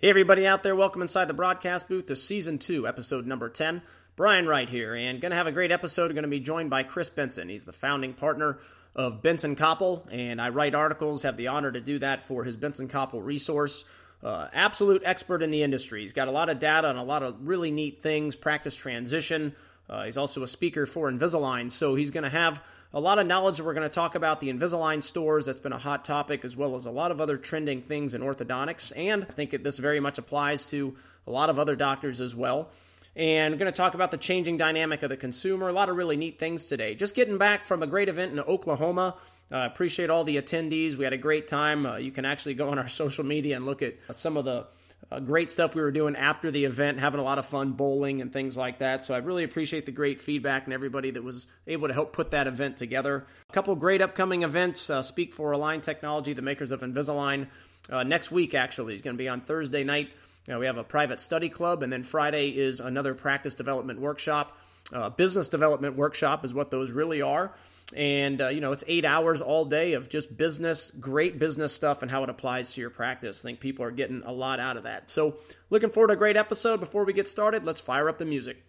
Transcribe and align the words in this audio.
Hey, 0.00 0.10
everybody 0.10 0.46
out 0.46 0.62
there, 0.62 0.76
welcome 0.76 1.02
inside 1.02 1.24
the 1.24 1.34
broadcast 1.34 1.88
booth 1.88 2.06
to 2.06 2.14
season 2.14 2.58
two, 2.58 2.86
episode 2.86 3.26
number 3.26 3.48
10. 3.48 3.82
Brian 4.14 4.46
Wright 4.46 4.68
here, 4.68 4.94
and 4.94 5.20
going 5.20 5.32
to 5.32 5.36
have 5.36 5.48
a 5.48 5.52
great 5.52 5.72
episode. 5.72 6.12
Going 6.12 6.22
to 6.22 6.28
be 6.28 6.38
joined 6.38 6.70
by 6.70 6.84
Chris 6.84 7.10
Bentson. 7.10 7.50
He's 7.50 7.64
the 7.64 7.72
founding 7.72 8.14
partner 8.14 8.60
of 8.94 9.22
Bentson 9.22 9.56
Copple, 9.56 10.06
and 10.12 10.40
I 10.40 10.50
write 10.50 10.76
articles, 10.76 11.24
have 11.24 11.36
the 11.36 11.48
honor 11.48 11.72
to 11.72 11.80
do 11.80 11.98
that 11.98 12.28
for 12.28 12.44
his 12.44 12.56
Bentson 12.56 12.88
Copple 12.88 13.20
resource. 13.24 13.84
Uh, 14.22 14.46
absolute 14.52 15.02
expert 15.04 15.42
in 15.42 15.50
the 15.50 15.64
industry. 15.64 16.02
He's 16.02 16.12
got 16.12 16.28
a 16.28 16.30
lot 16.30 16.48
of 16.48 16.60
data 16.60 16.86
on 16.86 16.96
a 16.96 17.02
lot 17.02 17.24
of 17.24 17.34
really 17.40 17.72
neat 17.72 18.00
things, 18.00 18.36
practice 18.36 18.76
transition. 18.76 19.56
Uh, 19.90 20.04
he's 20.04 20.16
also 20.16 20.44
a 20.44 20.46
speaker 20.46 20.86
for 20.86 21.10
Invisalign, 21.10 21.72
so 21.72 21.96
he's 21.96 22.12
going 22.12 22.22
to 22.22 22.30
have 22.30 22.62
a 22.92 23.00
lot 23.00 23.18
of 23.18 23.26
knowledge. 23.26 23.58
that 23.58 23.64
We're 23.64 23.74
going 23.74 23.88
to 23.88 23.94
talk 23.94 24.14
about 24.14 24.40
the 24.40 24.52
Invisalign 24.52 25.02
stores. 25.02 25.46
That's 25.46 25.60
been 25.60 25.72
a 25.72 25.78
hot 25.78 26.04
topic, 26.04 26.44
as 26.44 26.56
well 26.56 26.74
as 26.74 26.86
a 26.86 26.90
lot 26.90 27.10
of 27.10 27.20
other 27.20 27.36
trending 27.36 27.82
things 27.82 28.14
in 28.14 28.22
orthodontics. 28.22 28.92
And 28.96 29.24
I 29.28 29.32
think 29.32 29.50
this 29.62 29.78
very 29.78 30.00
much 30.00 30.18
applies 30.18 30.70
to 30.70 30.96
a 31.26 31.30
lot 31.30 31.50
of 31.50 31.58
other 31.58 31.76
doctors 31.76 32.20
as 32.20 32.34
well. 32.34 32.70
And 33.14 33.52
we're 33.52 33.58
going 33.58 33.72
to 33.72 33.76
talk 33.76 33.94
about 33.94 34.10
the 34.10 34.16
changing 34.16 34.56
dynamic 34.56 35.02
of 35.02 35.10
the 35.10 35.16
consumer. 35.16 35.68
A 35.68 35.72
lot 35.72 35.88
of 35.88 35.96
really 35.96 36.16
neat 36.16 36.38
things 36.38 36.66
today. 36.66 36.94
Just 36.94 37.14
getting 37.14 37.36
back 37.36 37.64
from 37.64 37.82
a 37.82 37.86
great 37.86 38.08
event 38.08 38.32
in 38.32 38.40
Oklahoma. 38.40 39.16
I 39.50 39.64
uh, 39.64 39.66
appreciate 39.66 40.10
all 40.10 40.24
the 40.24 40.36
attendees. 40.36 40.96
We 40.96 41.04
had 41.04 41.12
a 41.12 41.18
great 41.18 41.48
time. 41.48 41.86
Uh, 41.86 41.96
you 41.96 42.10
can 42.10 42.24
actually 42.24 42.54
go 42.54 42.70
on 42.70 42.78
our 42.78 42.88
social 43.02 43.24
media 43.24 43.56
and 43.56 43.66
look 43.66 43.82
at 43.82 43.96
some 44.12 44.36
of 44.36 44.44
the 44.44 44.66
uh, 45.10 45.20
great 45.20 45.50
stuff 45.50 45.74
we 45.74 45.80
were 45.80 45.90
doing 45.90 46.16
after 46.16 46.50
the 46.50 46.64
event, 46.64 46.98
having 46.98 47.20
a 47.20 47.22
lot 47.22 47.38
of 47.38 47.46
fun 47.46 47.72
bowling 47.72 48.20
and 48.20 48.32
things 48.32 48.56
like 48.56 48.78
that. 48.78 49.04
So 49.04 49.14
I 49.14 49.18
really 49.18 49.44
appreciate 49.44 49.86
the 49.86 49.92
great 49.92 50.20
feedback 50.20 50.64
and 50.64 50.72
everybody 50.72 51.10
that 51.12 51.24
was 51.24 51.46
able 51.66 51.88
to 51.88 51.94
help 51.94 52.12
put 52.12 52.30
that 52.32 52.46
event 52.46 52.76
together. 52.76 53.26
A 53.48 53.52
couple 53.52 53.74
great 53.74 54.02
upcoming 54.02 54.42
events. 54.42 54.90
Uh, 54.90 55.00
Speak 55.02 55.32
for 55.32 55.52
Align 55.52 55.80
Technology, 55.80 56.34
the 56.34 56.42
makers 56.42 56.72
of 56.72 56.80
Invisalign. 56.80 57.48
Uh, 57.90 58.02
next 58.02 58.30
week, 58.30 58.54
actually, 58.54 58.94
is 58.94 59.00
going 59.00 59.16
to 59.16 59.18
be 59.18 59.28
on 59.28 59.40
Thursday 59.40 59.82
night. 59.82 60.10
we 60.46 60.66
have 60.66 60.76
a 60.76 60.84
private 60.84 61.20
study 61.20 61.48
club, 61.48 61.82
and 61.82 61.90
then 61.90 62.02
Friday 62.02 62.50
is 62.50 62.80
another 62.80 63.14
practice 63.14 63.54
development 63.54 64.00
workshop. 64.00 64.58
Uh, 64.92 65.08
business 65.08 65.48
development 65.48 65.96
workshop 65.96 66.44
is 66.44 66.52
what 66.52 66.70
those 66.70 66.90
really 66.90 67.22
are 67.22 67.52
and 67.94 68.40
uh, 68.40 68.48
you 68.48 68.60
know 68.60 68.72
it's 68.72 68.84
eight 68.86 69.04
hours 69.04 69.40
all 69.40 69.64
day 69.64 69.94
of 69.94 70.08
just 70.08 70.36
business 70.36 70.90
great 70.90 71.38
business 71.38 71.72
stuff 71.72 72.02
and 72.02 72.10
how 72.10 72.22
it 72.22 72.28
applies 72.28 72.74
to 72.74 72.80
your 72.80 72.90
practice. 72.90 73.40
I 73.40 73.48
think 73.48 73.60
people 73.60 73.84
are 73.84 73.90
getting 73.90 74.22
a 74.24 74.32
lot 74.32 74.60
out 74.60 74.76
of 74.76 74.82
that. 74.82 75.08
So 75.08 75.36
looking 75.70 75.90
forward 75.90 76.08
to 76.08 76.12
a 76.14 76.16
great 76.16 76.36
episode. 76.36 76.80
Before 76.80 77.04
we 77.04 77.12
get 77.12 77.28
started 77.28 77.64
let's 77.64 77.80
fire 77.80 78.08
up 78.08 78.18
the 78.18 78.24
music. 78.24 78.62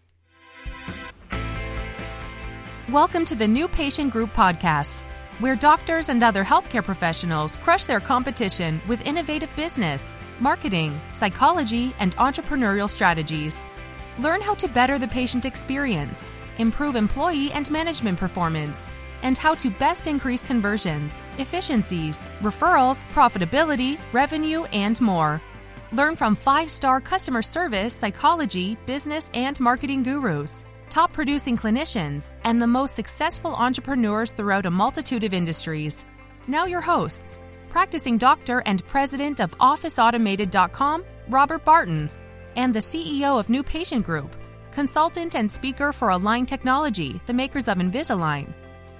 Welcome 2.89 3.25
to 3.25 3.35
the 3.35 3.47
new 3.47 3.67
patient 3.67 4.11
group 4.11 4.33
podcast 4.33 5.03
where 5.39 5.55
doctors 5.55 6.09
and 6.09 6.21
other 6.21 6.43
healthcare 6.43 6.83
professionals 6.83 7.55
crush 7.57 7.85
their 7.85 7.99
competition 7.99 8.81
with 8.87 9.05
innovative 9.05 9.53
business 9.55 10.13
marketing 10.39 10.99
psychology 11.11 11.93
and 11.99 12.15
entrepreneurial 12.17 12.89
strategies. 12.89 13.65
Learn 14.17 14.41
how 14.41 14.53
to 14.55 14.67
better 14.67 14.97
the 14.97 15.07
patient 15.07 15.45
experience 15.45 16.31
improve 16.57 16.95
employee 16.95 17.51
and 17.53 17.71
management 17.71 18.19
performance 18.19 18.89
and 19.23 19.37
how 19.37 19.53
to 19.55 19.69
best 19.69 20.07
increase 20.07 20.43
conversions, 20.43 21.21
efficiencies, 21.37 22.25
referrals, 22.41 23.05
profitability, 23.11 23.99
revenue, 24.13 24.63
and 24.65 24.99
more. 25.01 25.41
Learn 25.91 26.15
from 26.15 26.35
five 26.35 26.69
star 26.69 27.01
customer 27.01 27.41
service, 27.41 27.93
psychology, 27.93 28.77
business, 28.85 29.29
and 29.33 29.59
marketing 29.59 30.03
gurus, 30.03 30.63
top 30.89 31.11
producing 31.11 31.57
clinicians, 31.57 32.33
and 32.43 32.61
the 32.61 32.67
most 32.67 32.95
successful 32.95 33.55
entrepreneurs 33.55 34.31
throughout 34.31 34.65
a 34.65 34.71
multitude 34.71 35.23
of 35.23 35.33
industries. 35.33 36.05
Now, 36.47 36.65
your 36.65 36.81
hosts, 36.81 37.39
practicing 37.69 38.17
doctor 38.17 38.61
and 38.65 38.85
president 38.85 39.39
of 39.39 39.55
OfficeAutomated.com, 39.57 41.05
Robert 41.27 41.65
Barton, 41.65 42.09
and 42.55 42.73
the 42.73 42.79
CEO 42.79 43.39
of 43.39 43.49
New 43.49 43.63
Patient 43.63 44.05
Group, 44.05 44.35
consultant 44.71 45.35
and 45.35 45.49
speaker 45.49 45.91
for 45.91 46.09
Align 46.09 46.45
Technology, 46.45 47.21
the 47.25 47.33
makers 47.33 47.67
of 47.67 47.77
Invisalign 47.77 48.53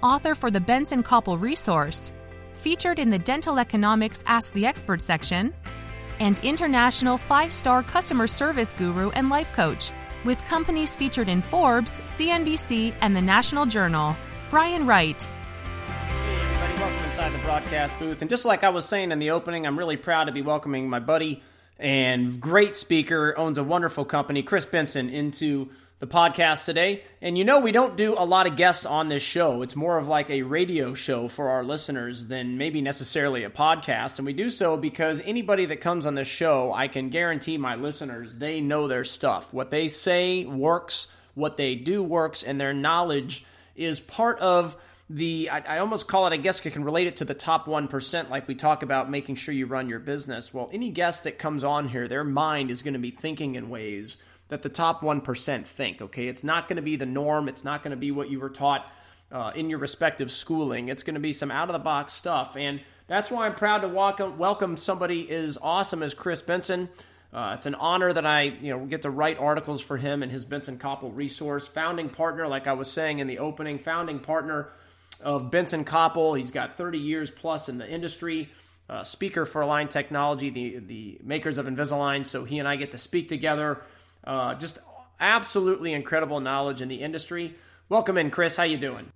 author 0.04 0.36
for 0.36 0.52
the 0.52 0.60
Bentson 0.60 1.04
Copple 1.04 1.40
resource, 1.40 2.12
featured 2.54 3.00
in 3.00 3.10
the 3.10 3.20
Dental 3.20 3.60
Economics 3.60 4.24
Ask 4.28 4.54
the 4.54 4.66
Expert 4.66 5.02
section, 5.02 5.54
and 6.20 6.40
international 6.40 7.18
five 7.18 7.54
star 7.54 7.84
customer 7.84 8.28
service 8.28 8.74
guru 8.74 9.10
and 9.12 9.30
life 9.30 9.54
coach, 9.54 9.92
with 10.26 10.44
companies 10.46 10.96
featured 10.96 11.30
in 11.30 11.42
Forbes, 11.42 12.00
CNBC, 12.00 12.94
and 13.02 13.16
the 13.16 13.22
National 13.22 13.66
Journal. 13.66 14.16
Brian 14.50 14.86
Wright. 14.86 15.22
Hey, 15.22 16.42
everybody, 16.42 16.74
welcome 16.82 17.06
inside 17.06 17.34
the 17.34 17.44
broadcast 17.44 18.00
booth. 18.00 18.22
And 18.22 18.30
just 18.30 18.46
like 18.46 18.64
I 18.64 18.70
was 18.70 18.86
saying 18.86 19.12
in 19.12 19.20
the 19.20 19.32
opening, 19.32 19.68
I'm 19.68 19.78
really 19.78 19.98
proud 19.98 20.26
to 20.26 20.32
be 20.32 20.42
welcoming 20.42 20.90
my 20.90 21.00
buddy 21.00 21.44
and 21.80 22.42
great 22.42 22.76
speaker, 22.76 23.34
owns 23.38 23.58
a 23.58 23.64
wonderful 23.64 24.04
company, 24.04 24.44
Chris 24.44 24.66
Bentson, 24.66 25.10
into 25.10 25.70
the 26.00 26.08
podcast 26.08 26.66
today. 26.66 27.04
And 27.22 27.38
you 27.38 27.44
know, 27.44 27.60
we 27.60 27.74
don't 27.74 27.98
do 27.98 28.16
a 28.18 28.24
lot 28.24 28.48
of 28.48 28.56
guests 28.56 28.86
on 28.86 29.10
this 29.10 29.22
show. 29.22 29.62
It's 29.62 29.76
more 29.76 29.98
of 29.98 30.08
like 30.08 30.30
a 30.30 30.44
radio 30.44 30.94
show 30.94 31.28
for 31.28 31.50
our 31.50 31.64
listeners 31.64 32.28
than 32.28 32.58
maybe 32.58 32.82
necessarily 32.82 33.44
a 33.44 33.50
podcast. 33.50 34.18
And 34.18 34.26
we 34.26 34.34
do 34.34 34.50
so 34.50 34.78
because 34.78 35.22
anybody 35.26 35.66
that 35.66 35.82
comes 35.82 36.06
on 36.06 36.16
this 36.16 36.28
show, 36.28 36.74
I 36.74 36.88
can 36.88 37.10
guarantee 37.10 37.58
my 37.58 37.76
listeners, 37.76 38.38
they 38.38 38.62
know 38.62 38.88
their 38.88 39.04
stuff. 39.04 39.54
What 39.54 39.72
they 39.72 39.90
say 39.90 40.46
works, 40.46 41.10
what 41.36 41.58
they 41.58 41.76
do 41.76 42.02
works, 42.02 42.44
and 42.44 42.60
their 42.60 42.74
knowledge 42.74 43.46
is 43.76 44.00
part 44.00 44.40
of 44.40 44.78
the 45.10 45.50
I, 45.50 45.60
I, 45.76 45.80
almost 45.80 46.08
call 46.08 46.28
it 46.28 46.34
i 46.34 46.38
guess 46.38 46.64
i 46.68 46.70
can 46.70 46.84
relate 46.84 47.08
it 47.08 47.16
to 47.16 47.26
the 47.26 47.34
top 47.34 47.66
1% 47.66 48.30
like 48.30 48.48
we 48.48 48.54
talk 48.54 48.84
about 48.84 49.10
making 49.10 49.36
sure 49.36 49.56
you 49.56 49.66
run 49.66 49.90
your 49.90 49.98
business 49.98 50.54
well 50.54 50.70
any 50.72 50.90
guest 50.90 51.24
that 51.24 51.40
comes 51.40 51.64
on 51.64 51.88
here 51.88 52.08
their 52.08 52.24
mind 52.24 52.70
is 52.70 52.84
going 52.84 52.94
to 52.94 53.00
be 53.00 53.10
thinking 53.10 53.56
in 53.56 53.70
ways 53.70 54.18
that 54.50 54.64
the 54.64 54.70
top 54.70 55.02
1% 55.02 55.66
think, 55.66 56.02
okay? 56.02 56.28
It's 56.28 56.44
not 56.44 56.68
going 56.68 56.76
to 56.76 56.82
be 56.82 56.96
the 56.96 57.06
norm, 57.06 57.48
it's 57.48 57.64
not 57.64 57.82
going 57.82 57.92
to 57.92 57.98
be 57.98 58.12
what 58.12 58.30
you 58.30 58.40
were 58.40 58.50
taught 58.50 58.92
uh, 59.32 59.52
in 59.56 59.70
your 59.70 59.80
respective 59.80 60.32
schooling. 60.32 60.90
It's 60.90 61.04
going 61.04 61.14
to 61.14 61.20
be 61.20 61.32
some 61.32 61.52
out 61.52 61.70
of 61.70 61.74
the 61.74 61.80
box 61.80 62.14
stuff. 62.14 62.58
And 62.58 62.82
that's 63.08 63.32
why 63.32 63.46
I'm 63.46 63.56
proud 63.56 63.80
to 63.80 63.88
welcome, 63.88 64.38
welcome 64.38 64.76
somebody 64.76 65.30
as 65.30 65.58
awesome 65.62 66.04
as 66.04 66.14
Chris 66.14 66.42
Bentson. 66.42 66.90
Uh, 67.32 67.54
it's 67.56 67.68
an 67.68 67.76
honor 67.76 68.12
that 68.12 68.26
I, 68.26 68.42
you 68.42 68.76
know, 68.76 68.86
get 68.86 69.04
to 69.04 69.10
write 69.12 69.38
articles 69.38 69.82
for 69.82 69.98
him 69.98 70.24
and 70.24 70.32
his 70.32 70.46
Bentson 70.46 70.80
Copple 70.80 71.16
resource. 71.16 71.68
Founding 71.68 72.10
partner, 72.10 72.48
like 72.48 72.66
I 72.66 72.74
was 72.74 72.92
saying 72.92 73.20
in 73.20 73.28
the 73.28 73.38
opening, 73.38 73.78
founding 73.78 74.20
partner 74.20 74.70
of 75.22 75.52
Bentson 75.52 75.86
Copple. 75.86 76.36
He's 76.36 76.50
got 76.50 76.76
30 76.76 76.98
years 76.98 77.30
plus 77.30 77.70
in 77.70 77.78
the 77.78 77.88
industry. 77.88 78.50
Uh, 78.90 79.04
speaker 79.04 79.46
for 79.46 79.62
Align 79.62 79.88
Technology, 79.88 80.50
the 80.50 80.80
the 80.80 81.20
makers 81.24 81.60
of 81.60 81.68
Invisalign. 81.68 82.26
So 82.26 82.44
he 82.44 82.58
and 82.58 82.68
I 82.68 82.76
get 82.76 82.90
to 82.92 82.98
speak 82.98 83.30
together 83.30 83.84
uh, 84.24 84.56
just 84.56 84.80
absolutely 85.20 85.94
incredible 85.94 86.40
knowledge 86.40 86.82
in 86.82 86.88
the 86.88 87.02
industry. 87.02 87.56
Welcome 87.90 88.18
in, 88.18 88.32
Chris. 88.32 88.56
How 88.56 88.64
you 88.64 88.78
doing? 88.78 89.12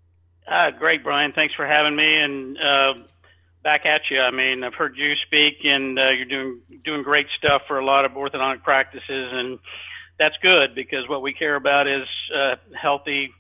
Uh, 0.47 0.71
great, 0.77 1.03
Brian. 1.03 1.31
Thanks 1.33 1.53
for 1.55 1.65
having 1.65 1.95
me. 1.95 2.17
And 2.17 2.57
uh, 2.57 2.93
back 3.63 3.85
at 3.85 4.01
you. 4.11 4.19
I 4.19 4.31
mean, 4.31 4.63
I've 4.63 4.73
heard 4.73 4.97
you 4.97 5.13
speak, 5.25 5.63
and 5.63 5.97
uh, 5.97 6.09
you're 6.09 6.25
doing 6.25 6.61
doing 6.83 7.03
great 7.03 7.27
stuff 7.37 7.63
for 7.67 7.79
a 7.79 7.85
lot 7.85 8.05
of 8.05 8.11
orthodontic 8.11 8.63
practices, 8.63 9.03
and 9.09 9.57
that's 10.19 10.35
good 10.41 10.75
because 10.75 11.07
what 11.07 11.21
we 11.21 11.33
care 11.33 11.55
about 11.55 11.87
is 11.87 12.07
uh, 12.35 12.55
healthy 12.79 13.31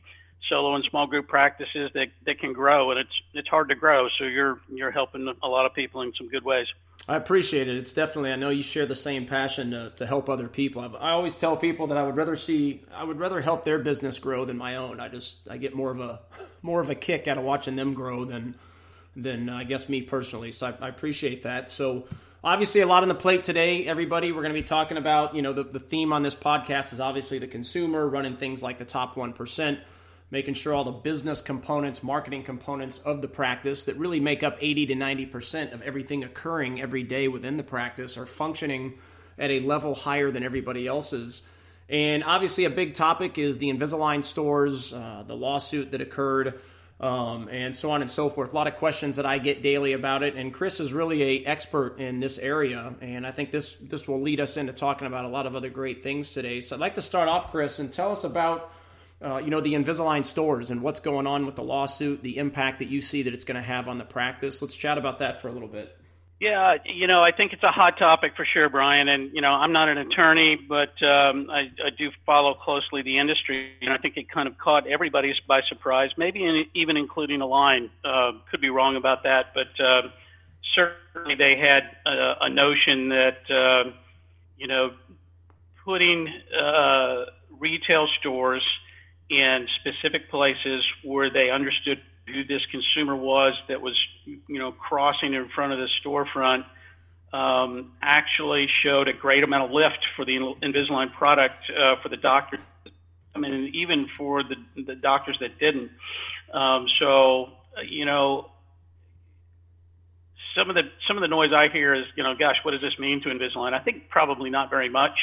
solo 0.49 0.75
and 0.75 0.83
small 0.89 1.07
group 1.07 1.27
practices 1.27 1.91
that, 1.93 2.07
that 2.25 2.39
can 2.39 2.53
grow, 2.53 2.91
and 2.91 2.99
it's 2.99 3.21
it's 3.33 3.47
hard 3.49 3.69
to 3.69 3.75
grow. 3.75 4.07
So 4.17 4.25
you're 4.25 4.59
you're 4.69 4.91
helping 4.91 5.31
a 5.43 5.47
lot 5.47 5.65
of 5.65 5.73
people 5.73 6.01
in 6.01 6.13
some 6.17 6.29
good 6.29 6.43
ways. 6.43 6.67
I 7.07 7.17
appreciate 7.17 7.67
it. 7.67 7.75
It's 7.75 7.91
definitely. 7.91 8.31
I 8.31 8.37
know 8.37 8.49
you 8.49 8.63
share 8.63 8.85
the 8.85 8.95
same 8.95 9.25
passion 9.25 9.71
to, 9.71 9.91
to 9.97 10.05
help 10.05 10.29
other 10.29 10.47
people. 10.47 10.81
I've, 10.81 10.95
i 10.95 11.11
always 11.11 11.35
tell 11.35 11.57
people 11.57 11.87
that 11.87 11.97
I 11.97 12.03
would 12.03 12.15
rather 12.15 12.37
see, 12.37 12.83
I 12.93 13.03
would 13.03 13.19
rather 13.19 13.41
help 13.41 13.65
their 13.65 13.79
business 13.79 14.19
grow 14.19 14.45
than 14.45 14.57
my 14.57 14.77
own. 14.77 15.01
I 15.01 15.09
just, 15.09 15.39
I 15.49 15.57
get 15.57 15.75
more 15.75 15.91
of 15.91 15.99
a, 15.99 16.21
more 16.61 16.79
of 16.79 16.89
a 16.89 16.95
kick 16.95 17.27
out 17.27 17.37
of 17.37 17.43
watching 17.43 17.75
them 17.75 17.93
grow 17.93 18.23
than, 18.23 18.55
than 19.17 19.49
uh, 19.49 19.57
I 19.57 19.63
guess 19.65 19.89
me 19.89 20.01
personally. 20.01 20.51
So 20.53 20.67
I, 20.67 20.85
I, 20.85 20.87
appreciate 20.87 21.43
that. 21.43 21.69
So 21.69 22.07
obviously, 22.41 22.79
a 22.79 22.87
lot 22.87 23.03
on 23.03 23.09
the 23.09 23.15
plate 23.15 23.43
today. 23.43 23.85
Everybody, 23.85 24.31
we're 24.31 24.41
going 24.41 24.55
to 24.55 24.59
be 24.59 24.65
talking 24.65 24.95
about. 24.95 25.35
You 25.35 25.41
know, 25.41 25.51
the 25.51 25.63
the 25.63 25.79
theme 25.79 26.13
on 26.13 26.23
this 26.23 26.35
podcast 26.35 26.93
is 26.93 27.01
obviously 27.01 27.37
the 27.37 27.47
consumer 27.47 28.07
running 28.07 28.37
things 28.37 28.63
like 28.63 28.77
the 28.77 28.85
top 28.85 29.17
one 29.17 29.33
percent 29.33 29.79
making 30.33 30.55
sure 30.55 30.73
all 30.73 30.83
the 30.83 30.89
business 30.89 31.41
components, 31.41 32.01
marketing 32.01 32.41
components 32.41 32.97
of 32.97 33.21
the 33.21 33.27
practice 33.27 33.83
that 33.83 33.95
really 33.97 34.19
make 34.19 34.41
up 34.41 34.57
80 34.59 34.87
to 34.87 34.95
90% 34.95 35.71
of 35.71 35.83
everything 35.83 36.23
occurring 36.23 36.81
every 36.81 37.03
day 37.03 37.27
within 37.27 37.55
the 37.55 37.63
practice 37.63 38.17
are 38.17 38.25
functioning 38.25 38.95
at 39.37 39.51
a 39.51 39.59
level 39.59 39.93
higher 39.93 40.31
than 40.31 40.41
everybody 40.41 40.87
else's. 40.87 41.43
And 41.87 42.23
obviously, 42.23 42.65
a 42.65 42.71
big 42.71 42.95
topic 42.95 43.37
is 43.37 43.59
the 43.59 43.69
Invisalign 43.69 44.23
stores, 44.23 44.91
uh, 44.91 45.23
the 45.27 45.35
lawsuit 45.35 45.91
that 45.91 46.01
occurred, 46.01 46.59
um, 46.99 47.47
and 47.49 47.75
so 47.75 47.91
on 47.91 48.01
and 48.01 48.09
so 48.09 48.27
forth. 48.27 48.53
A 48.53 48.55
lot 48.55 48.65
of 48.65 48.73
questions 48.77 49.17
that 49.17 49.27
I 49.27 49.37
get 49.37 49.61
daily 49.61 49.93
about 49.93 50.23
it, 50.23 50.33
and 50.33 50.51
Chris 50.51 50.79
is 50.79 50.93
really 50.93 51.21
a 51.21 51.45
expert 51.45 51.99
in 51.99 52.19
this 52.19 52.39
area, 52.39 52.95
and 53.01 53.27
I 53.27 53.31
think 53.31 53.51
this 53.51 53.75
this 53.75 54.07
will 54.07 54.21
lead 54.21 54.39
us 54.39 54.57
into 54.57 54.73
talking 54.73 55.05
about 55.05 55.25
a 55.25 55.27
lot 55.27 55.45
of 55.45 55.55
other 55.55 55.69
great 55.69 56.01
things 56.01 56.31
today. 56.31 56.59
So 56.59 56.75
I'd 56.75 56.79
like 56.79 56.95
to 56.95 57.03
start 57.03 57.29
off, 57.29 57.51
Chris, 57.51 57.77
and 57.77 57.93
tell 57.93 58.11
us 58.11 58.23
about 58.23 58.73
uh, 59.23 59.37
you 59.37 59.49
know, 59.49 59.61
the 59.61 59.73
Invisalign 59.73 60.25
stores 60.25 60.69
and 60.69 60.81
what's 60.81 60.99
going 60.99 61.27
on 61.27 61.45
with 61.45 61.55
the 61.55 61.63
lawsuit, 61.63 62.21
the 62.21 62.37
impact 62.37 62.79
that 62.79 62.89
you 62.89 63.01
see 63.01 63.23
that 63.23 63.33
it's 63.33 63.45
going 63.45 63.55
to 63.55 63.61
have 63.61 63.87
on 63.87 63.97
the 63.97 64.05
practice. 64.05 64.61
Let's 64.61 64.75
chat 64.75 64.97
about 64.97 65.19
that 65.19 65.41
for 65.41 65.47
a 65.47 65.51
little 65.51 65.67
bit. 65.67 65.97
Yeah, 66.39 66.75
you 66.83 67.07
know, 67.07 67.23
I 67.23 67.31
think 67.31 67.53
it's 67.53 67.63
a 67.63 67.71
hot 67.71 67.97
topic 67.97 68.33
for 68.35 68.45
sure, 68.45 68.67
Brian. 68.67 69.07
And 69.07 69.31
you 69.33 69.39
know, 69.39 69.51
I'm 69.51 69.71
not 69.71 69.87
an 69.87 69.97
attorney, 69.97 70.57
but 70.67 71.01
um, 71.01 71.49
I, 71.49 71.71
I 71.81 71.89
do 71.97 72.09
follow 72.25 72.53
closely 72.53 73.01
the 73.01 73.17
industry, 73.17 73.71
and 73.81 73.93
I 73.93 73.97
think 73.97 74.17
it 74.17 74.29
kind 74.29 74.49
of 74.49 74.57
caught 74.57 74.85
everybody 74.85 75.33
by 75.47 75.61
surprise, 75.69 76.09
maybe 76.17 76.43
in, 76.43 76.65
even 76.73 76.97
including 76.97 77.39
Align. 77.39 77.89
Uh, 78.03 78.33
could 78.51 78.59
be 78.59 78.69
wrong 78.69 78.97
about 78.97 79.23
that, 79.23 79.53
but 79.53 79.81
uh, 79.81 80.09
certainly 80.75 81.35
they 81.35 81.55
had 81.55 81.83
a, 82.05 82.45
a 82.45 82.49
notion 82.49 83.07
that 83.09 83.49
uh, 83.49 83.91
you 84.57 84.67
know, 84.67 84.91
putting 85.85 86.27
uh, 86.27 87.25
retail 87.57 88.07
stores 88.19 88.63
in 89.33 89.67
specific 89.79 90.29
places 90.29 90.83
where 91.03 91.29
they 91.31 91.49
understood 91.49 92.01
who 92.27 92.43
this 92.45 92.61
consumer 92.71 93.15
was 93.15 93.53
that 93.67 93.81
was, 93.81 93.97
you 94.25 94.59
know, 94.59 94.71
crossing 94.71 95.33
in 95.33 95.49
front 95.49 95.73
of 95.73 95.79
the 95.79 95.89
storefront 96.03 96.65
um, 97.33 97.91
actually 98.01 98.67
showed 98.83 99.07
a 99.07 99.13
great 99.13 99.43
amount 99.43 99.65
of 99.65 99.71
lift 99.71 99.99
for 100.15 100.23
the 100.23 100.37
Invisalign 100.61 101.11
product 101.13 101.63
uh, 101.69 101.95
for 102.01 102.09
the 102.09 102.17
doctors. 102.17 102.59
I 103.35 103.39
mean, 103.39 103.71
even 103.73 104.07
for 104.15 104.43
the, 104.43 104.55
the 104.81 104.95
doctors 104.95 105.37
that 105.41 105.57
didn't. 105.59 105.91
Um, 106.53 106.85
so, 106.99 107.49
you 107.83 108.05
know, 108.05 108.51
some 110.55 110.69
of 110.69 110.75
the 110.75 110.83
some 111.07 111.17
of 111.17 111.21
the 111.21 111.27
noise 111.27 111.49
I 111.51 111.67
hear 111.73 111.95
is, 111.95 112.05
you 112.15 112.23
know, 112.23 112.35
gosh, 112.37 112.57
what 112.61 112.71
does 112.71 112.81
this 112.81 112.97
mean 112.99 113.21
to 113.23 113.29
Invisalign? 113.29 113.73
I 113.73 113.79
think 113.79 114.09
probably 114.09 114.51
not 114.51 114.69
very 114.69 114.89
much. 114.89 115.17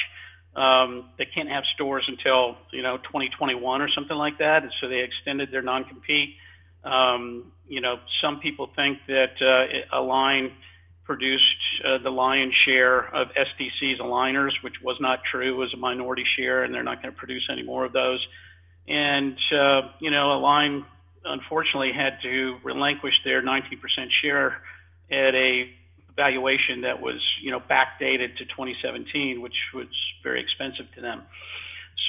Um, 0.57 1.11
they 1.17 1.27
can't 1.27 1.49
have 1.49 1.65
stores 1.75 2.05
until 2.09 2.57
you 2.73 2.83
know 2.83 2.99
2021 2.99 3.83
or 3.83 3.89
something 3.89 4.17
like 4.17 4.39
that, 4.39 4.63
and 4.63 4.73
so 4.81 4.89
they 4.89 5.01
extended 5.01 5.51
their 5.53 5.63
non-compete. 5.63 6.37
Um, 6.83 7.53
you 7.69 7.81
know, 7.81 8.01
some 8.21 8.41
people 8.41 8.71
think 8.75 8.99
that 9.07 9.41
uh, 9.41 9.97
Align 9.97 10.53
produced 11.05 11.45
uh, 11.85 11.99
the 11.99 12.11
lion's 12.11 12.55
share 12.65 13.15
of 13.15 13.29
SDC's 13.29 14.01
aligners, 14.01 14.53
which 14.63 14.75
was 14.83 14.97
not 15.01 15.21
true. 15.31 15.55
It 15.55 15.57
was 15.57 15.73
a 15.75 15.77
minority 15.77 16.25
share, 16.37 16.65
and 16.65 16.75
they're 16.75 16.83
not 16.83 17.03
going 17.03 17.13
to 17.13 17.19
produce 17.19 17.49
any 17.51 17.63
more 17.63 17.85
of 17.85 17.93
those. 17.93 18.27
And 18.89 19.39
uh, 19.53 19.83
you 20.01 20.11
know, 20.11 20.33
Align 20.33 20.85
unfortunately 21.25 21.93
had 21.93 22.19
to 22.23 22.57
relinquish 22.65 23.15
their 23.25 23.43
19% 23.43 23.61
share 24.23 24.63
at 25.11 25.35
a 25.35 25.71
valuation 26.21 26.83
that 26.83 27.01
was 27.01 27.21
you 27.43 27.51
know 27.51 27.61
backdated 27.61 28.37
to 28.37 28.45
2017, 28.45 29.41
which 29.41 29.57
was 29.73 29.89
very 30.23 30.41
expensive 30.41 30.87
to 30.95 31.01
them. 31.01 31.23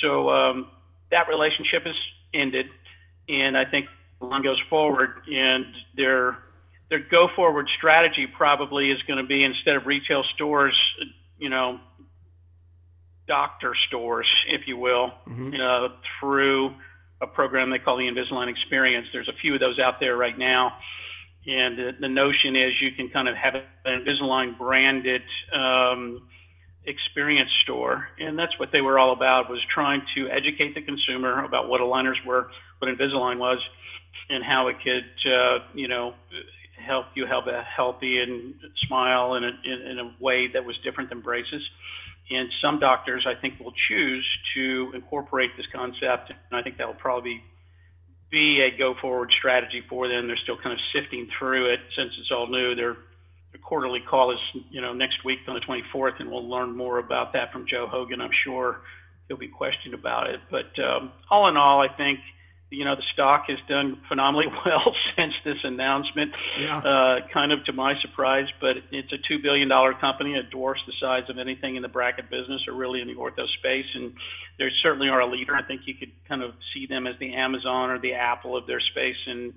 So 0.02 0.30
um, 0.30 0.68
that 1.12 1.30
relationship 1.30 1.84
is 1.86 1.96
ended, 2.34 2.66
and 3.30 3.58
I 3.58 3.66
think 3.66 3.86
Align 4.20 4.44
goes 4.44 4.62
forward, 4.70 5.12
and 5.32 5.66
their 5.96 6.38
their 6.90 7.00
go 7.00 7.30
forward 7.36 7.68
strategy 7.78 8.28
probably 8.28 8.92
is 8.92 9.02
going 9.04 9.22
to 9.24 9.28
be 9.28 9.44
instead 9.44 9.78
of 9.78 9.86
retail 9.86 10.24
stores, 10.36 10.78
you 11.38 11.50
know, 11.50 11.80
doctor 13.28 13.74
stores, 13.88 14.28
if 14.50 14.68
you 14.68 14.76
will, 14.76 15.14
mm-hmm. 15.28 15.54
uh, 15.56 15.96
through 16.20 16.76
a 17.22 17.28
program 17.28 17.70
they 17.70 17.80
call 17.80 17.98
the 17.98 18.08
Invisalign 18.08 18.50
Experience. 18.50 19.08
There's 19.14 19.30
a 19.30 19.38
few 19.42 19.54
of 19.54 19.62
those 19.62 19.80
out 19.80 20.00
there 20.02 20.18
right 20.18 20.38
now. 20.38 20.74
And 21.48 21.78
the, 21.78 21.92
the 22.00 22.08
notion 22.08 22.56
is 22.56 22.80
you 22.80 22.92
can 22.92 23.10
kind 23.10 23.28
of 23.28 23.36
have 23.36 23.56
an 23.56 23.64
Invisalign 23.86 24.58
branded 24.58 25.24
um, 25.52 26.28
experience 26.86 27.50
store, 27.64 28.10
and 28.20 28.38
that's 28.38 28.58
what 28.60 28.72
they 28.72 28.82
were 28.82 29.00
all 29.00 29.12
about 29.12 29.50
was 29.50 29.60
trying 29.74 30.04
to 30.16 30.30
educate 30.30 30.76
the 30.76 30.82
consumer 30.82 31.44
about 31.44 31.68
what 31.68 31.82
aligners 31.82 32.24
were, 32.26 32.52
what 32.80 32.96
Invisalign 32.96 33.40
was, 33.40 33.60
and 34.30 34.44
how 34.44 34.68
it 34.68 34.78
could, 34.84 35.32
uh, 35.32 35.60
you 35.74 35.88
know, 35.88 36.14
help 36.78 37.06
you 37.16 37.26
have 37.26 37.48
a 37.48 37.64
healthy 37.64 38.20
and 38.20 38.56
smile 38.88 39.36
in 39.36 39.44
a, 39.44 39.52
in, 39.66 39.82
in 39.92 40.00
a 40.00 40.16
way 40.20 40.48
that 40.48 40.66
was 40.66 40.78
different 40.84 41.10
than 41.10 41.22
braces. 41.22 41.62
And 42.30 42.50
some 42.62 42.80
doctors, 42.80 43.26
I 43.28 43.40
think, 43.40 43.60
will 43.60 43.74
choose 43.90 44.26
to 44.56 44.92
incorporate 44.94 45.52
this 45.58 45.66
concept, 45.74 46.30
and 46.30 46.60
I 46.60 46.62
think 46.62 46.78
that 46.78 46.88
will 46.88 46.94
probably 46.94 47.36
be 47.36 47.44
a 48.40 48.78
go 48.78 48.96
forward 49.02 49.32
strategy 49.38 49.84
for 49.90 50.08
them. 50.08 50.28
They're 50.28 50.38
still 50.38 50.58
kind 50.58 50.74
of 50.74 50.80
sifting 50.94 51.28
through 51.38 51.74
it 51.74 51.80
since 51.96 52.12
it's 52.20 52.32
all 52.32 52.48
new. 52.48 52.76
Their, 52.76 52.96
their 53.52 53.62
quarterly 53.62 54.00
call 54.00 54.32
is, 54.32 54.40
you 54.70 54.82
know, 54.82 54.94
next 54.94 55.24
week 55.26 55.40
on 55.48 55.56
the 55.56 55.62
24th, 55.62 56.20
and 56.20 56.32
we'll 56.32 56.50
learn 56.50 56.76
more 56.76 57.00
about 57.00 57.34
that 57.34 57.52
from 57.52 57.66
Joe 57.68 57.88
Hogan. 57.88 58.22
I'm 58.22 58.32
sure 58.44 58.82
he'll 59.28 59.38
be 59.38 59.48
questioned 59.48 59.94
about 59.94 60.30
it. 60.30 60.40
But 60.50 60.78
um, 60.84 61.12
all 61.30 61.48
in 61.50 61.58
all, 61.58 61.82
I 61.82 61.88
think– 61.90 62.20
you 62.72 62.86
know, 62.86 62.96
the 62.96 63.04
stock 63.14 63.44
has 63.50 63.60
done 63.68 64.00
phenomenally 64.08 64.48
well 64.66 64.96
since 65.16 65.34
this 65.44 65.58
announcement, 65.64 66.32
yeah. 66.58 66.78
uh, 66.78 67.28
kind 67.32 67.52
of 67.52 67.64
to 67.66 67.74
my 67.74 67.94
surprise. 68.02 68.48
But 68.62 68.78
it's 68.92 69.12
a 69.12 69.18
$2 69.32 69.44
billion 69.44 69.70
company. 70.00 70.36
It 70.36 70.50
dwarfs 70.50 70.82
the 70.88 70.94
size 71.00 71.30
of 71.30 71.38
anything 71.38 71.76
in 71.76 71.82
the 71.82 71.90
bracket 71.90 72.30
business 72.30 72.62
or 72.68 72.74
really 72.74 73.02
in 73.02 73.08
the 73.08 73.16
ortho 73.16 73.46
space. 73.60 73.86
And 73.94 74.14
they 74.58 74.70
certainly 74.82 75.10
are 75.10 75.20
a 75.20 75.30
leader. 75.30 75.54
I 75.54 75.64
think 75.64 75.82
you 75.86 75.96
could 75.96 76.12
kind 76.28 76.42
of 76.42 76.54
see 76.74 76.88
them 76.88 77.08
as 77.08 77.16
the 77.20 77.36
Amazon 77.36 77.90
or 77.90 78.00
the 78.00 78.14
Apple 78.14 78.56
of 78.56 78.66
their 78.68 78.80
space 78.80 79.20
in, 79.28 79.54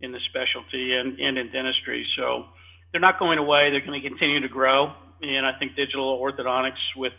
in 0.00 0.12
the 0.12 0.20
specialty 0.30 0.94
and, 0.94 1.20
and 1.20 1.36
in 1.36 1.52
dentistry. 1.52 2.06
So 2.16 2.46
they're 2.90 3.02
not 3.02 3.18
going 3.18 3.38
away. 3.38 3.70
They're 3.70 3.84
going 3.84 4.00
to 4.00 4.08
continue 4.08 4.40
to 4.40 4.48
grow. 4.48 4.94
And 5.20 5.44
I 5.44 5.58
think 5.58 5.76
digital 5.76 6.18
orthodontics 6.18 6.80
with 6.96 7.12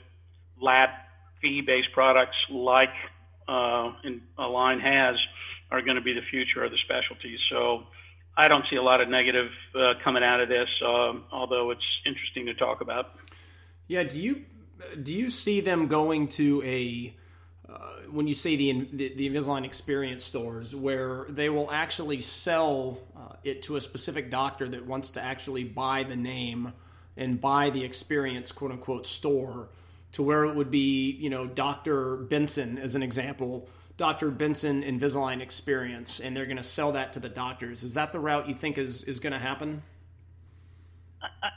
lab 0.59 0.89
fee 1.41 1.61
based 1.61 1.91
products 1.93 2.35
like 2.49 2.89
uh, 3.47 3.93
in 4.03 4.21
Align 4.37 4.79
has 4.79 5.15
are 5.71 5.81
going 5.81 5.95
to 5.95 6.01
be 6.01 6.13
the 6.13 6.21
future 6.29 6.63
of 6.63 6.71
the 6.71 6.77
specialties. 6.85 7.39
So 7.49 7.83
I 8.37 8.47
don't 8.47 8.63
see 8.69 8.75
a 8.75 8.83
lot 8.83 9.01
of 9.01 9.09
negative 9.09 9.49
uh, 9.75 9.93
coming 10.03 10.23
out 10.23 10.39
of 10.39 10.47
this, 10.47 10.69
um, 10.85 11.23
although 11.31 11.71
it's 11.71 11.81
interesting 12.05 12.45
to 12.45 12.53
talk 12.53 12.81
about. 12.81 13.15
Yeah, 13.87 14.03
do 14.03 14.19
you 14.19 14.45
do 15.01 15.13
you 15.13 15.29
see 15.29 15.61
them 15.61 15.87
going 15.87 16.27
to 16.29 16.61
a 16.63 17.15
uh, 17.67 17.73
when 18.11 18.27
you 18.27 18.33
say 18.33 18.55
the, 18.55 18.87
the, 18.93 19.13
the 19.15 19.29
Invisalign 19.29 19.65
Experience 19.65 20.23
stores 20.23 20.73
where 20.73 21.25
they 21.27 21.49
will 21.49 21.69
actually 21.69 22.21
sell 22.21 22.99
uh, 23.15 23.35
it 23.43 23.63
to 23.63 23.75
a 23.75 23.81
specific 23.81 24.29
doctor 24.29 24.69
that 24.69 24.85
wants 24.85 25.11
to 25.11 25.21
actually 25.21 25.63
buy 25.65 26.03
the 26.03 26.15
name 26.15 26.73
and 27.17 27.41
buy 27.41 27.69
the 27.69 27.83
experience 27.83 28.51
quote 28.51 28.71
unquote 28.71 29.05
store 29.05 29.67
to 30.13 30.23
where 30.23 30.45
it 30.45 30.55
would 30.55 30.71
be, 30.71 31.11
you 31.11 31.29
know, 31.29 31.45
Dr. 31.45 32.17
Bentson 32.17 32.77
as 32.77 32.95
an 32.95 33.03
example, 33.03 33.67
Dr. 33.97 34.31
Bentson 34.31 34.83
Invisalign 34.83 35.41
experience, 35.41 36.19
and 36.19 36.35
they're 36.35 36.45
going 36.45 36.57
to 36.57 36.63
sell 36.63 36.93
that 36.93 37.13
to 37.13 37.19
the 37.19 37.29
doctors. 37.29 37.83
Is 37.83 37.95
that 37.95 38.11
the 38.11 38.19
route 38.19 38.47
you 38.47 38.55
think 38.55 38.77
is, 38.77 39.03
is 39.03 39.19
going 39.19 39.33
to 39.33 39.39
happen? 39.39 39.81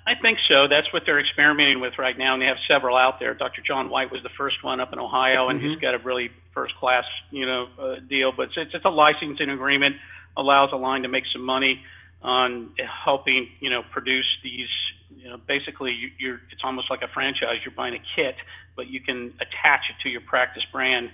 I 0.06 0.14
think 0.20 0.38
so. 0.48 0.66
That's 0.68 0.90
what 0.92 1.02
they're 1.04 1.20
experimenting 1.20 1.80
with 1.80 1.98
right 1.98 2.16
now, 2.16 2.32
and 2.32 2.42
they 2.42 2.46
have 2.46 2.56
several 2.66 2.96
out 2.96 3.20
there. 3.20 3.34
Dr. 3.34 3.60
John 3.62 3.90
White 3.90 4.10
was 4.10 4.22
the 4.22 4.30
first 4.30 4.64
one 4.64 4.80
up 4.80 4.92
in 4.92 4.98
Ohio, 4.98 5.48
and 5.48 5.60
mm-hmm. 5.60 5.70
he's 5.70 5.78
got 5.78 5.94
a 5.94 5.98
really 5.98 6.30
first 6.54 6.74
class, 6.76 7.04
you 7.30 7.46
know, 7.46 7.68
uh, 7.78 7.96
deal. 8.08 8.32
But 8.32 8.50
it's, 8.56 8.74
it's 8.74 8.84
a 8.84 8.90
licensing 8.90 9.50
agreement, 9.50 9.96
allows 10.36 10.70
Align 10.72 11.02
to 11.02 11.08
make 11.08 11.24
some 11.32 11.42
money 11.42 11.82
on 12.22 12.70
helping, 13.04 13.48
you 13.60 13.70
know, 13.70 13.82
produce 13.82 14.26
these 14.42 14.68
you 15.16 15.28
know, 15.28 15.36
basically 15.36 15.92
you, 15.92 16.10
you're 16.18 16.40
it's 16.50 16.62
almost 16.64 16.90
like 16.90 17.02
a 17.02 17.08
franchise. 17.08 17.58
You're 17.64 17.74
buying 17.74 17.94
a 17.94 18.02
kit, 18.16 18.36
but 18.76 18.88
you 18.88 19.00
can 19.00 19.32
attach 19.40 19.90
it 19.90 20.02
to 20.02 20.08
your 20.08 20.20
practice 20.20 20.62
brand, 20.72 21.10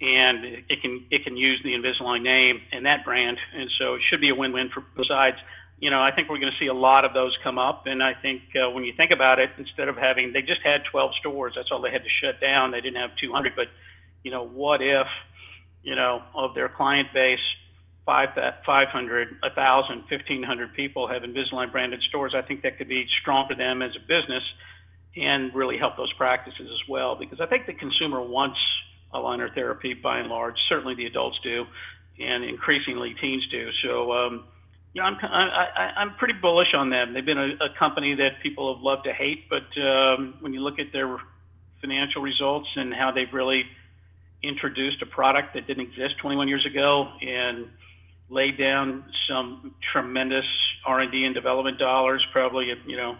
and 0.00 0.44
it 0.44 0.82
can 0.82 1.04
it 1.10 1.24
can 1.24 1.36
use 1.36 1.60
the 1.62 1.70
Invisalign 1.70 2.22
name 2.22 2.60
and 2.72 2.86
that 2.86 3.04
brand, 3.04 3.38
and 3.54 3.70
so 3.78 3.94
it 3.94 4.02
should 4.08 4.20
be 4.20 4.30
a 4.30 4.34
win-win 4.34 4.70
for 4.70 4.82
both 4.96 5.06
sides. 5.06 5.36
You 5.78 5.90
know, 5.90 6.00
I 6.00 6.10
think 6.10 6.30
we're 6.30 6.38
going 6.38 6.52
to 6.52 6.58
see 6.58 6.68
a 6.68 6.74
lot 6.74 7.04
of 7.04 7.12
those 7.12 7.36
come 7.44 7.58
up, 7.58 7.86
and 7.86 8.02
I 8.02 8.14
think 8.14 8.42
uh, 8.56 8.70
when 8.70 8.84
you 8.84 8.94
think 8.96 9.10
about 9.10 9.38
it, 9.38 9.50
instead 9.58 9.88
of 9.88 9.96
having 9.96 10.32
they 10.32 10.42
just 10.42 10.62
had 10.62 10.84
12 10.90 11.12
stores, 11.20 11.52
that's 11.54 11.68
all 11.70 11.82
they 11.82 11.90
had 11.90 12.02
to 12.02 12.08
shut 12.08 12.40
down. 12.40 12.70
They 12.70 12.80
didn't 12.80 13.00
have 13.00 13.10
200, 13.20 13.54
but 13.54 13.68
you 14.22 14.30
know, 14.30 14.46
what 14.46 14.80
if 14.82 15.06
you 15.82 15.94
know 15.94 16.22
of 16.34 16.54
their 16.54 16.68
client 16.68 17.08
base 17.12 17.38
500, 18.06 19.28
1,000, 19.42 19.96
1,500 20.08 20.74
people 20.74 21.08
have 21.08 21.22
Invisalign 21.22 21.72
branded 21.72 22.00
stores, 22.08 22.34
I 22.36 22.42
think 22.42 22.62
that 22.62 22.78
could 22.78 22.88
be 22.88 23.06
strong 23.20 23.48
for 23.48 23.56
them 23.56 23.82
as 23.82 23.90
a 23.96 24.00
business 24.00 24.42
and 25.16 25.54
really 25.54 25.76
help 25.76 25.96
those 25.96 26.12
practices 26.12 26.68
as 26.70 26.88
well. 26.88 27.16
Because 27.16 27.40
I 27.40 27.46
think 27.46 27.66
the 27.66 27.74
consumer 27.74 28.22
wants 28.22 28.58
aligner 29.12 29.52
therapy 29.54 29.94
by 29.94 30.18
and 30.18 30.28
large. 30.28 30.54
Certainly 30.68 30.94
the 30.94 31.06
adults 31.06 31.38
do, 31.42 31.64
and 32.18 32.44
increasingly 32.44 33.14
teens 33.20 33.46
do. 33.50 33.70
So, 33.82 34.12
um, 34.12 34.44
know, 34.96 35.02
I'm, 35.02 35.16
I, 35.22 35.92
I'm 35.96 36.14
pretty 36.16 36.34
bullish 36.34 36.74
on 36.74 36.90
them. 36.90 37.14
They've 37.14 37.24
been 37.24 37.38
a, 37.38 37.64
a 37.64 37.78
company 37.78 38.14
that 38.16 38.42
people 38.42 38.74
have 38.74 38.82
loved 38.82 39.04
to 39.04 39.12
hate, 39.12 39.48
but 39.48 39.66
um, 39.80 40.34
when 40.40 40.52
you 40.52 40.60
look 40.60 40.78
at 40.78 40.92
their 40.92 41.16
financial 41.80 42.22
results 42.22 42.68
and 42.76 42.92
how 42.94 43.12
they've 43.12 43.32
really 43.32 43.64
introduced 44.42 45.02
a 45.02 45.06
product 45.06 45.54
that 45.54 45.66
didn't 45.66 45.86
exist 45.86 46.18
21 46.20 46.48
years 46.48 46.66
ago 46.66 47.08
and 47.20 47.68
laid 48.28 48.58
down 48.58 49.04
some 49.28 49.74
tremendous 49.92 50.46
R&D 50.84 51.24
and 51.24 51.34
development 51.34 51.78
dollars, 51.78 52.24
probably 52.32 52.72
you 52.86 52.96
know 52.96 53.16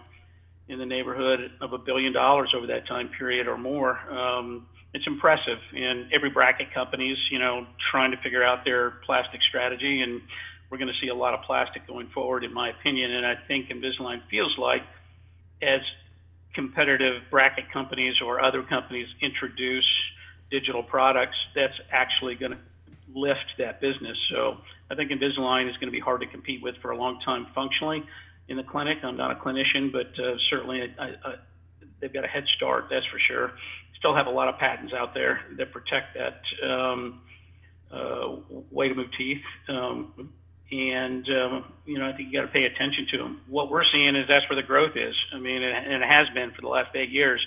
in 0.67 0.79
the 0.79 0.85
neighborhood 0.85 1.51
of 1.61 1.73
a 1.73 1.77
billion 1.77 2.11
dollars 2.11 2.53
over 2.55 2.67
that 2.67 2.87
time 2.87 3.09
period 3.09 3.47
or 3.47 3.57
more. 3.57 3.97
Um, 4.11 4.67
it's 4.93 5.07
impressive, 5.07 5.59
and 5.73 6.11
every 6.11 6.29
bracket 6.29 6.73
company 6.73 7.11
is 7.11 7.19
you 7.31 7.39
know 7.39 7.65
trying 7.91 8.11
to 8.11 8.17
figure 8.17 8.43
out 8.43 8.65
their 8.65 8.91
plastic 9.05 9.41
strategy, 9.47 10.01
and 10.01 10.21
we're 10.69 10.77
going 10.77 10.91
to 10.91 10.99
see 10.99 11.07
a 11.07 11.15
lot 11.15 11.33
of 11.33 11.41
plastic 11.43 11.87
going 11.87 12.07
forward, 12.09 12.43
in 12.43 12.53
my 12.53 12.69
opinion. 12.69 13.11
And 13.11 13.25
I 13.25 13.35
think 13.47 13.69
Invisalign 13.69 14.21
feels 14.29 14.57
like 14.57 14.81
as 15.61 15.81
competitive 16.53 17.21
bracket 17.29 17.71
companies 17.71 18.15
or 18.23 18.41
other 18.41 18.63
companies 18.63 19.07
introduce 19.21 19.87
digital 20.49 20.83
products, 20.83 21.37
that's 21.55 21.79
actually 21.91 22.35
going 22.35 22.53
to 22.53 22.57
lift 23.13 23.45
that 23.57 23.79
business. 23.79 24.17
So 24.29 24.57
I 24.89 24.95
think 24.95 25.11
Invisalign 25.11 25.69
is 25.69 25.75
going 25.77 25.87
to 25.87 25.91
be 25.91 25.99
hard 25.99 26.21
to 26.21 26.27
compete 26.27 26.61
with 26.61 26.75
for 26.77 26.91
a 26.91 26.97
long 26.97 27.19
time 27.21 27.47
functionally 27.53 28.03
in 28.47 28.57
the 28.57 28.63
clinic. 28.63 28.99
I'm 29.03 29.17
not 29.17 29.31
a 29.31 29.35
clinician, 29.35 29.91
but 29.91 30.17
uh, 30.19 30.37
certainly 30.49 30.93
I, 30.97 31.05
I, 31.05 31.35
they've 31.99 32.13
got 32.13 32.23
a 32.23 32.27
head 32.27 32.45
start, 32.55 32.87
that's 32.89 33.05
for 33.07 33.19
sure. 33.19 33.53
Still 33.97 34.15
have 34.15 34.27
a 34.27 34.31
lot 34.31 34.47
of 34.47 34.57
patents 34.57 34.93
out 34.93 35.13
there 35.13 35.41
that 35.57 35.71
protect 35.71 36.15
that 36.15 36.41
um, 36.67 37.21
uh, 37.91 38.35
way 38.71 38.89
to 38.89 38.95
move 38.95 39.09
teeth. 39.17 39.41
Um, 39.67 40.31
and 40.71 41.27
um, 41.29 41.73
you 41.85 41.97
know, 41.97 42.07
I 42.07 42.13
think 42.13 42.31
you 42.31 42.39
got 42.39 42.45
to 42.45 42.51
pay 42.51 42.65
attention 42.65 43.07
to 43.11 43.17
them. 43.17 43.41
What 43.47 43.71
we're 43.71 43.85
seeing 43.85 44.15
is 44.15 44.27
that's 44.27 44.47
where 44.49 44.55
the 44.55 44.67
growth 44.67 44.95
is. 44.95 45.15
I 45.33 45.39
mean, 45.39 45.63
and 45.63 46.03
it 46.03 46.07
has 46.07 46.27
been 46.33 46.51
for 46.51 46.61
the 46.61 46.67
last 46.67 46.95
eight 46.95 47.09
years. 47.09 47.45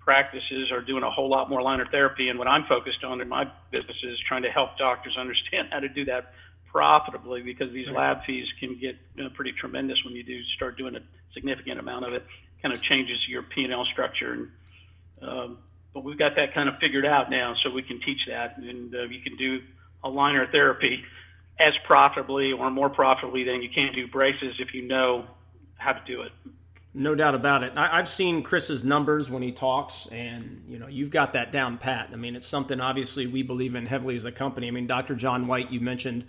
Practices 0.00 0.70
are 0.70 0.80
doing 0.80 1.02
a 1.02 1.10
whole 1.10 1.28
lot 1.28 1.48
more 1.48 1.62
liner 1.62 1.86
therapy, 1.86 2.28
and 2.28 2.38
what 2.38 2.48
I'm 2.48 2.64
focused 2.66 3.04
on 3.04 3.20
in 3.20 3.28
my 3.28 3.50
business 3.70 3.96
is 4.02 4.18
trying 4.26 4.42
to 4.42 4.50
help 4.50 4.78
doctors 4.78 5.16
understand 5.16 5.68
how 5.72 5.80
to 5.80 5.88
do 5.88 6.04
that 6.06 6.32
profitably 6.76 7.40
because 7.40 7.72
these 7.72 7.88
lab 7.88 8.22
fees 8.26 8.46
can 8.60 8.78
get 8.78 8.96
you 9.14 9.24
know, 9.24 9.30
pretty 9.30 9.52
tremendous 9.52 10.04
when 10.04 10.14
you 10.14 10.22
do 10.22 10.42
start 10.56 10.76
doing 10.76 10.94
a 10.94 11.00
significant 11.32 11.80
amount 11.80 12.04
of 12.04 12.12
it. 12.12 12.22
Kind 12.60 12.74
of 12.74 12.82
changes 12.82 13.16
your 13.26 13.42
P&L 13.42 13.86
structure, 13.86 14.32
and 14.32 14.48
um, 15.22 15.58
but 15.94 16.04
we've 16.04 16.18
got 16.18 16.36
that 16.36 16.52
kind 16.52 16.68
of 16.68 16.76
figured 16.78 17.06
out 17.06 17.30
now, 17.30 17.54
so 17.62 17.70
we 17.70 17.82
can 17.82 17.98
teach 18.00 18.26
that, 18.28 18.58
and 18.58 18.94
uh, 18.94 19.04
you 19.04 19.22
can 19.22 19.36
do 19.36 19.62
aligner 20.04 20.50
therapy 20.50 21.02
as 21.58 21.74
profitably 21.86 22.52
or 22.52 22.70
more 22.70 22.90
profitably 22.90 23.44
than 23.44 23.62
you 23.62 23.70
can 23.70 23.94
do 23.94 24.06
braces 24.06 24.56
if 24.58 24.74
you 24.74 24.82
know 24.82 25.24
how 25.78 25.92
to 25.92 26.02
do 26.06 26.20
it. 26.20 26.32
No 26.92 27.14
doubt 27.14 27.34
about 27.34 27.62
it. 27.62 27.72
I, 27.76 27.96
have 27.96 28.08
seen 28.08 28.42
Chris's 28.42 28.84
numbers 28.84 29.30
when 29.30 29.42
he 29.42 29.52
talks, 29.52 30.06
and 30.08 30.62
you 30.68 30.78
know 30.78 30.88
you've 30.88 31.10
got 31.10 31.32
that 31.32 31.52
down 31.52 31.78
pat. 31.78 32.10
I 32.12 32.16
mean, 32.16 32.36
it's 32.36 32.46
something 32.46 32.80
obviously 32.80 33.26
we 33.26 33.42
believe 33.42 33.74
in 33.74 33.86
heavily 33.86 34.16
as 34.16 34.26
a 34.26 34.32
company. 34.32 34.68
I 34.68 34.72
mean, 34.72 34.86
Dr. 34.86 35.14
John 35.14 35.46
White, 35.46 35.70
you 35.70 35.80
mentioned, 35.80 36.24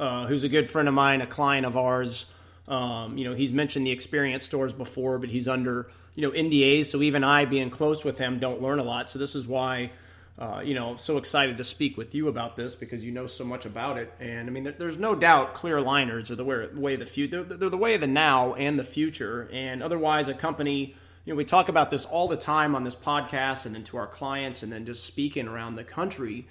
uh, 0.00 0.26
who's 0.26 0.42
a 0.42 0.48
good 0.48 0.68
friend 0.68 0.88
of 0.88 0.94
mine, 0.94 1.20
a 1.20 1.26
client 1.26 1.66
of 1.66 1.76
ours. 1.76 2.26
Um, 2.66 3.18
you 3.18 3.24
know, 3.24 3.34
he's 3.34 3.52
mentioned 3.52 3.86
the 3.86 3.90
experience 3.90 4.44
stores 4.44 4.72
before, 4.72 5.18
but 5.18 5.28
he's 5.28 5.46
under 5.46 5.90
you 6.14 6.22
know 6.22 6.30
NDAs, 6.30 6.86
so 6.86 7.02
even 7.02 7.22
I, 7.22 7.44
being 7.44 7.70
close 7.70 8.04
with 8.04 8.18
him, 8.18 8.40
don't 8.40 8.60
learn 8.60 8.78
a 8.78 8.84
lot. 8.84 9.08
So 9.08 9.18
this 9.18 9.36
is 9.36 9.46
why 9.46 9.92
uh, 10.40 10.62
you 10.64 10.72
know, 10.72 10.96
so 10.96 11.18
excited 11.18 11.58
to 11.58 11.64
speak 11.64 11.98
with 11.98 12.14
you 12.14 12.26
about 12.26 12.56
this 12.56 12.74
because 12.74 13.04
you 13.04 13.12
know 13.12 13.26
so 13.26 13.44
much 13.44 13.66
about 13.66 13.98
it. 13.98 14.10
And 14.18 14.48
I 14.48 14.50
mean, 14.50 14.74
there's 14.78 14.98
no 14.98 15.14
doubt 15.14 15.52
clear 15.52 15.76
aligners 15.76 16.30
are 16.30 16.34
the 16.34 16.44
way, 16.44 16.66
way 16.72 16.94
of 16.94 17.00
the 17.00 17.06
future. 17.06 17.44
They're, 17.44 17.58
they're 17.58 17.68
the 17.68 17.76
way 17.76 17.94
of 17.94 18.00
the 18.00 18.06
now 18.06 18.54
and 18.54 18.78
the 18.78 18.84
future. 18.84 19.50
And 19.52 19.82
otherwise, 19.82 20.28
a 20.28 20.34
company, 20.34 20.94
you 21.26 21.32
know, 21.32 21.36
we 21.36 21.44
talk 21.44 21.68
about 21.68 21.90
this 21.90 22.06
all 22.06 22.26
the 22.26 22.38
time 22.38 22.74
on 22.74 22.84
this 22.84 22.96
podcast 22.96 23.66
and 23.66 23.74
then 23.74 23.84
to 23.84 23.98
our 23.98 24.06
clients 24.06 24.62
and 24.62 24.72
then 24.72 24.86
just 24.86 25.04
speaking 25.04 25.46
around 25.46 25.76
the 25.76 25.84
country 25.84 26.48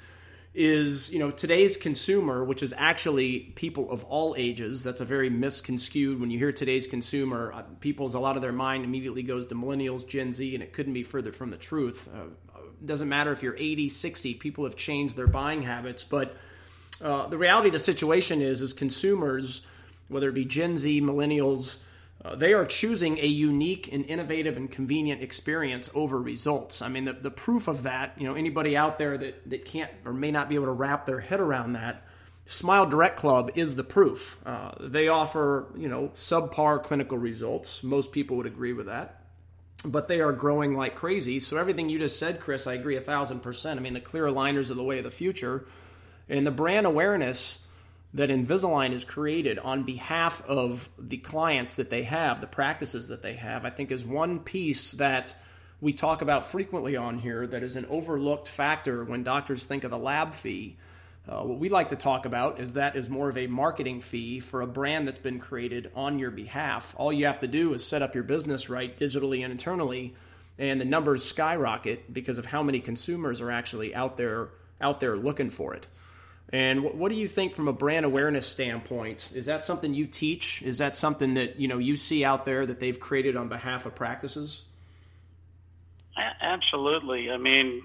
is, 0.54 1.14
you 1.14 1.20
know, 1.20 1.30
today's 1.30 1.78
consumer, 1.78 2.44
which 2.44 2.64
is 2.64 2.74
actually 2.76 3.52
people 3.56 3.92
of 3.92 4.04
all 4.06 4.36
ages. 4.38 4.84
That's 4.84 5.02
a 5.02 5.06
very 5.06 5.30
misconstrued. 5.30 6.20
When 6.20 6.32
you 6.32 6.40
hear 6.40 6.52
today's 6.52 6.88
consumer, 6.88 7.52
uh, 7.54 7.64
people's, 7.80 8.16
a 8.16 8.20
lot 8.20 8.36
of 8.36 8.42
their 8.42 8.52
mind 8.52 8.84
immediately 8.84 9.22
goes 9.22 9.46
to 9.48 9.56
millennials, 9.56 10.08
Gen 10.08 10.34
Z, 10.34 10.54
and 10.54 10.64
it 10.64 10.74
couldn't 10.74 10.94
be 10.94 11.04
further 11.04 11.32
from 11.32 11.52
the 11.52 11.58
truth. 11.58 12.10
Uh, 12.14 12.30
doesn't 12.84 13.10
matter 13.10 13.32
if 13.32 13.44
you're 13.44 13.58
80, 13.58 13.90
60, 13.90 14.34
people 14.36 14.64
have 14.64 14.76
changed 14.76 15.16
their 15.16 15.28
buying 15.28 15.64
habits. 15.64 16.04
But 16.04 16.36
uh, 17.04 17.28
the 17.28 17.38
reality 17.38 17.70
of 17.70 17.74
the 17.74 17.80
situation 17.80 18.42
is, 18.42 18.62
is 18.62 18.74
consumers, 18.74 19.66
whether 20.08 20.30
it 20.30 20.34
be 20.34 20.46
Gen 20.46 20.78
Z, 20.78 21.02
millennials, 21.02 21.78
uh, 22.24 22.36
they 22.36 22.54
are 22.54 22.66
choosing 22.66 23.18
a 23.20 23.26
unique 23.26 23.92
and 23.92 24.06
innovative 24.06 24.58
and 24.58 24.70
convenient 24.70 25.22
experience 25.22 25.90
over 25.94 26.20
results. 26.20 26.82
I 26.82 26.90
mean, 26.90 27.06
the, 27.06 27.14
the 27.14 27.32
proof 27.32 27.68
of 27.68 27.84
that, 27.84 28.14
you 28.18 28.28
know, 28.28 28.36
anybody 28.36 28.76
out 28.76 28.98
there 28.98 29.18
that, 29.18 29.50
that 29.50 29.66
can't 29.66 29.92
or 30.06 30.14
may 30.14 30.32
not 30.32 30.50
be 30.50 30.56
able 30.56 30.66
to 30.66 30.72
wrap 30.72 31.06
their 31.06 31.22
head 31.22 31.40
around 31.40 31.74
that, 31.74 32.06
Smile 32.46 32.88
Direct 32.88 33.16
Club 33.16 33.52
is 33.56 33.76
the 33.76 33.84
proof. 33.84 34.38
Uh, 34.46 34.72
they 34.80 35.08
offer, 35.08 35.68
you 35.78 35.88
know, 35.88 36.10
subpar 36.16 36.84
clinical 36.84 37.18
results. 37.18 37.84
Most 37.84 38.12
people 38.12 38.38
would 38.38 38.48
agree 38.48 38.74
with 38.74 38.88
that 38.88 39.20
but 39.86 40.08
they 40.08 40.20
are 40.20 40.32
growing 40.32 40.76
like 40.76 40.96
crazy. 40.96 41.40
So 41.40 41.58
everything 41.58 41.90
you 41.90 42.00
just 42.00 42.20
said, 42.20 42.40
Chris, 42.40 42.68
I 42.68 42.74
agree 42.74 42.98
a 42.98 43.02
thousand 43.02 43.42
percent. 43.42 43.80
I 43.80 43.84
mean, 43.84 43.94
the 43.94 44.02
clear 44.02 44.26
aligners 44.26 44.70
are 44.70 44.76
the 44.76 44.84
way 44.84 44.98
of 44.98 45.04
the 45.04 45.12
future, 45.12 45.66
and 46.28 46.46
the 46.46 46.52
brand 46.52 46.86
awareness 46.86 47.60
that 48.14 48.30
Invisalign 48.30 48.92
is 48.92 49.06
created 49.06 49.60
on 49.60 49.84
behalf 49.84 50.42
of 50.48 50.90
the 50.98 51.18
clients 51.18 51.76
that 51.76 51.90
they 51.90 52.04
have, 52.04 52.42
the 52.42 52.48
practices 52.48 53.10
that 53.10 53.22
they 53.22 53.34
have, 53.34 53.66
I 53.66 53.70
think 53.70 53.92
is 53.92 54.06
one 54.06 54.40
piece 54.40 54.94
that 54.94 55.36
we 55.80 55.94
talk 55.94 56.22
about 56.22 56.44
frequently 56.44 56.98
on 56.98 57.20
here 57.20 57.46
that 57.48 57.64
is 57.64 57.76
an 57.76 57.86
overlooked 57.86 58.50
factor 58.50 59.04
when 59.04 59.24
doctors 59.24 59.64
think 59.64 59.84
of 59.84 59.92
the 59.92 59.98
lab 59.98 60.34
fee 60.34 60.78
uh, 61.30 61.44
what 61.44 61.60
we 61.60 61.70
like 61.70 61.90
to 61.90 61.96
talk 61.96 62.26
about 62.26 62.60
is 62.60 62.74
that 62.74 62.96
is 62.96 63.08
more 63.08 63.30
of 63.30 63.38
a 63.38 63.46
marketing 63.46 64.02
fee 64.02 64.40
for 64.40 64.62
a 64.62 64.68
brand 64.68 65.08
that's 65.08 65.20
been 65.20 65.40
created 65.40 65.92
on 65.96 66.18
your 66.18 66.32
behalf. 66.32 66.96
All 66.98 67.14
you 67.14 67.28
have 67.28 67.42
to 67.42 67.48
do 67.48 67.74
is 67.74 67.86
set 67.86 68.02
up 68.02 68.16
your 68.16 68.24
business 68.24 68.68
right 68.68 68.98
digitally 68.98 69.44
and 69.44 69.52
internally, 69.52 70.16
and 70.58 70.82
the 70.82 70.86
numbers 70.86 71.24
skyrocket 71.24 72.12
because 72.12 72.40
of 72.40 72.48
how 72.48 72.64
many 72.64 72.80
consumers 72.80 73.42
are 73.42 73.52
actually 73.52 73.94
out 73.94 74.18
there 74.18 74.50
out 74.82 75.00
there 75.02 75.16
looking 75.16 75.52
for 75.52 75.76
it. 75.76 75.86
And 76.52 76.84
what, 76.84 77.12
do 77.12 77.18
you 77.18 77.28
think 77.28 77.54
from 77.54 77.68
a 77.68 77.74
brand 77.74 78.06
awareness 78.06 78.48
standpoint? 78.48 79.30
Is 79.36 79.46
that 79.46 79.64
something 79.64 79.94
you 79.94 80.08
teach? 80.08 80.64
Is 80.64 80.80
that 80.80 80.96
something 80.96 81.36
that 81.36 81.60
you 81.60 81.68
know 81.68 81.78
you 81.78 81.96
see 81.96 82.26
out 82.26 82.46
there 82.46 82.66
that 82.66 82.80
they've 82.80 83.00
created 83.00 83.36
on 83.36 83.50
behalf 83.50 83.86
of 83.86 83.94
practices? 83.94 84.64
Absolutely. 86.42 87.30
I 87.32 87.38
mean, 87.38 87.84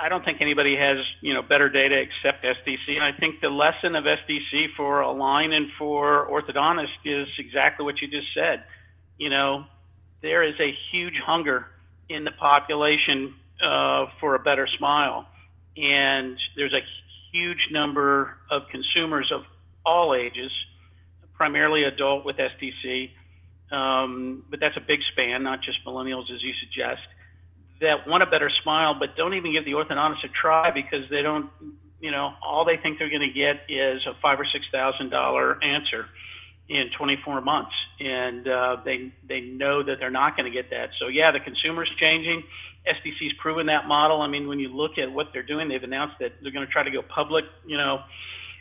I 0.00 0.08
don't 0.08 0.24
think 0.24 0.40
anybody 0.40 0.76
has 0.76 0.98
you 1.20 1.34
know 1.34 1.42
better 1.42 1.68
data 1.68 2.00
except 2.00 2.44
SDC. 2.44 2.94
And 2.94 3.02
I 3.02 3.12
think 3.12 3.40
the 3.40 3.50
lesson 3.50 3.96
of 3.96 4.04
SDC 4.04 4.74
for 4.76 5.00
Align 5.00 5.52
and 5.52 5.68
for 5.76 6.28
orthodontist 6.30 6.94
is 7.04 7.26
exactly 7.38 7.84
what 7.84 8.00
you 8.00 8.08
just 8.08 8.28
said. 8.34 8.64
You 9.18 9.30
know, 9.30 9.64
there 10.22 10.44
is 10.44 10.54
a 10.60 10.72
huge 10.92 11.14
hunger 11.24 11.66
in 12.08 12.24
the 12.24 12.30
population 12.30 13.34
uh, 13.60 14.06
for 14.20 14.36
a 14.36 14.38
better 14.38 14.68
smile, 14.78 15.26
and 15.76 16.38
there's 16.56 16.72
a 16.72 16.80
huge 17.34 17.68
number 17.70 18.36
of 18.50 18.62
consumers 18.70 19.30
of 19.34 19.42
all 19.84 20.14
ages, 20.14 20.52
primarily 21.34 21.84
adult 21.84 22.24
with 22.24 22.36
SDC. 22.36 23.10
Um, 23.70 24.44
but 24.48 24.60
that's 24.60 24.76
a 24.76 24.80
big 24.80 25.00
span, 25.12 25.42
not 25.42 25.60
just 25.62 25.84
millennials, 25.84 26.30
as 26.32 26.42
you 26.42 26.52
suggest 26.60 27.00
that 27.80 28.06
want 28.06 28.22
a 28.22 28.26
better 28.26 28.50
smile, 28.62 28.94
but 28.98 29.16
don't 29.16 29.34
even 29.34 29.52
give 29.52 29.64
the 29.64 29.72
orthodontist 29.72 30.24
a 30.24 30.28
try 30.28 30.70
because 30.70 31.08
they 31.08 31.22
don't, 31.22 31.50
you 32.00 32.10
know, 32.10 32.32
all 32.42 32.64
they 32.64 32.76
think 32.76 32.98
they're 32.98 33.10
going 33.10 33.28
to 33.28 33.32
get 33.32 33.62
is 33.68 34.06
a 34.06 34.14
five 34.20 34.38
or 34.38 34.46
six 34.52 34.64
thousand 34.72 35.10
dollar 35.10 35.62
answer 35.62 36.06
in 36.68 36.88
24 36.96 37.42
months, 37.42 37.74
and 38.00 38.48
uh, 38.48 38.76
they 38.84 39.12
they 39.28 39.40
know 39.40 39.82
that 39.82 39.98
they're 39.98 40.10
not 40.10 40.36
going 40.36 40.50
to 40.50 40.56
get 40.56 40.70
that. 40.70 40.90
So 40.98 41.08
yeah, 41.08 41.30
the 41.30 41.40
consumer's 41.40 41.90
changing. 41.90 42.44
SDC's 42.86 43.34
proven 43.40 43.66
that 43.66 43.86
model. 43.86 44.20
I 44.20 44.28
mean, 44.28 44.48
when 44.48 44.58
you 44.58 44.68
look 44.68 44.98
at 44.98 45.10
what 45.10 45.28
they're 45.32 45.42
doing, 45.42 45.68
they've 45.68 45.82
announced 45.82 46.16
that 46.20 46.32
they're 46.42 46.52
going 46.52 46.66
to 46.66 46.72
try 46.72 46.82
to 46.82 46.90
go 46.90 47.02
public. 47.02 47.44
You 47.66 47.76
know 47.76 48.00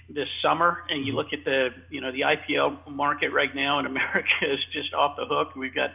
this 0.09 0.27
summer 0.41 0.83
and 0.89 1.07
you 1.07 1.13
look 1.13 1.31
at 1.31 1.45
the 1.45 1.69
you 1.89 2.01
know 2.01 2.11
the 2.11 2.21
IPO 2.21 2.91
market 2.91 3.29
right 3.29 3.55
now 3.55 3.79
in 3.79 3.85
America 3.93 4.29
is 4.41 4.59
just 4.71 4.93
off 4.93 5.15
the 5.17 5.25
hook. 5.25 5.55
We've 5.55 5.73
got 5.73 5.91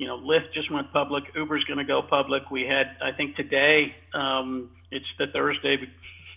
you 0.00 0.06
know, 0.06 0.16
Lyft 0.16 0.54
just 0.54 0.70
went 0.72 0.90
public. 0.94 1.24
Uber's 1.36 1.62
going 1.64 1.76
to 1.76 1.84
go 1.84 2.00
public. 2.00 2.50
We 2.50 2.62
had, 2.62 2.96
I 3.02 3.12
think 3.12 3.36
today, 3.36 3.94
um, 4.14 4.70
it's 4.90 5.04
the 5.18 5.26
Thursday 5.26 5.76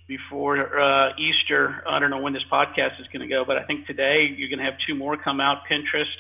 before 0.06 0.78
uh, 0.78 1.14
Easter. 1.18 1.82
I 1.88 2.00
don't 2.00 2.10
know 2.10 2.20
when 2.20 2.34
this 2.34 2.44
podcast 2.52 3.00
is 3.00 3.08
going 3.14 3.22
to 3.22 3.34
go, 3.34 3.46
but 3.46 3.58
I 3.58 3.64
think 3.64 3.88
today 3.88 4.36
you're 4.36 4.50
going 4.50 4.60
to 4.60 4.66
have 4.66 4.74
two 4.86 4.96
more 4.96 5.16
come 5.16 5.40
out 5.40 5.60
Pinterest 5.72 6.12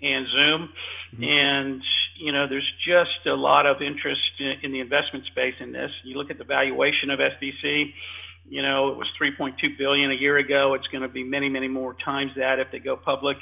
and 0.00 0.28
Zoom. 0.28 0.72
Mm-hmm. 1.12 1.24
And, 1.24 1.82
you 2.18 2.32
know, 2.32 2.46
there's 2.48 2.70
just 2.86 3.26
a 3.26 3.34
lot 3.34 3.66
of 3.66 3.82
interest 3.82 4.20
in, 4.38 4.54
in 4.62 4.72
the 4.72 4.80
investment 4.80 5.26
space 5.26 5.54
in 5.60 5.72
this. 5.72 5.90
You 6.04 6.16
look 6.16 6.30
at 6.30 6.38
the 6.38 6.44
valuation 6.44 7.10
of 7.10 7.18
SDC 7.18 7.92
you 8.48 8.62
know, 8.62 8.88
it 8.88 8.96
was 8.96 9.08
3.2 9.20 9.54
billion 9.78 10.10
a 10.10 10.14
year 10.14 10.38
ago. 10.38 10.74
It's 10.74 10.86
going 10.88 11.02
to 11.02 11.08
be 11.08 11.24
many, 11.24 11.48
many 11.48 11.68
more 11.68 11.96
times 12.04 12.32
that 12.36 12.58
if 12.58 12.68
they 12.70 12.78
go 12.78 12.96
public. 12.96 13.36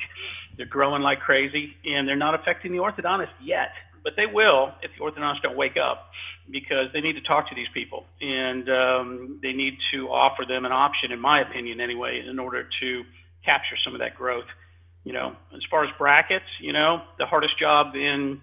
They're 0.56 0.66
growing 0.66 1.02
like 1.02 1.20
crazy, 1.20 1.74
and 1.84 2.06
they're 2.08 2.16
not 2.16 2.34
affecting 2.34 2.72
the 2.72 2.78
orthodontist 2.78 3.32
yet, 3.42 3.70
but 4.02 4.14
they 4.16 4.26
will 4.26 4.72
if 4.82 4.90
the 4.96 5.04
orthodontists 5.04 5.42
don't 5.42 5.56
wake 5.56 5.76
up, 5.76 6.10
because 6.50 6.86
they 6.92 7.00
need 7.00 7.14
to 7.14 7.22
talk 7.22 7.48
to 7.48 7.54
these 7.54 7.66
people, 7.74 8.06
and 8.20 8.68
um, 8.70 9.40
they 9.42 9.52
need 9.52 9.74
to 9.92 10.08
offer 10.08 10.44
them 10.46 10.64
an 10.64 10.72
option, 10.72 11.12
in 11.12 11.20
my 11.20 11.40
opinion, 11.40 11.80
anyway, 11.80 12.22
in 12.26 12.38
order 12.38 12.68
to 12.80 13.02
capture 13.44 13.76
some 13.84 13.94
of 13.94 14.00
that 14.00 14.14
growth. 14.14 14.46
You 15.02 15.12
know, 15.12 15.36
as 15.52 15.60
far 15.70 15.84
as 15.84 15.90
brackets, 15.98 16.48
you 16.60 16.72
know, 16.72 17.02
the 17.18 17.26
hardest 17.26 17.58
job 17.58 17.94
in 17.94 18.40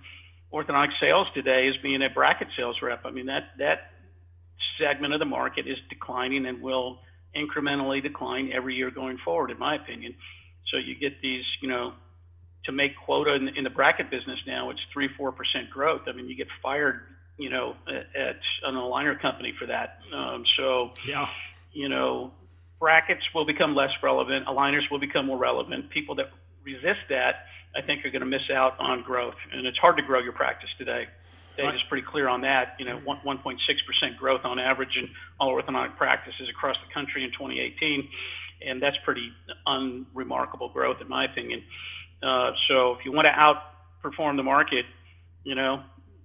orthodontic 0.54 0.92
sales 1.00 1.28
today 1.34 1.68
is 1.68 1.76
being 1.82 2.02
a 2.02 2.10
bracket 2.10 2.50
sales 2.58 2.78
rep. 2.82 3.06
I 3.06 3.12
mean, 3.12 3.28
that 3.28 3.50
that 3.60 3.92
segment 4.80 5.14
of 5.14 5.20
the 5.20 5.26
market 5.26 5.68
is 5.68 5.78
declining 5.90 6.46
and 6.46 6.62
will 6.62 7.00
incrementally 7.36 8.02
decline 8.02 8.52
every 8.54 8.76
year 8.76 8.92
going 8.92 9.18
forward, 9.24 9.52
in 9.52 9.60
my 9.60 9.76
opinion. 9.76 10.16
So 10.72 10.78
you 10.78 10.96
get 10.96 11.22
these, 11.22 11.44
you 11.62 11.70
know, 11.70 11.94
to 12.66 12.72
make 12.72 12.92
quota 13.06 13.34
in, 13.34 13.48
in 13.50 13.64
the 13.64 13.70
bracket 13.70 14.12
business 14.12 14.40
now, 14.46 14.70
it's 14.70 14.80
three 14.94 15.10
four 15.18 15.32
percent 15.32 15.70
growth. 15.70 16.02
I 16.08 16.12
mean, 16.12 16.28
you 16.28 16.36
get 16.36 16.48
fired, 16.62 17.02
you 17.38 17.50
know, 17.50 17.76
at, 17.88 18.16
at 18.20 18.36
an 18.64 18.76
aligner 18.76 19.20
company 19.20 19.54
for 19.58 19.66
that. 19.68 20.00
Um, 20.14 20.44
so 20.58 20.92
yeah, 21.08 21.28
you 21.72 21.90
know, 21.90 22.32
brackets 22.80 23.24
will 23.34 23.46
become 23.46 23.76
less 23.76 23.92
relevant. 24.04 24.46
Aligners 24.46 24.90
will 24.92 25.00
become 25.00 25.26
more 25.26 25.38
relevant. 25.38 25.90
People 25.90 26.16
that 26.16 26.30
resist 26.64 27.00
that, 27.10 27.46
I 27.76 27.82
think, 27.82 28.04
you're 28.04 28.12
going 28.12 28.22
to 28.22 28.28
miss 28.28 28.50
out 28.54 28.80
on 28.80 29.04
growth, 29.04 29.36
and 29.54 29.66
it's 29.66 29.78
hard 29.78 29.98
to 29.98 30.04
grow 30.04 30.20
your 30.20 30.34
practice 30.34 30.70
today. 30.78 31.08
Data 31.58 31.76
is 31.76 31.82
pretty 31.90 32.06
clear 32.06 32.28
on 32.28 32.42
that. 32.42 32.76
You 32.80 32.86
know, 32.86 32.98
1.6% 33.00 34.18
growth 34.18 34.42
on 34.46 34.60
average 34.60 34.98
in 34.98 35.10
all 35.40 35.54
orthodontic 35.54 35.98
practices 35.98 36.50
across 36.50 36.76
the 36.86 36.94
country 36.94 37.24
in 37.24 37.32
2018, 37.32 38.10
and 38.66 38.82
that's 38.82 38.98
pretty 39.04 39.32
unremarkable 39.66 40.70
growth, 40.70 41.02
in 41.02 41.08
my 41.08 41.26
opinion. 41.26 41.64
Uh, 42.24 42.52
so 42.68 42.94
if 42.94 43.06
you 43.06 43.12
want 43.12 43.28
to 43.28 43.32
outperform 43.32 44.38
the 44.38 44.44
market, 44.44 44.86
you 45.44 45.56
know, 45.56 45.84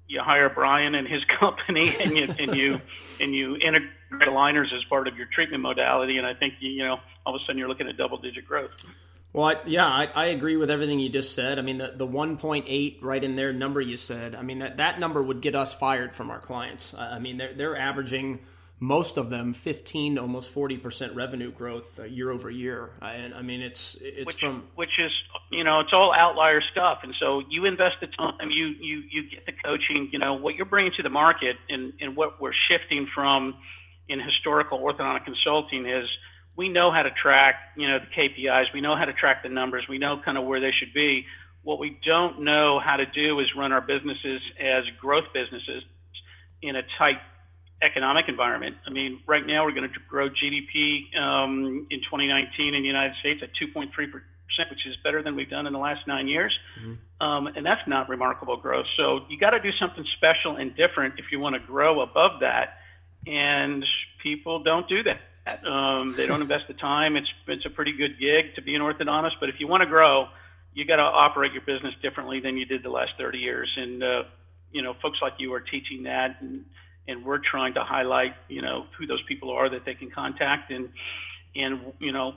you 0.09 0.21
hire 0.21 0.49
Brian 0.49 0.95
and 0.95 1.09
his 1.09 1.23
company, 1.41 1.95
and 2.01 2.17
you 2.17 2.35
and 2.39 2.57
you 2.57 2.81
and 3.21 3.35
you 3.35 3.57
integrate 3.57 3.91
aligners 4.21 4.73
as 4.75 4.85
part 4.89 5.09
of 5.09 5.17
your 5.17 5.27
treatment 5.33 5.63
modality, 5.63 6.19
and 6.19 6.27
I 6.27 6.35
think 6.35 6.55
you, 6.61 6.71
you 6.71 6.85
know 6.85 6.99
all 7.25 7.35
of 7.35 7.41
a 7.41 7.45
sudden 7.45 7.59
you're 7.59 7.69
looking 7.69 7.89
at 7.89 7.97
double 7.97 8.19
digit 8.19 8.47
growth. 8.47 8.71
Well, 9.37 9.49
I, 9.49 9.57
yeah, 9.67 9.85
I, 9.85 10.09
I, 10.15 10.25
agree 10.29 10.57
with 10.57 10.71
everything 10.71 10.99
you 10.99 11.11
just 11.11 11.35
said. 11.35 11.59
I 11.59 11.63
mean, 11.63 11.77
the, 11.77 11.93
the 11.95 12.07
1.8 12.07 13.03
right 13.03 13.23
in 13.23 13.37
there 13.37 13.53
number 13.53 13.83
you 13.83 13.99
said, 13.99 14.35
I 14.35 14.41
mean, 14.41 14.61
that, 14.61 14.79
that 14.79 14.99
number 14.99 15.23
would 15.23 15.43
get 15.43 15.55
us 15.55 15.75
fired 15.75 16.17
from 16.17 16.31
our 16.31 16.39
clients. 16.39 16.95
I 16.95 17.19
mean, 17.19 17.37
they're, 17.37 17.53
they're 17.53 17.77
averaging 17.77 18.39
most 18.81 19.19
of 19.19 19.29
them 19.29 19.53
15 19.53 20.15
to 20.15 20.23
almost 20.23 20.55
40% 20.55 21.15
revenue 21.15 21.53
growth 21.53 22.01
uh, 22.01 22.05
year 22.05 22.31
over 22.31 22.49
year. 22.49 22.93
And 23.03 23.35
I 23.35 23.43
mean, 23.43 23.61
it's, 23.61 23.99
it's 24.01 24.25
which, 24.25 24.41
from, 24.41 24.69
which 24.75 24.99
is, 24.99 25.13
you 25.51 25.65
know, 25.65 25.81
it's 25.81 25.93
all 25.93 26.15
outlier 26.15 26.63
stuff. 26.73 27.01
And 27.03 27.15
so 27.21 27.43
you 27.51 27.67
invest 27.67 27.97
the 28.01 28.07
time, 28.07 28.49
you, 28.49 28.69
you, 28.69 29.03
you 29.11 29.31
get 29.31 29.45
the 29.45 29.53
coaching, 29.53 30.09
you 30.13 30.19
know, 30.19 30.33
what 30.33 30.55
you're 30.55 30.65
bringing 30.65 30.93
to 30.97 31.03
the 31.03 31.11
market 31.11 31.57
and, 31.69 31.93
and 32.01 32.17
what 32.17 32.41
we're 32.41 32.55
shifting 32.71 33.07
from 33.15 33.55
in 34.09 34.19
historical 34.19 34.79
orthodontic 34.79 35.27
consulting 35.27 35.85
is, 35.85 36.09
we 36.57 36.69
know 36.69 36.91
how 36.91 37.03
to 37.03 37.11
track, 37.11 37.57
you 37.77 37.89
know, 37.89 37.99
the 37.99 38.07
KPIs. 38.07 38.73
We 38.73 38.81
know 38.81 38.97
how 38.97 39.05
to 39.05 39.13
track 39.13 39.43
the 39.43 39.49
numbers. 39.49 39.85
We 39.89 39.99
know 39.99 40.21
kind 40.25 40.39
of 40.39 40.45
where 40.45 40.61
they 40.61 40.73
should 40.73 40.93
be. 40.95 41.27
What 41.63 41.79
we 41.79 41.99
don't 42.05 42.43
know 42.43 42.81
how 42.81 42.97
to 42.97 43.07
do 43.07 43.41
is 43.41 43.47
run 43.57 43.73
our 43.73 43.81
businesses 43.81 44.41
as 44.59 44.85
growth 45.01 45.27
businesses 45.35 45.83
in 46.63 46.77
a 46.77 46.83
tight 46.99 47.19
economic 47.83 48.27
environment. 48.29 48.77
I 48.87 48.91
mean, 48.91 49.21
right 49.27 49.47
now 49.47 49.65
we're 49.65 49.73
going 49.73 49.91
to 49.91 49.99
grow 50.09 50.31
GDP 50.31 51.15
um, 51.19 51.87
in 51.91 52.01
2019 52.01 52.75
in 52.75 52.83
the 52.83 52.87
United 52.87 53.17
States 53.21 53.43
at 53.43 53.51
2.3 53.61 53.91
percent, 54.47 54.71
which 54.71 54.87
is 54.87 54.97
better 55.03 55.23
than 55.23 55.37
we've 55.37 55.51
done 55.51 55.67
in 55.67 55.73
the 55.73 55.79
last 55.79 56.07
nine 56.07 56.29
years, 56.29 56.57
mm-hmm. 56.81 57.27
um, 57.27 57.49
and 57.49 57.67
that's 57.67 57.87
not 57.87 58.09
remarkable 58.09 58.57
growth. 58.57 58.87
So 58.97 59.21
you 59.29 59.39
got 59.39 59.51
to 59.51 59.61
do 59.61 59.71
something 59.73 60.05
special 60.17 60.57
and 60.57 60.75
different 60.77 61.15
if 61.19 61.27
you 61.33 61.41
want 61.41 61.55
to 61.55 61.61
grow 61.61 62.01
above 62.01 62.41
that, 62.41 62.79
and 63.27 63.85
people 64.23 64.63
don't 64.63 64.89
do 64.89 65.03
that. 65.03 65.21
Um, 65.47 66.15
they 66.17 66.27
don't 66.27 66.43
invest 66.43 66.65
the 66.67 66.75
time. 66.75 67.17
It's 67.17 67.29
it's 67.47 67.65
a 67.67 67.71
pretty 67.71 67.93
good 67.93 68.19
gig 68.19 68.55
to 68.57 68.63
be 68.63 68.75
an 68.75 68.83
orthodontist, 68.83 69.39
but 69.39 69.49
if 69.49 69.57
you 69.59 69.69
want 69.69 69.83
to 69.83 69.89
grow, 69.89 70.27
you 70.75 70.85
got 70.85 70.97
to 70.97 71.03
operate 71.03 71.53
your 71.53 71.63
business 71.63 71.95
differently 72.03 72.41
than 72.41 72.57
you 72.57 72.67
did 72.67 72.83
the 72.83 72.91
last 72.91 73.13
30 73.19 73.39
years. 73.39 73.73
And 73.77 74.03
uh, 74.03 74.23
you 74.73 74.83
know, 74.83 74.95
folks 75.01 75.19
like 75.23 75.35
you 75.39 75.53
are 75.55 75.61
teaching 75.61 76.03
that, 76.05 76.37
and 76.41 76.65
and 77.07 77.25
we're 77.25 77.39
trying 77.39 77.75
to 77.75 77.85
highlight 77.85 78.35
you 78.49 78.61
know 78.61 78.87
who 78.99 79.07
those 79.07 79.23
people 79.29 79.51
are 79.51 79.71
that 79.71 79.85
they 79.85 79.95
can 79.95 80.11
contact, 80.11 80.73
and 80.73 80.89
and 81.55 81.93
you 82.01 82.13
know, 82.13 82.35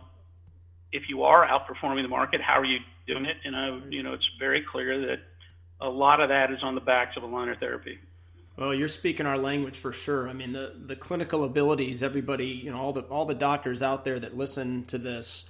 if 0.92 1.04
you 1.10 1.24
are 1.24 1.48
outperforming 1.48 2.04
the 2.04 2.10
market, 2.10 2.42
how 2.42 2.60
are 2.60 2.66
you 2.66 2.78
doing 3.08 3.26
it? 3.26 3.38
And 3.44 3.56
I, 3.56 3.80
you 3.90 4.04
know, 4.04 4.14
it's 4.14 4.30
very 4.40 4.64
clear 4.72 5.08
that 5.08 5.20
a 5.82 5.90
lot 5.90 6.22
of 6.22 6.30
that 6.30 6.52
is 6.52 6.60
on 6.62 6.76
the 6.76 6.82
backs 6.82 7.18
of 7.18 7.24
aligner 7.24 7.60
therapy. 7.60 7.98
Well, 8.60 8.74
you're 8.74 8.90
speaking 8.90 9.26
our 9.26 9.38
language 9.38 9.78
for 9.78 9.94
sure. 9.94 10.28
I 10.28 10.34
mean, 10.34 10.52
the, 10.52 10.74
the 10.86 10.98
clinical 10.98 11.46
abilities, 11.46 12.04
everybody, 12.04 12.48
you 12.48 12.72
know, 12.72 12.78
all 12.78 12.92
the 12.92 13.04
all 13.04 13.24
the 13.24 13.34
doctors 13.34 13.82
out 13.82 14.04
there 14.04 14.20
that 14.20 14.36
listen 14.36 14.84
to 14.88 14.98
this, 14.98 15.46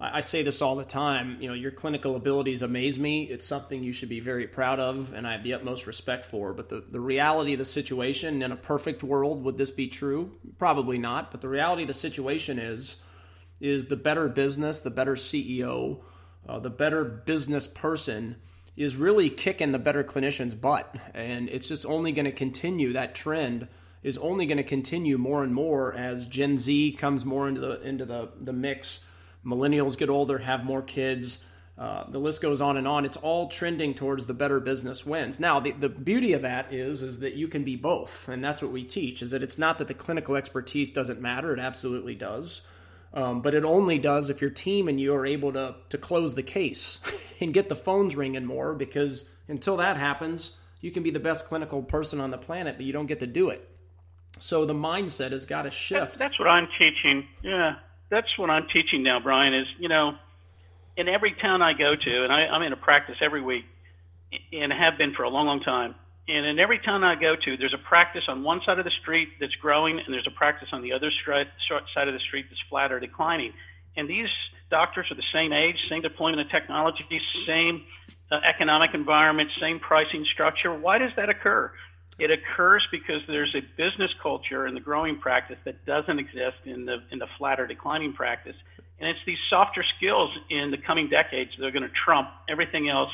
I, 0.00 0.16
I, 0.16 0.20
say 0.22 0.42
this 0.42 0.62
all 0.62 0.74
the 0.74 0.84
time. 0.86 1.36
You 1.42 1.48
know, 1.48 1.54
your 1.54 1.72
clinical 1.72 2.16
abilities 2.16 2.62
amaze 2.62 2.98
me. 2.98 3.24
It's 3.24 3.44
something 3.44 3.84
you 3.84 3.92
should 3.92 4.08
be 4.08 4.20
very 4.20 4.46
proud 4.46 4.80
of, 4.80 5.12
and 5.12 5.26
I 5.26 5.32
have 5.32 5.42
the 5.42 5.52
utmost 5.52 5.86
respect 5.86 6.24
for. 6.24 6.54
But 6.54 6.70
the, 6.70 6.80
the 6.80 7.00
reality 7.00 7.52
of 7.52 7.58
the 7.58 7.66
situation, 7.66 8.40
in 8.40 8.50
a 8.50 8.56
perfect 8.56 9.02
world, 9.02 9.44
would 9.44 9.58
this 9.58 9.70
be 9.70 9.86
true? 9.86 10.32
Probably 10.56 10.96
not. 10.96 11.32
But 11.32 11.42
the 11.42 11.50
reality 11.50 11.82
of 11.82 11.88
the 11.88 11.92
situation 11.92 12.58
is, 12.58 12.96
is 13.60 13.88
the 13.88 13.96
better 13.96 14.26
business, 14.26 14.80
the 14.80 14.88
better 14.88 15.16
CEO, 15.16 16.00
uh, 16.48 16.60
the 16.60 16.70
better 16.70 17.04
business 17.04 17.66
person 17.66 18.36
is 18.76 18.96
really 18.96 19.30
kicking 19.30 19.72
the 19.72 19.78
better 19.78 20.02
clinicians' 20.02 20.58
butt. 20.58 20.94
And 21.14 21.48
it's 21.48 21.68
just 21.68 21.86
only 21.86 22.12
going 22.12 22.24
to 22.24 22.32
continue. 22.32 22.92
That 22.92 23.14
trend 23.14 23.68
is 24.02 24.18
only 24.18 24.46
going 24.46 24.58
to 24.58 24.64
continue 24.64 25.18
more 25.18 25.42
and 25.42 25.54
more 25.54 25.94
as 25.94 26.26
Gen 26.26 26.58
Z 26.58 26.92
comes 26.92 27.24
more 27.24 27.48
into 27.48 27.60
the 27.60 27.80
into 27.82 28.04
the, 28.04 28.30
the 28.38 28.52
mix. 28.52 29.04
Millennials 29.44 29.98
get 29.98 30.08
older, 30.08 30.38
have 30.38 30.64
more 30.64 30.82
kids. 30.82 31.44
Uh, 31.76 32.08
the 32.08 32.18
list 32.18 32.40
goes 32.40 32.60
on 32.60 32.76
and 32.76 32.86
on. 32.86 33.04
It's 33.04 33.16
all 33.16 33.48
trending 33.48 33.94
towards 33.94 34.26
the 34.26 34.34
better 34.34 34.60
business 34.60 35.04
wins. 35.04 35.40
Now, 35.40 35.58
the, 35.58 35.72
the 35.72 35.88
beauty 35.88 36.32
of 36.32 36.42
that 36.42 36.72
is 36.72 37.02
is 37.02 37.18
that 37.18 37.34
you 37.34 37.48
can 37.48 37.64
be 37.64 37.74
both, 37.74 38.28
and 38.28 38.44
that's 38.44 38.62
what 38.62 38.70
we 38.70 38.84
teach. 38.84 39.22
Is 39.22 39.32
that 39.32 39.42
it's 39.42 39.58
not 39.58 39.78
that 39.78 39.88
the 39.88 39.94
clinical 39.94 40.36
expertise 40.36 40.90
doesn't 40.90 41.20
matter; 41.20 41.52
it 41.52 41.58
absolutely 41.58 42.14
does. 42.14 42.62
Um, 43.14 43.42
but 43.42 43.54
it 43.54 43.64
only 43.64 43.98
does 43.98 44.28
if 44.28 44.40
your 44.40 44.50
team 44.50 44.88
and 44.88 45.00
you 45.00 45.14
are 45.14 45.24
able 45.24 45.52
to 45.52 45.76
to 45.90 45.98
close 45.98 46.34
the 46.34 46.42
case 46.42 47.00
and 47.40 47.54
get 47.54 47.68
the 47.68 47.74
phones 47.74 48.16
ringing 48.16 48.44
more. 48.44 48.74
Because 48.74 49.28
until 49.48 49.76
that 49.76 49.96
happens, 49.96 50.56
you 50.80 50.90
can 50.90 51.02
be 51.02 51.10
the 51.10 51.20
best 51.20 51.46
clinical 51.46 51.82
person 51.82 52.20
on 52.20 52.30
the 52.30 52.38
planet, 52.38 52.76
but 52.76 52.84
you 52.84 52.92
don't 52.92 53.06
get 53.06 53.20
to 53.20 53.26
do 53.26 53.50
it. 53.50 53.68
So 54.40 54.66
the 54.66 54.74
mindset 54.74 55.30
has 55.30 55.46
got 55.46 55.62
to 55.62 55.70
shift. 55.70 56.18
That's 56.18 56.38
what 56.40 56.48
I'm 56.48 56.68
teaching. 56.76 57.28
Yeah, 57.42 57.76
that's 58.10 58.36
what 58.36 58.50
I'm 58.50 58.66
teaching 58.72 59.04
now, 59.04 59.20
Brian. 59.20 59.54
Is 59.54 59.66
you 59.78 59.88
know, 59.88 60.16
in 60.96 61.08
every 61.08 61.34
town 61.40 61.62
I 61.62 61.72
go 61.72 61.94
to, 61.94 62.24
and 62.24 62.32
I, 62.32 62.46
I'm 62.46 62.62
in 62.62 62.72
a 62.72 62.76
practice 62.76 63.16
every 63.22 63.42
week, 63.42 63.64
and 64.52 64.72
have 64.72 64.98
been 64.98 65.14
for 65.14 65.22
a 65.22 65.28
long, 65.28 65.46
long 65.46 65.60
time 65.60 65.94
and 66.26 66.46
in 66.46 66.58
every 66.58 66.78
town 66.78 67.04
I 67.04 67.16
go 67.16 67.36
to, 67.36 67.56
there's 67.56 67.74
a 67.74 67.88
practice 67.88 68.24
on 68.28 68.42
one 68.42 68.62
side 68.64 68.78
of 68.78 68.84
the 68.84 68.92
street 69.02 69.28
that's 69.40 69.54
growing, 69.56 69.98
and 69.98 70.12
there's 70.12 70.26
a 70.26 70.34
practice 70.34 70.68
on 70.72 70.80
the 70.82 70.92
other 70.92 71.10
side 71.26 72.08
of 72.08 72.14
the 72.14 72.20
street 72.20 72.46
that's 72.48 72.62
flat 72.70 72.92
or 72.92 73.00
declining. 73.00 73.52
And 73.96 74.08
these 74.08 74.28
doctors 74.70 75.06
are 75.10 75.14
the 75.14 75.30
same 75.32 75.52
age, 75.52 75.76
same 75.90 76.02
deployment 76.02 76.40
of 76.40 76.50
technology, 76.50 77.04
same 77.46 77.84
uh, 78.32 78.40
economic 78.44 78.94
environment, 78.94 79.50
same 79.60 79.78
pricing 79.78 80.24
structure. 80.32 80.74
Why 80.74 80.98
does 80.98 81.12
that 81.16 81.28
occur? 81.28 81.70
It 82.18 82.30
occurs 82.30 82.86
because 82.90 83.20
there's 83.26 83.54
a 83.54 83.60
business 83.76 84.10
culture 84.22 84.66
in 84.66 84.74
the 84.74 84.80
growing 84.80 85.18
practice 85.18 85.58
that 85.64 85.84
doesn't 85.84 86.18
exist 86.18 86.56
in 86.64 86.86
the 86.86 87.02
in 87.10 87.18
the 87.18 87.26
flat 87.38 87.58
or 87.60 87.66
declining 87.66 88.12
practice, 88.12 88.54
and 89.00 89.08
it's 89.08 89.18
these 89.26 89.38
softer 89.50 89.84
skills 89.96 90.30
in 90.48 90.70
the 90.70 90.78
coming 90.78 91.08
decades 91.10 91.50
that 91.58 91.66
are 91.66 91.72
going 91.72 91.82
to 91.82 91.94
trump 92.04 92.30
everything 92.48 92.88
else 92.88 93.12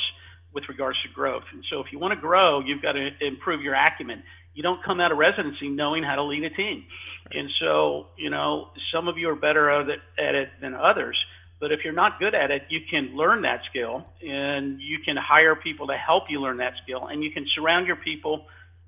with 0.53 0.65
regards 0.69 1.01
to 1.03 1.09
growth. 1.09 1.45
And 1.53 1.65
so 1.71 1.81
if 1.81 1.93
you 1.93 1.99
want 1.99 2.15
to 2.15 2.21
grow, 2.21 2.61
you've 2.61 2.83
got 2.83 2.93
to 2.93 3.11
improve 3.21 3.63
your 3.63 3.75
acumen. 3.75 4.23
You 4.55 4.63
don't 4.63 4.83
come 4.83 5.01
out 5.01 5.13
of 5.13 5.19
residency 5.19 5.69
knowing 5.69 6.03
how 6.03 6.17
to 6.17 6.25
lead 6.25 6.45
a 6.45 6.51
team. 6.51 6.85
And 7.31 7.49
so, 7.61 8.09
you 8.17 8.31
know, 8.31 8.71
some 8.93 9.07
of 9.09 9.17
you 9.17 9.29
are 9.31 9.37
better 9.37 9.71
at 9.71 9.89
it, 10.35 10.49
than 10.61 10.75
others. 10.75 11.17
But 11.61 11.73
if 11.73 11.85
you're 11.85 11.93
not 11.93 12.19
good 12.19 12.35
at 12.35 12.51
it, 12.51 12.63
you 12.69 12.81
can 12.91 13.17
learn 13.17 13.43
that 13.43 13.61
skill 13.69 14.07
and 14.27 14.81
you 14.81 14.99
can 15.05 15.17
hire 15.17 15.55
people 15.55 15.87
to 15.89 15.95
help 15.95 16.25
you 16.29 16.41
learn 16.41 16.57
that 16.57 16.73
skill. 16.83 17.07
And 17.07 17.23
you 17.23 17.31
can 17.31 17.47
surround 17.55 17.87
your 17.87 17.97
people 17.97 18.47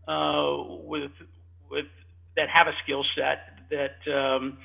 uh, 0.09 0.57
with, 0.85 1.13
with 1.71 1.87
that 2.37 2.49
have 2.49 2.67
a 2.67 2.73
skill 2.83 3.05
set 3.15 3.69
that, 3.71 4.13
um, 4.13 4.59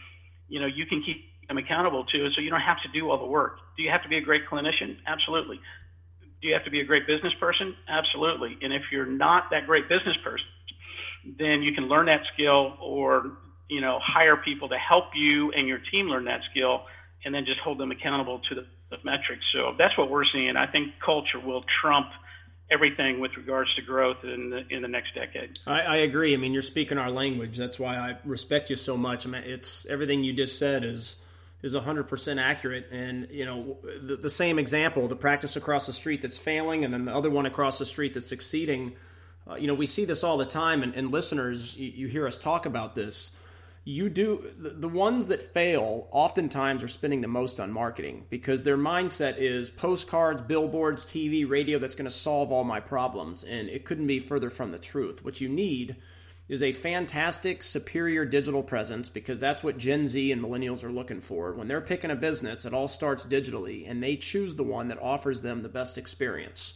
you 0.47 0.59
know, 0.59 0.67
you 0.67 0.85
can 0.85 1.03
keep 1.03 1.25
them 1.47 1.57
accountable 1.57 2.05
to. 2.05 2.29
So 2.31 2.41
you 2.41 2.49
don't 2.49 2.61
have 2.61 2.81
to 2.83 2.89
do 2.89 3.09
all 3.09 3.19
the 3.19 3.25
work. 3.25 3.59
Do 3.75 3.83
you 3.83 3.89
have 3.91 4.03
to 4.03 4.09
be 4.09 4.17
a 4.17 4.21
great 4.21 4.47
clinician? 4.49 4.97
Absolutely. 5.05 5.59
Do 6.41 6.47
you 6.47 6.53
have 6.53 6.65
to 6.65 6.71
be 6.71 6.81
a 6.81 6.85
great 6.85 7.07
business 7.07 7.33
person? 7.39 7.75
Absolutely. 7.87 8.57
And 8.61 8.71
if 8.73 8.83
you're 8.91 9.05
not 9.05 9.49
that 9.51 9.65
great 9.65 9.89
business 9.89 10.15
person, 10.23 10.45
then 11.39 11.61
you 11.61 11.73
can 11.73 11.87
learn 11.87 12.05
that 12.05 12.21
skill 12.33 12.77
or, 12.81 13.31
you 13.69 13.81
know, 13.81 13.99
hire 14.01 14.37
people 14.37 14.69
to 14.69 14.77
help 14.77 15.05
you 15.15 15.51
and 15.51 15.67
your 15.67 15.79
team 15.91 16.07
learn 16.07 16.25
that 16.25 16.41
skill 16.51 16.83
and 17.25 17.33
then 17.33 17.45
just 17.45 17.59
hold 17.59 17.79
them 17.79 17.91
accountable 17.91 18.39
to 18.49 18.55
the, 18.55 18.65
the 18.89 18.97
metrics. 19.03 19.43
So 19.51 19.73
that's 19.77 19.97
what 19.97 20.09
we're 20.09 20.25
seeing. 20.31 20.55
I 20.55 20.67
think 20.67 20.93
culture 21.03 21.39
will 21.39 21.65
trump 21.81 22.07
everything 22.69 23.19
with 23.19 23.35
regards 23.37 23.73
to 23.75 23.81
growth 23.81 24.17
in 24.23 24.49
the 24.49 24.63
in 24.69 24.81
the 24.81 24.87
next 24.87 25.15
decade. 25.15 25.57
I, 25.65 25.81
I, 25.81 25.95
agree. 25.97 26.33
I 26.33 26.37
mean, 26.37 26.53
you're 26.53 26.61
speaking 26.61 26.97
our 26.97 27.09
language. 27.09 27.57
That's 27.57 27.79
why 27.79 27.95
I 27.95 28.17
respect 28.25 28.69
you 28.69 28.75
so 28.75 28.97
much. 28.97 29.25
I 29.25 29.29
mean, 29.29 29.43
it's 29.43 29.85
everything 29.87 30.23
you 30.23 30.33
just 30.33 30.59
said 30.59 30.83
is 30.83 31.15
is 31.61 31.73
100% 31.73 32.41
accurate. 32.41 32.87
And, 32.91 33.27
you 33.31 33.45
know, 33.45 33.77
the, 34.01 34.15
the, 34.15 34.29
same 34.29 34.59
example, 34.59 35.07
the 35.07 35.15
practice 35.15 35.55
across 35.55 35.87
the 35.87 35.93
street 35.93 36.21
that's 36.21 36.37
failing 36.37 36.85
and 36.85 36.93
then 36.93 37.05
the 37.05 37.15
other 37.15 37.29
one 37.29 37.45
across 37.45 37.79
the 37.79 37.85
street 37.85 38.13
that's 38.13 38.27
succeeding, 38.27 38.95
uh, 39.49 39.55
you 39.55 39.67
know, 39.67 39.73
we 39.73 39.85
see 39.85 40.05
this 40.05 40.23
all 40.23 40.37
the 40.37 40.45
time. 40.45 40.83
And, 40.83 40.93
and 40.93 41.11
listeners, 41.11 41.77
you, 41.77 41.91
you, 41.95 42.07
hear 42.07 42.27
us 42.27 42.37
talk 42.37 42.65
about 42.67 42.93
this. 42.93 43.35
you 43.85 44.09
do 44.09 44.43
the, 44.59 44.69
the 44.69 44.87
ones 44.87 45.29
that 45.29 45.41
fail 45.41 46.07
oftentimes 46.11 46.83
are 46.83 46.87
spending 46.87 47.21
the 47.21 47.27
most 47.27 47.59
on 47.59 47.71
marketing 47.71 48.25
because 48.29 48.63
their 48.63 48.77
mindset 48.77 49.37
is 49.37 49.71
postcards, 49.71 50.43
billboards, 50.43 51.05
TV, 51.05 51.49
radio 51.49 51.79
that's 51.79 51.95
going 51.95 52.09
to 52.09 52.11
solve 52.11 52.51
all 52.51 52.63
my 52.63 52.79
problems. 52.79 53.43
And 53.43 53.67
it 53.67 53.83
couldn't 53.83 54.07
be 54.07 54.19
further 54.19 54.51
from 54.51 54.71
the 54.71 54.79
truth. 54.79 55.25
What 55.25 55.41
you 55.41 55.49
need 55.49 55.95
is 56.49 56.63
a 56.63 56.71
fantastic, 56.71 57.61
superior 57.61 58.23
digital 58.23 58.63
presence 58.63 59.09
because 59.09 59.39
that's 59.39 59.63
what 59.63 59.77
Gen 59.77 60.07
Z 60.07 60.31
and 60.31 60.41
millennials 60.41 60.83
are 60.83 60.91
looking 60.91 61.19
for. 61.19 61.53
When 61.53 61.67
they're 61.67 61.81
picking 61.81 62.11
a 62.11 62.15
business, 62.15 62.65
it 62.65 62.73
all 62.73 62.87
starts 62.87 63.25
digitally 63.25 63.89
and 63.89 64.01
they 64.01 64.15
choose 64.15 64.55
the 64.55 64.63
one 64.63 64.87
that 64.87 65.01
offers 65.01 65.41
them 65.41 65.61
the 65.61 65.69
best 65.69 65.97
experience. 65.97 66.73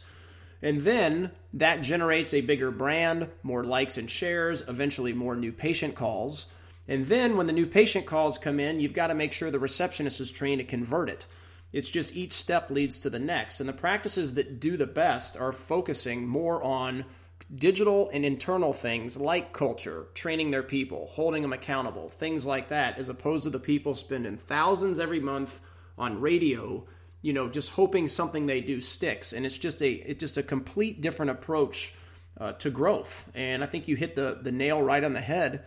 And 0.60 0.82
then 0.82 1.32
that 1.54 1.82
generates 1.82 2.32
a 2.32 2.42
bigger 2.42 2.70
brand, 2.70 3.28
more 3.42 3.64
likes 3.64 3.98
and 3.98 4.10
shares, 4.10 4.66
eventually 4.68 5.12
more 5.12 5.34
new 5.34 5.52
patient 5.52 5.94
calls. 5.94 6.46
And 6.86 7.06
then 7.06 7.36
when 7.36 7.46
the 7.46 7.52
new 7.52 7.66
patient 7.66 8.06
calls 8.06 8.38
come 8.38 8.60
in, 8.60 8.78
you've 8.78 8.92
got 8.92 9.08
to 9.08 9.14
make 9.14 9.32
sure 9.32 9.50
the 9.50 9.58
receptionist 9.58 10.20
is 10.20 10.30
trained 10.30 10.60
to 10.60 10.64
convert 10.64 11.08
it. 11.08 11.26
It's 11.72 11.88
just 11.88 12.14
each 12.14 12.32
step 12.32 12.70
leads 12.70 12.98
to 13.00 13.10
the 13.10 13.18
next. 13.18 13.58
And 13.58 13.68
the 13.68 13.72
practices 13.72 14.34
that 14.34 14.60
do 14.60 14.76
the 14.76 14.86
best 14.86 15.36
are 15.36 15.52
focusing 15.52 16.28
more 16.28 16.62
on 16.62 17.06
digital 17.54 18.08
and 18.12 18.24
internal 18.24 18.72
things 18.72 19.16
like 19.16 19.52
culture, 19.52 20.06
training 20.14 20.50
their 20.50 20.62
people, 20.62 21.10
holding 21.12 21.42
them 21.42 21.52
accountable, 21.52 22.08
things 22.08 22.46
like 22.46 22.68
that, 22.68 22.98
as 22.98 23.08
opposed 23.08 23.44
to 23.44 23.50
the 23.50 23.58
people 23.58 23.94
spending 23.94 24.36
thousands 24.36 24.98
every 24.98 25.20
month 25.20 25.60
on 25.98 26.20
radio, 26.20 26.84
you 27.20 27.32
know, 27.32 27.48
just 27.48 27.70
hoping 27.70 28.08
something 28.08 28.46
they 28.46 28.60
do 28.60 28.80
sticks. 28.80 29.32
And 29.32 29.44
it's 29.44 29.58
just 29.58 29.82
a 29.82 29.90
it's 29.90 30.20
just 30.20 30.38
a 30.38 30.42
complete 30.42 31.00
different 31.00 31.30
approach 31.30 31.94
uh, 32.40 32.52
to 32.52 32.70
growth. 32.70 33.30
And 33.34 33.62
I 33.62 33.66
think 33.66 33.88
you 33.88 33.96
hit 33.96 34.16
the 34.16 34.38
the 34.40 34.52
nail 34.52 34.80
right 34.80 35.04
on 35.04 35.12
the 35.12 35.20
head 35.20 35.64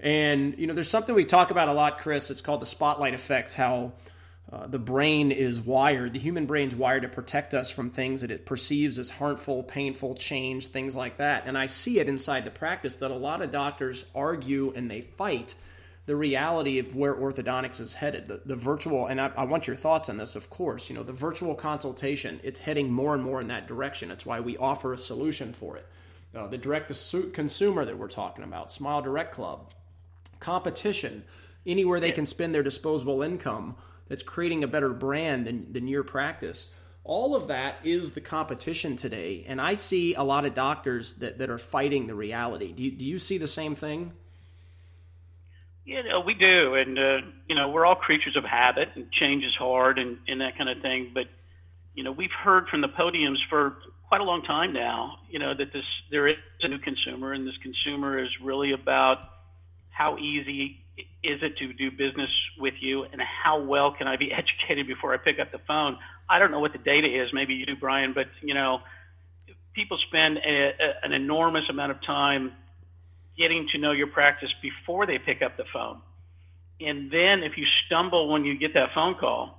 and, 0.00 0.58
you 0.58 0.66
know, 0.66 0.74
there's 0.74 0.90
something 0.90 1.14
we 1.14 1.24
talk 1.24 1.50
about 1.50 1.68
a 1.68 1.72
lot, 1.72 1.98
Chris. 1.98 2.30
It's 2.30 2.40
called 2.40 2.60
the 2.60 2.66
spotlight 2.66 3.14
effect, 3.14 3.54
how 3.54 3.92
uh, 4.52 4.66
the 4.68 4.78
brain 4.78 5.32
is 5.32 5.60
wired, 5.60 6.12
the 6.12 6.20
human 6.20 6.46
brain's 6.46 6.76
wired 6.76 7.02
to 7.02 7.08
protect 7.08 7.52
us 7.52 7.68
from 7.68 7.90
things 7.90 8.20
that 8.20 8.30
it 8.30 8.46
perceives 8.46 8.96
as 8.96 9.10
harmful, 9.10 9.64
painful, 9.64 10.14
change, 10.14 10.68
things 10.68 10.94
like 10.94 11.16
that. 11.16 11.44
And 11.46 11.58
I 11.58 11.66
see 11.66 11.98
it 11.98 12.08
inside 12.08 12.44
the 12.44 12.52
practice 12.52 12.96
that 12.96 13.10
a 13.10 13.16
lot 13.16 13.42
of 13.42 13.50
doctors 13.50 14.04
argue 14.14 14.72
and 14.76 14.88
they 14.88 15.00
fight 15.00 15.56
the 16.06 16.14
reality 16.14 16.78
of 16.78 16.94
where 16.94 17.14
orthodontics 17.14 17.80
is 17.80 17.94
headed. 17.94 18.28
The, 18.28 18.40
the 18.44 18.54
virtual, 18.54 19.06
and 19.06 19.20
I, 19.20 19.32
I, 19.36 19.44
want 19.44 19.66
your 19.66 19.74
thoughts 19.74 20.08
on 20.08 20.18
this, 20.18 20.36
of 20.36 20.48
course. 20.48 20.88
You 20.88 20.94
know, 20.94 21.02
the 21.02 21.12
virtual 21.12 21.56
consultation, 21.56 22.38
it's 22.44 22.60
heading 22.60 22.92
more 22.92 23.14
and 23.14 23.24
more 23.24 23.40
in 23.40 23.48
that 23.48 23.66
direction. 23.66 24.12
It's 24.12 24.24
why 24.24 24.38
we 24.38 24.56
offer 24.56 24.92
a 24.92 24.98
solution 24.98 25.52
for 25.52 25.76
it. 25.76 25.86
Uh, 26.32 26.46
the 26.46 26.58
direct 26.58 26.92
to 26.94 27.22
consumer 27.30 27.84
that 27.84 27.98
we're 27.98 28.06
talking 28.06 28.44
about, 28.44 28.70
Smile 28.70 29.02
Direct 29.02 29.34
Club, 29.34 29.72
competition, 30.38 31.24
anywhere 31.66 31.98
they 31.98 32.12
can 32.12 32.26
spend 32.26 32.54
their 32.54 32.62
disposable 32.62 33.22
income 33.22 33.74
that's 34.08 34.22
creating 34.22 34.64
a 34.64 34.68
better 34.68 34.92
brand 34.92 35.46
than, 35.46 35.72
than 35.72 35.88
your 35.88 36.04
practice. 36.04 36.70
All 37.04 37.36
of 37.36 37.48
that 37.48 37.84
is 37.84 38.12
the 38.12 38.20
competition 38.20 38.96
today. 38.96 39.44
And 39.46 39.60
I 39.60 39.74
see 39.74 40.14
a 40.14 40.22
lot 40.22 40.44
of 40.44 40.54
doctors 40.54 41.14
that, 41.14 41.38
that 41.38 41.50
are 41.50 41.58
fighting 41.58 42.08
the 42.08 42.14
reality. 42.14 42.72
Do 42.72 42.82
you, 42.82 42.90
do 42.90 43.04
you 43.04 43.18
see 43.18 43.38
the 43.38 43.46
same 43.46 43.76
thing? 43.76 44.12
Yeah, 45.84 46.18
we 46.24 46.34
do. 46.34 46.74
And, 46.74 46.98
uh, 46.98 47.18
you 47.48 47.54
know, 47.54 47.68
we're 47.68 47.86
all 47.86 47.94
creatures 47.94 48.36
of 48.36 48.42
habit 48.42 48.88
and 48.96 49.10
change 49.12 49.44
is 49.44 49.54
hard 49.56 50.00
and, 50.00 50.18
and 50.26 50.40
that 50.40 50.58
kind 50.58 50.68
of 50.68 50.82
thing. 50.82 51.12
But, 51.14 51.26
you 51.94 52.02
know, 52.02 52.10
we've 52.10 52.32
heard 52.42 52.66
from 52.68 52.80
the 52.80 52.88
podiums 52.88 53.38
for 53.48 53.76
quite 54.08 54.20
a 54.20 54.24
long 54.24 54.42
time 54.42 54.72
now, 54.72 55.18
you 55.30 55.38
know, 55.38 55.54
that 55.54 55.72
this, 55.72 55.84
there 56.10 56.26
is 56.26 56.36
a 56.62 56.68
new 56.68 56.78
consumer 56.78 57.32
and 57.32 57.46
this 57.46 57.56
consumer 57.62 58.18
is 58.18 58.30
really 58.42 58.72
about 58.72 59.18
how 59.90 60.18
easy 60.18 60.84
is 61.22 61.42
it 61.42 61.56
to 61.58 61.72
do 61.72 61.90
business 61.90 62.30
with 62.58 62.74
you 62.80 63.04
and 63.04 63.20
how 63.20 63.60
well 63.60 63.92
can 63.92 64.08
I 64.08 64.16
be 64.16 64.32
educated 64.32 64.86
before 64.86 65.14
I 65.14 65.18
pick 65.18 65.38
up 65.38 65.52
the 65.52 65.60
phone? 65.66 65.98
I 66.28 66.38
don't 66.38 66.50
know 66.50 66.60
what 66.60 66.72
the 66.72 66.78
data 66.78 67.06
is. 67.06 67.32
Maybe 67.32 67.54
you 67.54 67.66
do, 67.66 67.76
Brian, 67.76 68.12
but 68.12 68.26
you 68.42 68.54
know, 68.54 68.80
people 69.74 69.98
spend 70.08 70.38
a, 70.38 70.72
a, 70.80 71.04
an 71.04 71.12
enormous 71.12 71.64
amount 71.68 71.92
of 71.92 72.02
time 72.04 72.52
getting 73.36 73.68
to 73.72 73.78
know 73.78 73.92
your 73.92 74.06
practice 74.06 74.48
before 74.62 75.06
they 75.06 75.18
pick 75.18 75.42
up 75.42 75.56
the 75.56 75.64
phone. 75.72 76.00
And 76.80 77.10
then 77.10 77.42
if 77.42 77.56
you 77.56 77.66
stumble 77.86 78.28
when 78.28 78.44
you 78.44 78.58
get 78.58 78.74
that 78.74 78.90
phone 78.94 79.14
call, 79.14 79.58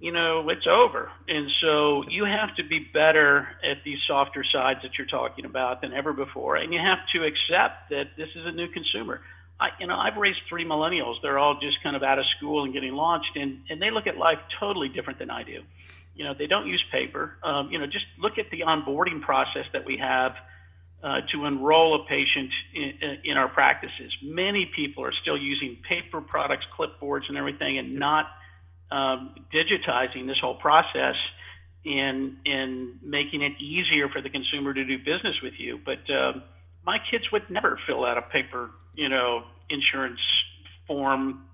you 0.00 0.10
know, 0.10 0.48
it's 0.48 0.66
over. 0.66 1.10
And 1.28 1.48
so 1.60 2.02
you 2.08 2.24
have 2.24 2.56
to 2.56 2.64
be 2.64 2.80
better 2.92 3.46
at 3.62 3.78
these 3.84 3.98
softer 4.08 4.44
sides 4.44 4.80
that 4.82 4.98
you're 4.98 5.06
talking 5.06 5.44
about 5.44 5.80
than 5.80 5.92
ever 5.92 6.12
before. 6.12 6.56
And 6.56 6.72
you 6.72 6.80
have 6.80 6.98
to 7.14 7.24
accept 7.24 7.90
that 7.90 8.16
this 8.16 8.28
is 8.34 8.44
a 8.44 8.50
new 8.50 8.68
consumer. 8.68 9.20
I, 9.62 9.68
you 9.78 9.86
know, 9.86 9.96
I've 9.96 10.16
raised 10.16 10.40
three 10.48 10.64
millennials. 10.64 11.22
They're 11.22 11.38
all 11.38 11.60
just 11.60 11.80
kind 11.84 11.94
of 11.94 12.02
out 12.02 12.18
of 12.18 12.24
school 12.36 12.64
and 12.64 12.72
getting 12.72 12.94
launched, 12.94 13.36
and 13.36 13.60
and 13.70 13.80
they 13.80 13.90
look 13.92 14.08
at 14.08 14.16
life 14.16 14.38
totally 14.58 14.88
different 14.88 15.20
than 15.20 15.30
I 15.30 15.44
do. 15.44 15.62
You 16.16 16.24
know, 16.24 16.34
they 16.36 16.48
don't 16.48 16.66
use 16.66 16.84
paper. 16.90 17.36
Um, 17.44 17.70
you 17.70 17.78
know, 17.78 17.86
just 17.86 18.04
look 18.18 18.38
at 18.38 18.50
the 18.50 18.62
onboarding 18.62 19.22
process 19.22 19.66
that 19.72 19.86
we 19.86 19.98
have 19.98 20.32
uh, 21.02 21.20
to 21.32 21.46
enroll 21.46 22.02
a 22.02 22.04
patient 22.06 22.50
in, 22.74 23.18
in 23.24 23.36
our 23.36 23.48
practices. 23.48 24.12
Many 24.22 24.70
people 24.74 25.04
are 25.04 25.12
still 25.22 25.38
using 25.38 25.78
paper 25.88 26.20
products, 26.20 26.66
clipboards, 26.76 27.28
and 27.28 27.38
everything, 27.38 27.78
and 27.78 27.94
not 27.94 28.26
um, 28.90 29.36
digitizing 29.54 30.26
this 30.26 30.38
whole 30.40 30.56
process 30.56 31.16
in 31.84 32.36
in 32.44 32.98
making 33.00 33.42
it 33.42 33.52
easier 33.60 34.08
for 34.08 34.20
the 34.20 34.28
consumer 34.28 34.74
to 34.74 34.84
do 34.84 34.98
business 34.98 35.36
with 35.40 35.54
you. 35.56 35.78
But 35.84 36.10
uh, 36.10 36.32
my 36.84 36.98
kids 37.10 37.30
would 37.30 37.48
never 37.48 37.78
fill 37.86 38.04
out 38.04 38.18
a 38.18 38.22
paper 38.22 38.70
you 38.94 39.08
know, 39.08 39.44
insurance 39.70 40.20
form 40.86 41.44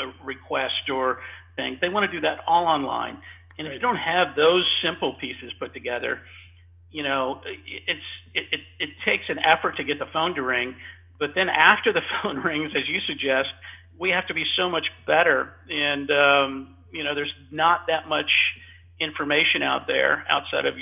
uh, 0.00 0.12
request 0.24 0.88
or 0.92 1.20
thing. 1.56 1.78
They 1.80 1.88
want 1.88 2.10
to 2.10 2.12
do 2.12 2.20
that 2.22 2.40
all 2.46 2.66
online. 2.66 3.18
And 3.58 3.66
if 3.66 3.74
you 3.74 3.78
don't 3.78 3.96
have 3.96 4.34
those 4.36 4.66
simple 4.82 5.14
pieces 5.14 5.52
put 5.58 5.74
together, 5.74 6.20
you 6.90 7.02
know, 7.02 7.40
it's 7.44 8.00
it, 8.34 8.44
it, 8.52 8.60
it 8.78 8.90
takes 9.04 9.24
an 9.28 9.38
effort 9.38 9.76
to 9.76 9.84
get 9.84 9.98
the 9.98 10.06
phone 10.12 10.34
to 10.34 10.42
ring. 10.42 10.74
But 11.18 11.34
then 11.34 11.48
after 11.48 11.92
the 11.92 12.02
phone 12.22 12.38
rings, 12.38 12.72
as 12.76 12.88
you 12.88 13.00
suggest, 13.00 13.48
we 13.98 14.10
have 14.10 14.26
to 14.28 14.34
be 14.34 14.44
so 14.56 14.68
much 14.68 14.86
better. 15.06 15.52
And 15.70 16.10
um, 16.10 16.76
you 16.90 17.04
know, 17.04 17.14
there's 17.14 17.32
not 17.50 17.86
that 17.88 18.08
much 18.08 18.30
information 19.00 19.62
out 19.62 19.86
there 19.86 20.24
outside 20.28 20.66
of 20.66 20.74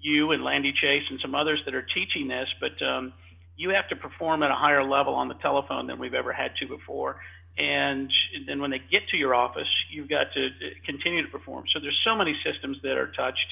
you 0.00 0.32
and 0.32 0.42
Landy 0.44 0.72
Chase 0.72 1.04
and 1.10 1.18
some 1.20 1.34
others 1.34 1.60
that 1.64 1.74
are 1.74 1.82
teaching 1.82 2.28
this. 2.28 2.48
But 2.60 2.80
um, 2.84 3.12
you 3.56 3.70
have 3.70 3.88
to 3.88 3.96
perform 3.96 4.42
at 4.42 4.50
a 4.50 4.54
higher 4.54 4.84
level 4.84 5.14
on 5.14 5.28
the 5.28 5.34
telephone 5.34 5.86
than 5.86 5.98
we've 5.98 6.14
ever 6.14 6.32
had 6.32 6.52
to 6.60 6.68
before. 6.68 7.20
And 7.58 8.12
then 8.46 8.60
when 8.60 8.70
they 8.70 8.80
get 8.90 9.08
to 9.10 9.16
your 9.16 9.34
office, 9.34 9.68
you've 9.90 10.10
got 10.10 10.26
to 10.34 10.48
continue 10.84 11.24
to 11.24 11.28
perform. 11.30 11.64
So 11.72 11.80
there's 11.80 11.98
so 12.04 12.14
many 12.14 12.36
systems 12.44 12.78
that 12.82 12.98
are 12.98 13.12
touched 13.12 13.46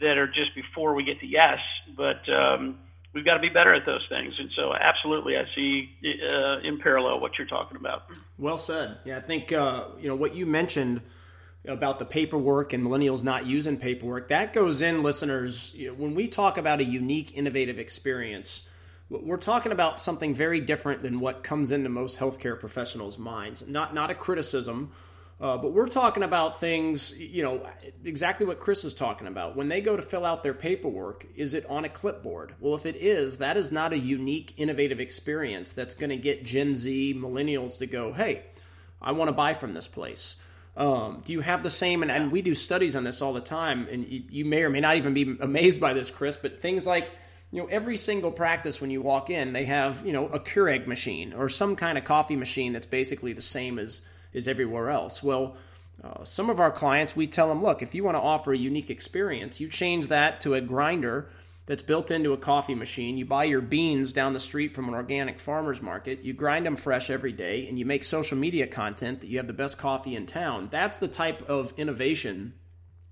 that 0.00 0.16
are 0.16 0.28
just 0.28 0.54
before 0.54 0.94
we 0.94 1.04
get 1.04 1.20
to 1.20 1.26
yes, 1.26 1.58
but 1.96 2.28
um, 2.28 2.78
we've 3.12 3.24
got 3.24 3.34
to 3.34 3.40
be 3.40 3.48
better 3.48 3.74
at 3.74 3.84
those 3.86 4.06
things. 4.08 4.34
And 4.38 4.50
so, 4.54 4.74
absolutely, 4.78 5.36
I 5.36 5.44
see 5.54 5.90
uh, 6.04 6.58
in 6.60 6.78
parallel 6.78 7.18
what 7.18 7.32
you're 7.38 7.48
talking 7.48 7.76
about. 7.76 8.04
Well 8.38 8.58
said. 8.58 8.98
Yeah, 9.04 9.16
I 9.16 9.22
think 9.22 9.52
uh, 9.52 9.86
you 9.98 10.08
know 10.08 10.16
what 10.16 10.34
you 10.34 10.46
mentioned 10.46 11.00
about 11.66 11.98
the 11.98 12.04
paperwork 12.04 12.72
and 12.72 12.84
millennials 12.84 13.24
not 13.24 13.46
using 13.46 13.76
paperwork. 13.76 14.28
That 14.28 14.52
goes 14.52 14.82
in, 14.82 15.02
listeners. 15.02 15.74
You 15.74 15.88
know, 15.88 15.94
when 15.94 16.14
we 16.14 16.28
talk 16.28 16.58
about 16.58 16.80
a 16.80 16.84
unique, 16.84 17.36
innovative 17.36 17.78
experience 17.78 18.62
we're 19.08 19.36
talking 19.36 19.72
about 19.72 20.00
something 20.00 20.34
very 20.34 20.60
different 20.60 21.02
than 21.02 21.20
what 21.20 21.42
comes 21.42 21.72
into 21.72 21.88
most 21.88 22.18
healthcare 22.18 22.58
professionals' 22.58 23.18
minds. 23.18 23.66
Not 23.66 23.94
not 23.94 24.10
a 24.10 24.14
criticism, 24.14 24.92
uh, 25.40 25.56
but 25.58 25.72
we're 25.72 25.88
talking 25.88 26.24
about 26.24 26.58
things. 26.58 27.16
You 27.16 27.42
know 27.44 27.66
exactly 28.04 28.46
what 28.46 28.58
Chris 28.58 28.84
is 28.84 28.94
talking 28.94 29.28
about. 29.28 29.54
When 29.54 29.68
they 29.68 29.80
go 29.80 29.94
to 29.94 30.02
fill 30.02 30.24
out 30.24 30.42
their 30.42 30.54
paperwork, 30.54 31.26
is 31.36 31.54
it 31.54 31.64
on 31.66 31.84
a 31.84 31.88
clipboard? 31.88 32.54
Well, 32.58 32.74
if 32.74 32.84
it 32.84 32.96
is, 32.96 33.38
that 33.38 33.56
is 33.56 33.70
not 33.70 33.92
a 33.92 33.98
unique, 33.98 34.54
innovative 34.56 34.98
experience 34.98 35.72
that's 35.72 35.94
going 35.94 36.10
to 36.10 36.16
get 36.16 36.44
Gen 36.44 36.74
Z 36.74 37.14
millennials 37.14 37.78
to 37.78 37.86
go, 37.86 38.12
"Hey, 38.12 38.42
I 39.00 39.12
want 39.12 39.28
to 39.28 39.32
buy 39.32 39.54
from 39.54 39.72
this 39.72 39.86
place." 39.86 40.36
Um, 40.76 41.22
do 41.24 41.32
you 41.32 41.40
have 41.40 41.62
the 41.62 41.70
same? 41.70 42.02
And, 42.02 42.10
and, 42.10 42.30
we 42.30 42.42
do 42.42 42.54
studies 42.54 42.96
on 42.96 43.04
this 43.04 43.22
all 43.22 43.32
the 43.32 43.40
time, 43.40 43.88
and 43.90 44.06
you, 44.06 44.24
you 44.28 44.44
may 44.44 44.62
or 44.62 44.68
may 44.68 44.80
not 44.80 44.96
even 44.96 45.14
be 45.14 45.36
amazed 45.40 45.80
by 45.80 45.94
this, 45.94 46.10
Chris. 46.10 46.36
But 46.36 46.60
things 46.60 46.86
like 46.86 47.10
you 47.56 47.62
know, 47.62 47.68
every 47.68 47.96
single 47.96 48.30
practice 48.30 48.82
when 48.82 48.90
you 48.90 49.00
walk 49.00 49.30
in, 49.30 49.54
they 49.54 49.64
have, 49.64 50.04
you 50.04 50.12
know, 50.12 50.26
a 50.26 50.38
Keurig 50.38 50.86
machine 50.86 51.32
or 51.32 51.48
some 51.48 51.74
kind 51.74 51.96
of 51.96 52.04
coffee 52.04 52.36
machine 52.36 52.72
that's 52.72 52.84
basically 52.84 53.32
the 53.32 53.40
same 53.40 53.78
as, 53.78 54.02
as 54.34 54.46
everywhere 54.46 54.90
else. 54.90 55.22
Well, 55.22 55.56
uh, 56.04 56.22
some 56.22 56.50
of 56.50 56.60
our 56.60 56.70
clients, 56.70 57.16
we 57.16 57.26
tell 57.26 57.48
them, 57.48 57.62
look, 57.62 57.80
if 57.80 57.94
you 57.94 58.04
want 58.04 58.14
to 58.14 58.20
offer 58.20 58.52
a 58.52 58.58
unique 58.58 58.90
experience, 58.90 59.58
you 59.58 59.70
change 59.70 60.08
that 60.08 60.42
to 60.42 60.52
a 60.52 60.60
grinder 60.60 61.30
that's 61.64 61.80
built 61.80 62.10
into 62.10 62.34
a 62.34 62.36
coffee 62.36 62.74
machine. 62.74 63.16
You 63.16 63.24
buy 63.24 63.44
your 63.44 63.62
beans 63.62 64.12
down 64.12 64.34
the 64.34 64.38
street 64.38 64.74
from 64.74 64.86
an 64.88 64.94
organic 64.94 65.38
farmer's 65.38 65.80
market. 65.80 66.22
You 66.22 66.34
grind 66.34 66.66
them 66.66 66.76
fresh 66.76 67.08
every 67.08 67.32
day, 67.32 67.66
and 67.68 67.78
you 67.78 67.86
make 67.86 68.04
social 68.04 68.36
media 68.36 68.66
content 68.66 69.22
that 69.22 69.28
you 69.28 69.38
have 69.38 69.46
the 69.46 69.54
best 69.54 69.78
coffee 69.78 70.14
in 70.14 70.26
town. 70.26 70.68
That's 70.70 70.98
the 70.98 71.08
type 71.08 71.48
of 71.48 71.72
innovation 71.78 72.52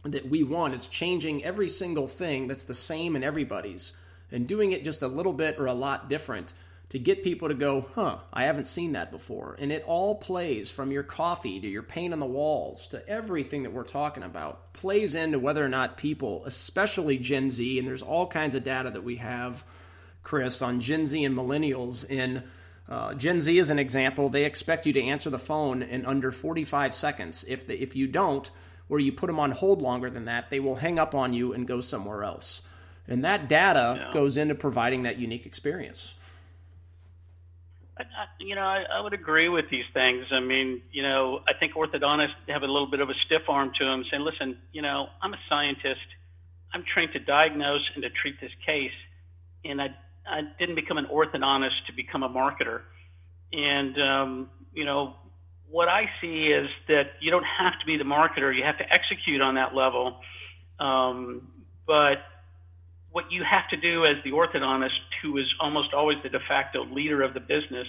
that 0.05 0.29
we 0.29 0.43
want. 0.43 0.75
It's 0.75 0.87
changing 0.87 1.43
every 1.45 1.71
single 1.71 2.07
thing 2.07 2.47
that's 2.47 2.65
the 2.65 2.75
same 2.75 3.17
in 3.17 3.25
everybody's 3.25 3.95
and 4.31 4.47
doing 4.47 4.73
it 4.73 4.85
just 4.85 5.03
a 5.03 5.09
little 5.09 5.33
bit 5.33 5.59
or 5.59 5.67
a 5.67 5.75
lot 5.75 6.09
different 6.09 6.53
to 6.91 6.99
get 6.99 7.25
people 7.25 7.49
to 7.49 7.55
go, 7.55 7.87
huh, 7.95 8.19
I 8.33 8.45
haven't 8.45 8.67
seen 8.67 8.93
that 8.93 9.11
before. 9.11 9.57
And 9.59 9.73
it 9.73 9.83
all 9.85 10.15
plays 10.15 10.71
from 10.71 10.93
your 10.93 11.03
coffee 11.03 11.59
to 11.59 11.67
your 11.67 11.83
paint 11.83 12.13
on 12.13 12.21
the 12.21 12.27
walls 12.27 12.89
to 12.89 13.09
everything 13.09 13.63
that 13.65 13.73
we're 13.73 13.85
talking 13.85 14.23
about, 14.23 14.73
plays 14.75 15.15
into 15.15 15.39
whether 15.39 15.65
or 15.65 15.69
not 15.69 15.97
people, 15.97 16.45
especially 16.47 17.19
Gen 17.19 17.51
Z, 17.51 17.79
and 17.79 17.89
there's 17.89 18.03
all 18.03 18.27
kinds 18.27 18.55
of 18.55 18.65
data 18.65 18.91
that 18.91 19.03
we 19.03 19.17
have, 19.17 19.65
Chris, 20.23 20.63
on 20.63 20.79
Gen 20.79 21.07
Z 21.07 21.25
and 21.25 21.37
millennials. 21.37 22.09
In 22.09 22.45
uh, 22.89 23.15
Gen 23.15 23.41
Z, 23.41 23.59
as 23.59 23.71
an 23.71 23.79
example, 23.79 24.29
they 24.29 24.45
expect 24.45 24.87
you 24.87 24.93
to 24.93 25.03
answer 25.03 25.31
the 25.31 25.39
phone 25.39 25.83
in 25.83 26.07
under 26.07 26.31
45 26.31 26.95
seconds. 26.95 27.45
If, 27.49 27.67
the, 27.67 27.83
if 27.83 27.97
you 27.97 28.07
don't, 28.07 28.49
or 28.89 29.01
you 29.01 29.11
put 29.11 29.27
them 29.27 29.41
on 29.41 29.51
hold 29.51 29.81
longer 29.83 30.11
than 30.11 30.27
that, 30.27 30.51
they 30.51 30.61
will 30.61 30.77
hang 30.77 30.99
up 30.99 31.15
on 31.15 31.33
you 31.33 31.55
and 31.55 31.67
go 31.67 31.81
somewhere 31.81 32.23
else. 32.23 32.63
And 33.07 33.25
that 33.25 33.49
data 33.49 33.97
yeah. 33.99 34.11
goes 34.13 34.37
into 34.37 34.55
providing 34.55 35.03
that 35.03 35.19
unique 35.19 35.45
experience. 35.45 36.15
I, 37.97 38.05
you 38.41 38.55
know, 38.55 38.63
I, 38.63 38.85
I 38.93 39.01
would 39.01 39.13
agree 39.13 39.49
with 39.49 39.67
these 39.71 39.85
things. 39.93 40.27
I 40.33 40.41
mean, 40.41 40.83
you 40.91 41.03
know, 41.03 41.41
I 41.47 41.53
think 41.59 41.75
orthodontists 41.75 42.35
have 42.49 42.63
a 42.63 42.67
little 42.67 42.91
bit 42.91 43.01
of 43.01 43.09
a 43.09 43.15
stiff 43.27 43.43
arm 43.49 43.73
to 43.79 43.85
them, 43.85 44.05
saying, 44.11 44.23
"Listen, 44.23 44.59
you 44.73 44.83
know, 44.83 45.09
I'm 45.23 45.33
a 45.33 45.39
scientist. 45.49 46.07
I'm 46.73 46.85
trained 46.93 47.13
to 47.13 47.21
diagnose 47.21 47.83
and 47.95 48.03
to 48.03 48.11
treat 48.11 48.41
this 48.41 48.51
case, 48.67 48.91
and 49.65 49.81
I 49.81 49.95
I 50.27 50.41
didn't 50.59 50.75
become 50.75 50.99
an 50.99 51.07
orthodontist 51.07 51.87
to 51.87 51.93
become 51.93 52.25
a 52.25 52.29
marketer." 52.29 52.81
And 53.53 54.01
um, 54.01 54.51
you 54.73 54.85
know, 54.85 55.15
what 55.71 55.89
I 55.89 56.11
see 56.21 56.47
is 56.47 56.69
that 56.89 57.13
you 57.21 57.31
don't 57.31 57.47
have 57.59 57.75
to 57.79 57.87
be 57.87 57.97
the 57.97 58.05
marketer; 58.05 58.53
you 58.57 58.65
have 58.65 58.79
to 58.79 58.93
execute 58.93 59.41
on 59.41 59.55
that 59.55 59.73
level. 59.73 60.21
Um, 60.81 61.47
but 61.87 62.19
what 63.15 63.31
you 63.31 63.45
have 63.49 63.69
to 63.71 63.77
do 63.77 64.05
as 64.05 64.17
the 64.25 64.33
orthodontist, 64.33 64.99
who 65.23 65.39
is 65.39 65.47
almost 65.61 65.95
always 65.95 66.19
the 66.25 66.29
de 66.29 66.41
facto 66.49 66.85
leader 66.85 67.23
of 67.23 67.33
the 67.33 67.39
business, 67.39 67.87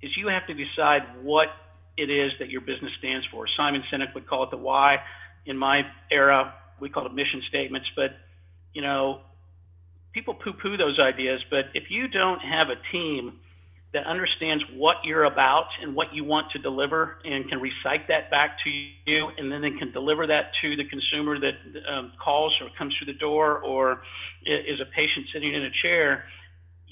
is 0.00 0.16
you 0.16 0.28
have 0.28 0.46
to 0.46 0.54
decide 0.54 1.02
what 1.20 1.48
it 1.96 2.08
is 2.08 2.30
that 2.38 2.48
your 2.48 2.60
business 2.60 2.92
stands 3.00 3.26
for. 3.32 3.46
Simon 3.56 3.82
Sinek 3.92 4.14
would 4.14 4.28
call 4.28 4.44
it 4.44 4.52
the 4.52 4.56
why. 4.56 4.98
In 5.46 5.58
my 5.58 5.82
era, 6.12 6.54
we 6.78 6.88
call 6.88 7.06
it 7.06 7.12
mission 7.12 7.42
statements. 7.48 7.88
But 7.96 8.12
you 8.72 8.82
know, 8.82 9.22
people 10.12 10.34
poo-poo 10.34 10.76
those 10.76 11.00
ideas. 11.00 11.40
But 11.50 11.64
if 11.74 11.90
you 11.90 12.06
don't 12.06 12.38
have 12.38 12.68
a 12.68 12.76
team 12.92 13.40
that 13.92 14.06
understands 14.06 14.64
what 14.74 14.96
you're 15.04 15.24
about 15.24 15.66
and 15.82 15.94
what 15.94 16.14
you 16.14 16.24
want 16.24 16.50
to 16.52 16.58
deliver 16.58 17.18
and 17.24 17.48
can 17.48 17.60
recite 17.60 18.08
that 18.08 18.30
back 18.30 18.56
to 18.64 18.70
you 18.70 19.28
and 19.36 19.52
then 19.52 19.60
they 19.60 19.70
can 19.70 19.92
deliver 19.92 20.26
that 20.26 20.52
to 20.62 20.76
the 20.76 20.84
consumer 20.84 21.38
that 21.38 21.54
um, 21.90 22.12
calls 22.22 22.56
or 22.62 22.68
comes 22.78 22.94
through 22.96 23.12
the 23.12 23.18
door 23.18 23.58
or 23.58 24.02
is 24.46 24.80
a 24.80 24.86
patient 24.86 25.26
sitting 25.32 25.52
in 25.54 25.62
a 25.62 25.70
chair 25.82 26.24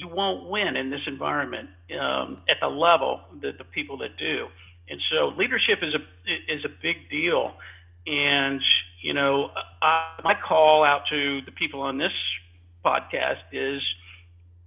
you 0.00 0.08
won't 0.08 0.48
win 0.48 0.76
in 0.76 0.88
this 0.88 1.02
environment 1.06 1.68
um, 2.00 2.38
at 2.48 2.56
the 2.60 2.68
level 2.68 3.20
that 3.42 3.58
the 3.58 3.64
people 3.64 3.98
that 3.98 4.16
do. 4.16 4.46
And 4.88 4.98
so 5.10 5.28
leadership 5.36 5.80
is 5.82 5.94
a 5.94 6.52
is 6.52 6.64
a 6.64 6.70
big 6.82 7.10
deal. 7.10 7.52
And 8.06 8.62
you 9.02 9.12
know 9.12 9.50
I, 9.82 10.18
my 10.24 10.34
call 10.34 10.84
out 10.84 11.02
to 11.10 11.42
the 11.42 11.52
people 11.52 11.82
on 11.82 11.98
this 11.98 12.12
podcast 12.84 13.42
is 13.52 13.82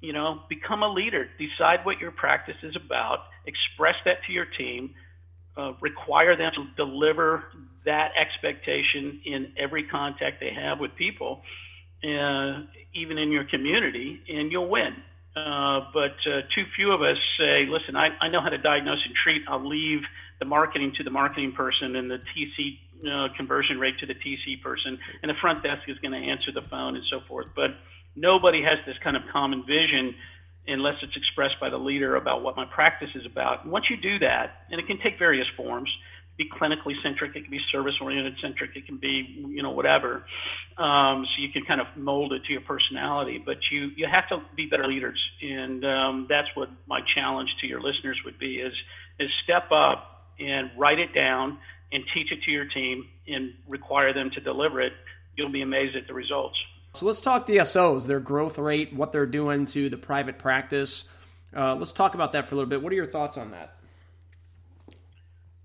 you 0.04 0.12
know, 0.12 0.42
become 0.50 0.84
a 0.84 0.90
leader. 0.90 1.30
Decide 1.40 1.86
what 1.86 1.98
your 2.00 2.12
practice 2.12 2.58
is 2.62 2.76
about. 2.76 3.20
Express 3.46 3.96
that 4.04 4.18
to 4.28 4.34
your 4.34 4.46
team. 4.46 4.94
Uh, 5.56 5.72
require 5.80 6.36
them 6.36 6.52
to 6.54 6.68
deliver 6.76 7.46
that 7.86 8.12
expectation 8.20 9.22
in 9.26 9.54
every 9.58 9.84
contact 9.84 10.42
they 10.42 10.52
have 10.54 10.80
with 10.80 10.94
people, 10.96 11.42
uh, 12.04 12.64
even 12.94 13.18
in 13.18 13.32
your 13.32 13.46
community, 13.46 14.20
and 14.28 14.52
you'll 14.52 14.68
win. 14.68 14.94
Uh, 15.38 15.88
but 15.94 16.16
uh, 16.28 16.42
too 16.54 16.66
few 16.76 16.92
of 16.92 17.02
us 17.02 17.18
say, 17.40 17.66
listen, 17.70 17.96
I, 17.96 18.10
I 18.20 18.28
know 18.28 18.42
how 18.42 18.50
to 18.50 18.58
diagnose 18.58 19.00
and 19.06 19.16
treat. 19.24 19.44
I'll 19.48 19.66
leave 19.66 20.02
the 20.40 20.46
marketing 20.46 20.92
to 20.98 21.04
the 21.04 21.12
marketing 21.12 21.54
person 21.54 21.96
and 21.96 22.12
the 22.12 22.18
TC 22.36 22.78
uh, 23.08 23.34
conversion 23.38 23.80
rate 23.80 23.98
to 24.00 24.06
the 24.06 24.16
TC 24.16 24.62
person, 24.62 25.00
and 25.22 25.30
the 25.30 25.36
front 25.40 25.64
desk 25.64 25.84
is 25.88 25.98
going 26.00 26.12
to 26.12 26.30
answer 26.30 26.52
the 26.52 26.68
phone 26.70 26.96
and 26.96 27.06
so 27.10 27.22
forth. 27.28 27.48
But 27.56 27.72
nobody 28.16 28.62
has 28.64 28.80
this 28.86 28.98
kind 29.04 29.16
of 29.16 29.24
common 29.32 29.66
vision 29.66 30.16
unless 30.68 30.96
it's 31.02 31.16
expressed 31.16 31.60
by 31.60 31.70
the 31.70 31.78
leader 31.78 32.16
about 32.16 32.42
what 32.42 32.56
my 32.56 32.66
practice 32.66 33.10
is 33.16 33.26
about. 33.26 33.64
And 33.64 33.72
once 33.72 33.90
you 33.90 33.98
do 33.98 34.20
that, 34.20 34.64
and 34.72 34.80
it 34.80 34.88
can 34.88 34.98
take 35.00 35.20
various 35.20 35.48
forms, 35.58 35.90
be 36.38 36.50
clinically 36.50 36.94
centric, 37.04 37.36
it 37.36 37.42
can 37.42 37.52
be 37.52 37.60
service 37.72 37.96
oriented 38.02 38.36
centric, 38.42 38.76
it 38.76 38.86
can 38.86 38.98
be 38.98 39.46
you 39.50 39.62
know 39.62 39.72
whatever. 39.72 40.24
Um, 40.78 41.26
so 41.26 41.42
you 41.44 41.50
can 41.50 41.64
kind 41.66 41.80
of 41.80 41.88
mold 41.96 42.34
it 42.34 42.44
to 42.46 42.52
your 42.54 42.62
personality, 42.62 43.42
but 43.44 43.58
you 43.72 43.92
you 43.96 44.08
have 44.08 44.28
to 44.30 44.42
be 44.56 44.66
better 44.66 44.88
leaders, 44.88 45.20
and 45.42 45.86
um, 45.86 46.26
that's 46.30 46.48
what 46.56 46.70
my 46.88 47.02
challenge 47.02 47.50
to 47.62 47.68
your 47.68 47.82
listeners 47.82 48.20
would 48.26 48.40
be: 48.40 48.56
is 48.56 48.74
is 49.20 49.30
step 49.44 49.72
up 49.72 50.28
and 50.40 50.72
write 50.78 51.00
it 51.00 51.14
down 51.14 51.60
and 51.92 52.04
teach 52.14 52.32
it 52.32 52.42
to 52.44 52.52
your 52.52 52.66
team 52.66 53.08
and 53.28 53.54
require 53.68 54.14
them 54.14 54.32
to 54.32 54.40
deliver 54.42 54.82
it. 54.82 54.94
You'll 55.36 55.52
be 55.52 55.62
amazed 55.62 55.96
at 55.96 56.08
the 56.08 56.14
results. 56.14 56.58
So 56.94 57.08
let's 57.08 57.22
talk 57.22 57.48
DSOs, 57.48 58.06
their 58.06 58.20
growth 58.20 58.60
rate, 58.60 58.94
what 58.94 59.12
they're 59.12 59.26
doing 59.26 59.66
to 59.68 59.90
the 59.90 59.98
private 59.98 60.38
practice. 60.38 61.06
Uh, 61.56 61.74
let's 61.74 61.92
talk 61.92 62.14
about 62.14 62.34
that 62.34 62.48
for 62.48 62.54
a 62.54 62.58
little 62.58 62.70
bit. 62.70 62.84
What 62.84 62.94
are 62.94 62.96
your 62.96 63.08
thoughts 63.08 63.36
on 63.36 63.50
that? 63.52 63.76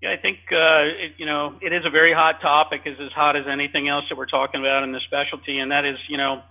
Yeah, 0.01 0.11
I 0.11 0.17
think 0.17 0.37
uh, 0.51 0.89
it, 1.05 1.13
you 1.17 1.25
know 1.25 1.55
it 1.61 1.71
is 1.71 1.85
a 1.85 1.89
very 1.89 2.13
hot 2.13 2.41
topic. 2.41 2.81
is 2.85 2.97
as 2.99 3.11
hot 3.11 3.35
as 3.35 3.45
anything 3.51 3.89
else 3.89 4.05
that 4.09 4.17
we're 4.17 4.25
talking 4.25 4.59
about 4.59 4.83
in 4.83 4.91
the 4.91 5.01
specialty, 5.05 5.59
and 5.59 5.71
that 5.71 5.85
is 5.85 5.97
you 6.07 6.17
know 6.17 6.41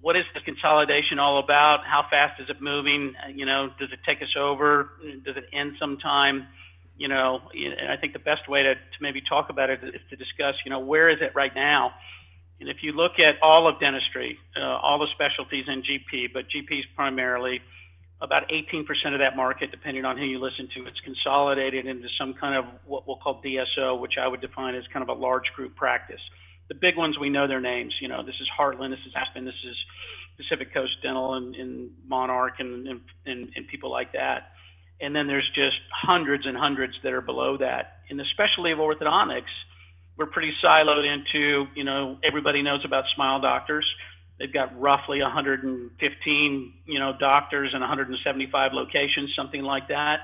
what 0.00 0.16
is 0.16 0.24
the 0.34 0.40
consolidation 0.40 1.18
all 1.18 1.38
about? 1.38 1.84
How 1.84 2.06
fast 2.08 2.40
is 2.40 2.48
it 2.48 2.62
moving? 2.62 3.14
You 3.34 3.44
know, 3.44 3.70
does 3.78 3.90
it 3.92 3.98
take 4.06 4.22
us 4.22 4.34
over? 4.38 4.90
Does 5.24 5.36
it 5.36 5.44
end 5.52 5.72
sometime? 5.78 6.46
You 6.96 7.08
know, 7.08 7.40
and 7.52 7.90
I 7.90 7.96
think 7.96 8.12
the 8.12 8.20
best 8.20 8.48
way 8.48 8.62
to, 8.62 8.74
to 8.74 8.98
maybe 9.00 9.20
talk 9.20 9.50
about 9.50 9.68
it 9.68 9.80
is 9.82 10.00
to 10.10 10.16
discuss, 10.16 10.54
you 10.64 10.70
know, 10.70 10.78
where 10.78 11.10
is 11.10 11.18
it 11.20 11.32
right 11.34 11.52
now? 11.54 11.92
And 12.60 12.68
if 12.68 12.82
you 12.82 12.92
look 12.92 13.18
at 13.18 13.36
all 13.42 13.66
of 13.68 13.80
dentistry, 13.80 14.38
uh, 14.56 14.62
all 14.62 14.98
the 14.98 15.08
specialties 15.12 15.66
in 15.68 15.82
GP, 15.82 16.32
but 16.32 16.46
GPs 16.48 16.84
primarily, 16.94 17.60
about 18.20 18.48
18% 18.48 18.86
of 19.12 19.18
that 19.18 19.36
market, 19.36 19.70
depending 19.70 20.04
on 20.04 20.16
who 20.16 20.24
you 20.24 20.38
listen 20.38 20.68
to, 20.74 20.86
it's 20.86 21.00
consolidated 21.00 21.86
into 21.86 22.08
some 22.18 22.32
kind 22.34 22.56
of 22.56 22.64
what 22.86 23.06
we'll 23.06 23.16
call 23.16 23.42
DSO, 23.42 23.98
which 24.00 24.14
I 24.20 24.26
would 24.26 24.40
define 24.40 24.74
as 24.74 24.84
kind 24.92 25.02
of 25.02 25.14
a 25.14 25.20
large 25.20 25.52
group 25.54 25.76
practice. 25.76 26.20
The 26.68 26.74
big 26.74 26.96
ones, 26.96 27.18
we 27.18 27.28
know 27.28 27.46
their 27.46 27.60
names. 27.60 27.94
You 28.00 28.08
know, 28.08 28.24
this 28.24 28.36
is 28.40 28.48
Heartland, 28.58 28.90
this 28.90 29.04
is 29.06 29.12
Aspen, 29.14 29.44
this 29.44 29.54
is 29.66 29.76
Pacific 30.36 30.72
Coast 30.72 30.96
Dental, 31.02 31.34
and, 31.34 31.54
and 31.54 31.90
Monarch, 32.06 32.54
and, 32.60 32.86
and, 32.88 33.00
and, 33.54 33.68
people 33.68 33.90
like 33.90 34.12
that. 34.12 34.52
And 35.00 35.14
then 35.14 35.26
there's 35.26 35.48
just 35.54 35.76
hundreds 35.92 36.46
and 36.46 36.56
hundreds 36.56 36.94
that 37.02 37.12
are 37.12 37.20
below 37.20 37.58
that. 37.58 37.98
In 38.08 38.16
the 38.16 38.24
specialty 38.32 38.70
of 38.70 38.78
orthodontics, 38.78 39.52
we're 40.16 40.26
pretty 40.26 40.52
siloed 40.62 41.04
into, 41.04 41.66
you 41.74 41.84
know, 41.84 42.18
everybody 42.22 42.62
knows 42.62 42.84
about 42.84 43.04
Smile 43.14 43.40
Doctors. 43.40 43.86
They've 44.38 44.52
got 44.52 44.78
roughly 44.80 45.20
115, 45.22 46.72
you 46.86 46.98
know, 46.98 47.12
doctors 47.18 47.70
and 47.72 47.80
175 47.80 48.72
locations, 48.72 49.32
something 49.36 49.62
like 49.62 49.88
that, 49.88 50.20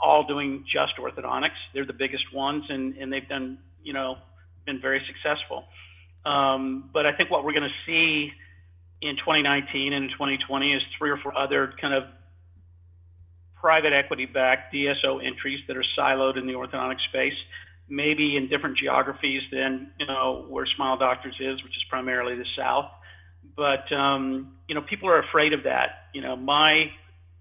all 0.00 0.26
doing 0.26 0.64
just 0.72 0.96
orthodontics. 0.98 1.58
They're 1.74 1.86
the 1.86 1.92
biggest 1.92 2.32
ones, 2.32 2.64
and, 2.68 2.96
and 2.96 3.12
they've 3.12 3.28
done, 3.28 3.58
you 3.82 3.92
know, 3.92 4.18
been 4.66 4.80
very 4.80 5.02
successful. 5.06 5.64
Um, 6.24 6.90
but 6.92 7.06
I 7.06 7.12
think 7.12 7.30
what 7.30 7.44
we're 7.44 7.52
going 7.52 7.68
to 7.68 7.86
see 7.86 8.32
in 9.00 9.16
2019 9.16 9.92
and 9.92 10.04
in 10.04 10.10
2020 10.10 10.74
is 10.74 10.82
three 10.98 11.10
or 11.10 11.16
four 11.16 11.36
other 11.36 11.72
kind 11.80 11.94
of 11.94 12.04
private 13.54 13.92
equity 13.92 14.26
backed 14.26 14.74
DSO 14.74 15.24
entries 15.24 15.60
that 15.66 15.76
are 15.76 15.84
siloed 15.98 16.36
in 16.36 16.46
the 16.46 16.52
orthodontic 16.52 17.00
space 17.08 17.34
maybe 17.88 18.36
in 18.36 18.48
different 18.48 18.76
geographies 18.76 19.42
than 19.50 19.90
you 19.98 20.06
know 20.06 20.46
where 20.48 20.66
Smile 20.76 20.96
Doctors 20.96 21.36
is, 21.40 21.62
which 21.62 21.76
is 21.76 21.84
primarily 21.88 22.36
the 22.36 22.46
South. 22.56 22.90
But 23.56 23.90
um, 23.92 24.56
you 24.68 24.74
know, 24.74 24.82
people 24.82 25.08
are 25.08 25.20
afraid 25.20 25.52
of 25.52 25.64
that. 25.64 26.08
You 26.14 26.22
know, 26.22 26.36
my 26.36 26.90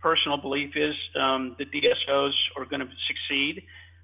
personal 0.01 0.37
belief 0.37 0.75
is 0.75 0.95
um, 1.19 1.55
the 1.57 1.65
DSOs 1.65 2.33
are 2.55 2.65
going 2.65 2.81
to 2.81 2.87
succeed. 3.07 3.63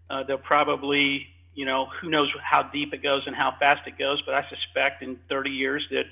Uh, 0.10 0.24
they'll 0.24 0.38
probably, 0.38 1.28
you 1.54 1.66
know, 1.66 1.88
who 2.02 2.10
knows 2.10 2.30
how 2.44 2.64
deep 2.74 2.94
it 2.94 3.02
goes 3.02 3.24
and 3.26 3.36
how 3.36 3.54
fast 3.60 3.88
it 3.88 3.98
goes, 3.98 4.22
but 4.26 4.36
I 4.36 4.44
suspect 4.50 5.02
in 5.02 5.18
30 5.30 5.50
years 5.50 5.86
that 5.92 6.04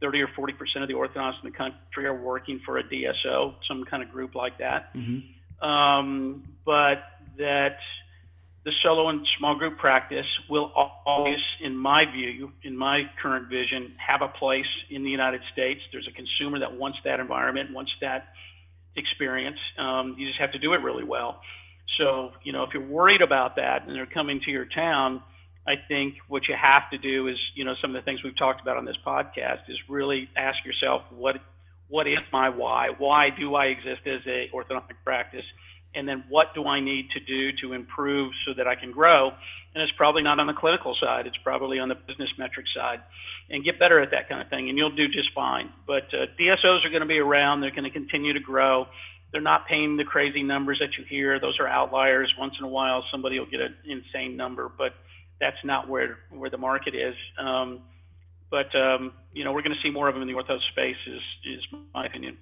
30 0.00 0.22
or 0.22 0.28
40 0.34 0.52
percent 0.54 0.82
of 0.82 0.88
the 0.88 0.94
orthodontists 0.94 1.42
in 1.44 1.50
the 1.50 1.56
country 1.56 2.06
are 2.06 2.14
working 2.14 2.60
for 2.64 2.78
a 2.78 2.82
DSO, 2.84 3.54
some 3.66 3.84
kind 3.84 4.02
of 4.02 4.10
group 4.10 4.34
like 4.34 4.58
that. 4.58 4.94
Mm-hmm. 4.94 5.66
Um, 5.66 6.44
but 6.64 6.98
that 7.38 7.78
the 8.66 8.72
solo 8.82 9.08
and 9.08 9.24
small 9.38 9.54
group 9.54 9.78
practice 9.78 10.26
will 10.50 10.72
always, 11.06 11.38
in 11.62 11.76
my 11.76 12.04
view, 12.04 12.50
in 12.64 12.76
my 12.76 13.04
current 13.22 13.48
vision, 13.48 13.94
have 14.04 14.22
a 14.22 14.28
place 14.28 14.66
in 14.90 15.04
the 15.04 15.08
United 15.08 15.40
States. 15.52 15.80
There's 15.92 16.08
a 16.08 16.12
consumer 16.12 16.58
that 16.58 16.76
wants 16.76 16.98
that 17.04 17.20
environment, 17.20 17.72
wants 17.72 17.92
that 18.00 18.26
experience. 18.96 19.58
Um, 19.78 20.16
you 20.18 20.26
just 20.26 20.40
have 20.40 20.50
to 20.50 20.58
do 20.58 20.72
it 20.72 20.78
really 20.78 21.04
well. 21.04 21.40
So, 21.96 22.32
you 22.42 22.52
know, 22.52 22.64
if 22.64 22.70
you're 22.74 22.84
worried 22.84 23.22
about 23.22 23.54
that 23.54 23.86
and 23.86 23.94
they're 23.94 24.04
coming 24.04 24.40
to 24.44 24.50
your 24.50 24.66
town, 24.66 25.22
I 25.64 25.74
think 25.86 26.14
what 26.26 26.48
you 26.48 26.56
have 26.60 26.90
to 26.90 26.98
do 26.98 27.28
is, 27.28 27.36
you 27.54 27.64
know, 27.64 27.74
some 27.80 27.94
of 27.94 28.02
the 28.02 28.04
things 28.04 28.24
we've 28.24 28.36
talked 28.36 28.60
about 28.60 28.76
on 28.76 28.84
this 28.84 28.96
podcast 29.06 29.60
is 29.68 29.78
really 29.88 30.28
ask 30.36 30.58
yourself 30.64 31.02
what 31.10 31.36
what 31.88 32.08
is 32.08 32.18
my 32.32 32.48
why? 32.48 32.88
Why 32.98 33.30
do 33.30 33.54
I 33.54 33.66
exist 33.66 34.00
as 34.06 34.20
a 34.26 34.50
orthodontic 34.52 34.98
practice? 35.04 35.44
And 35.96 36.06
then 36.06 36.24
what 36.28 36.54
do 36.54 36.66
I 36.66 36.80
need 36.80 37.08
to 37.10 37.20
do 37.20 37.56
to 37.62 37.72
improve 37.72 38.32
so 38.46 38.52
that 38.54 38.66
I 38.66 38.74
can 38.74 38.92
grow? 38.92 39.28
And 39.28 39.82
it's 39.82 39.92
probably 39.96 40.22
not 40.22 40.38
on 40.38 40.46
the 40.46 40.52
clinical 40.52 40.94
side. 41.00 41.26
It's 41.26 41.36
probably 41.42 41.78
on 41.78 41.88
the 41.88 41.94
business 41.94 42.30
metric 42.38 42.66
side. 42.74 43.00
And 43.48 43.64
get 43.64 43.78
better 43.78 44.00
at 44.00 44.10
that 44.10 44.28
kind 44.28 44.42
of 44.42 44.48
thing, 44.48 44.68
and 44.68 44.76
you'll 44.76 44.94
do 44.94 45.06
just 45.06 45.30
fine. 45.34 45.70
But 45.86 46.04
uh, 46.12 46.26
DSOs 46.38 46.84
are 46.84 46.90
going 46.90 47.02
to 47.02 47.06
be 47.06 47.18
around. 47.18 47.60
They're 47.60 47.70
going 47.70 47.84
to 47.84 47.90
continue 47.90 48.32
to 48.32 48.40
grow. 48.40 48.86
They're 49.32 49.40
not 49.40 49.68
paying 49.68 49.96
the 49.96 50.04
crazy 50.04 50.42
numbers 50.42 50.78
that 50.80 50.98
you 50.98 51.04
hear. 51.08 51.38
Those 51.38 51.58
are 51.60 51.68
outliers. 51.68 52.32
Once 52.38 52.54
in 52.58 52.64
a 52.64 52.68
while, 52.68 53.04
somebody 53.10 53.38
will 53.38 53.50
get 53.50 53.60
an 53.60 53.76
insane 53.84 54.36
number, 54.36 54.70
but 54.76 54.94
that's 55.40 55.62
not 55.64 55.88
where 55.88 56.18
where 56.30 56.50
the 56.50 56.58
market 56.58 56.94
is. 56.94 57.14
Um, 57.38 57.82
but 58.50 58.74
um, 58.74 59.12
you 59.32 59.44
know, 59.44 59.52
we're 59.52 59.62
going 59.62 59.74
to 59.74 59.82
see 59.82 59.90
more 59.92 60.08
of 60.08 60.14
them 60.14 60.22
in 60.22 60.28
the 60.28 60.34
ortho 60.34 60.58
space. 60.72 60.96
Is 61.06 61.20
is 61.44 61.78
my 61.94 62.06
opinion. 62.06 62.38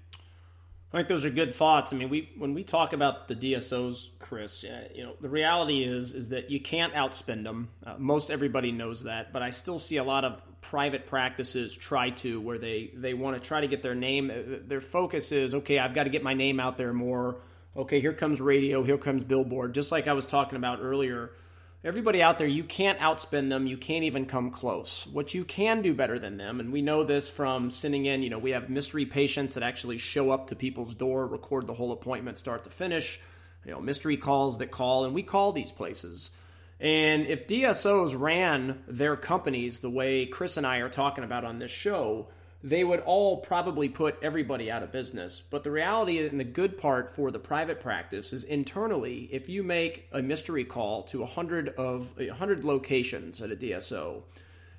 I 0.95 0.99
think 0.99 1.09
those 1.09 1.25
are 1.25 1.31
good 1.31 1.53
thoughts. 1.53 1.93
I 1.93 1.97
mean, 1.97 2.09
we 2.09 2.31
when 2.39 2.55
we 2.55 2.63
talk 2.63 2.93
about 2.93 3.27
the 3.27 3.35
DSOs, 3.35 4.11
Chris, 4.21 4.63
uh, 4.63 4.87
you 4.95 5.03
know, 5.03 5.15
the 5.21 5.29
reality 5.29 5.83
is 5.83 6.15
is 6.15 6.29
that 6.29 6.53
you 6.53 6.61
can't 6.61 6.95
outspend 6.95 7.43
them. 7.43 7.69
Uh, 7.85 7.97
most 7.99 8.31
everybody 8.31 8.71
knows 8.71 9.03
that, 9.03 9.33
but 9.33 9.43
I 9.43 9.51
still 9.51 9.79
see 9.79 9.97
a 9.97 10.05
lot 10.05 10.25
of 10.25 10.41
private 10.61 11.07
practices 11.07 11.77
try 11.77 12.11
to 12.11 12.41
where 12.41 12.59
they 12.59 12.93
they 12.95 13.13
want 13.13 13.35
to 13.35 13.47
try 13.47 13.61
to 13.61 13.67
get 13.67 13.83
their 13.83 13.97
name. 13.97 14.31
Uh, 14.31 14.59
their 14.65 14.81
focus 14.81 15.33
is 15.33 15.57
okay. 15.57 15.81
I've 15.81 15.95
got 15.95 16.05
to 16.05 16.11
get 16.11 16.23
my 16.23 16.35
name 16.35 16.61
out 16.61 16.77
there 16.77 16.93
more. 16.93 17.41
Okay, 17.77 18.01
here 18.01 18.13
comes 18.13 18.41
radio. 18.41 18.85
Here 18.85 18.97
comes 18.97 19.25
billboard. 19.25 19.75
Just 19.75 19.91
like 19.91 20.07
I 20.07 20.13
was 20.13 20.29
talking 20.29 20.55
about 20.55 20.79
earlier 20.81 21.33
everybody 21.85 22.23
out 22.23 22.39
there, 22.39 22.47
you 22.47 22.65
can't 22.65 22.99
outspend 22.99 23.51
them. 23.51 23.67
You 23.67 23.77
can't 23.77 24.05
even 24.05 24.27
come 24.27 24.51
close. 24.51 25.07
What 25.07 25.35
you 25.35 25.45
can 25.45 25.83
do 25.83 25.95
better 25.95 26.19
than 26.19 26.39
them, 26.39 26.59
and 26.59 26.73
we 26.73 26.83
know 26.83 27.05
this 27.05 27.29
from 27.29 27.71
sending 27.71 28.07
in, 28.07 28.23
you 28.23 28.31
know, 28.31 28.39
we 28.39 28.53
have 28.53 28.71
mystery 28.71 29.05
patients 29.05 29.55
that 29.55 29.63
actually 29.63 29.99
show 29.99 30.31
up 30.31 30.49
to 30.49 30.57
people's 30.57 30.95
door, 30.95 31.27
record 31.27 31.67
the 31.67 31.75
whole 31.75 31.93
appointment 31.93 32.39
start 32.39 32.65
to 32.65 32.71
finish, 32.71 33.21
you 33.65 33.73
know, 33.73 33.81
mystery 33.81 34.17
calls 34.17 34.59
that 34.59 34.71
call, 34.71 35.05
and 35.05 35.15
we 35.15 35.23
call 35.23 35.53
these 35.53 35.73
places. 35.73 36.31
And 36.81 37.27
if 37.27 37.47
DSOs 37.47 38.19
ran 38.19 38.83
their 38.89 39.17
companies 39.17 39.81
the 39.81 39.91
way 39.91 40.27
Chris 40.27 40.57
and 40.57 40.67
I 40.67 40.79
are 40.79 40.89
talking 40.89 41.25
about 41.25 41.45
on 41.45 41.59
this 41.59 41.71
show, 41.71 42.29
they 42.65 42.83
would 42.83 43.01
all 43.01 43.37
probably 43.37 43.91
put 43.91 44.17
everybody 44.23 44.71
out 44.71 44.83
of 44.83 44.91
business. 44.91 45.43
But 45.51 45.65
the 45.65 45.71
reality 45.71 46.27
and 46.27 46.41
the 46.41 46.45
good 46.45 46.79
part 46.79 47.15
for 47.15 47.31
the 47.31 47.39
private 47.39 47.79
practice 47.79 48.33
is 48.33 48.43
internally, 48.43 49.29
if 49.31 49.51
you 49.51 49.63
make 49.63 50.09
a 50.13 50.23
mystery 50.23 50.65
call 50.65 51.03
to 51.05 51.21
100 51.21 51.69
of 51.69 52.17
100 52.17 52.65
locations 52.65 53.43
at 53.43 53.53
a 53.53 53.57
DSO, 53.57 54.23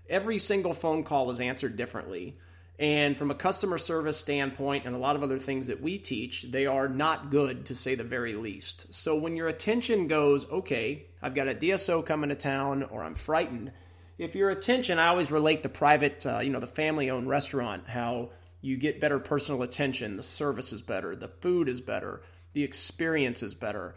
every 0.09 0.39
single 0.39 0.73
phone 0.73 1.03
call 1.03 1.29
is 1.29 1.39
answered 1.39 1.77
differently. 1.77 2.35
And 2.79 3.15
from 3.15 3.29
a 3.29 3.35
customer 3.35 3.77
service 3.77 4.17
standpoint 4.17 4.85
and 4.85 4.95
a 4.95 4.99
lot 4.99 5.15
of 5.15 5.21
other 5.21 5.37
things 5.37 5.67
that 5.67 5.79
we 5.79 5.99
teach, 5.99 6.41
they 6.49 6.65
are 6.65 6.89
not 6.89 7.29
good 7.29 7.67
to 7.67 7.75
say 7.75 7.93
the 7.93 8.03
very 8.03 8.33
least. 8.33 8.93
So 8.95 9.15
when 9.15 9.37
your 9.37 9.47
attention 9.47 10.07
goes, 10.07 10.49
okay, 10.49 11.05
I've 11.21 11.35
got 11.35 11.47
a 11.47 11.53
DSO 11.53 12.03
coming 12.03 12.31
to 12.31 12.35
town 12.35 12.81
or 12.81 13.03
I'm 13.03 13.15
frightened, 13.15 13.71
if 14.17 14.35
your 14.35 14.49
attention, 14.49 14.99
I 14.99 15.07
always 15.07 15.31
relate 15.31 15.63
the 15.63 15.69
private, 15.69 16.25
uh, 16.25 16.39
you 16.39 16.49
know, 16.49 16.59
the 16.59 16.67
family 16.67 17.09
owned 17.09 17.27
restaurant, 17.27 17.87
how 17.87 18.29
you 18.61 18.77
get 18.77 19.01
better 19.01 19.19
personal 19.19 19.61
attention, 19.61 20.17
the 20.17 20.23
service 20.23 20.73
is 20.73 20.81
better, 20.81 21.15
the 21.15 21.27
food 21.27 21.69
is 21.69 21.81
better, 21.81 22.21
the 22.53 22.63
experience 22.63 23.43
is 23.43 23.53
better. 23.53 23.95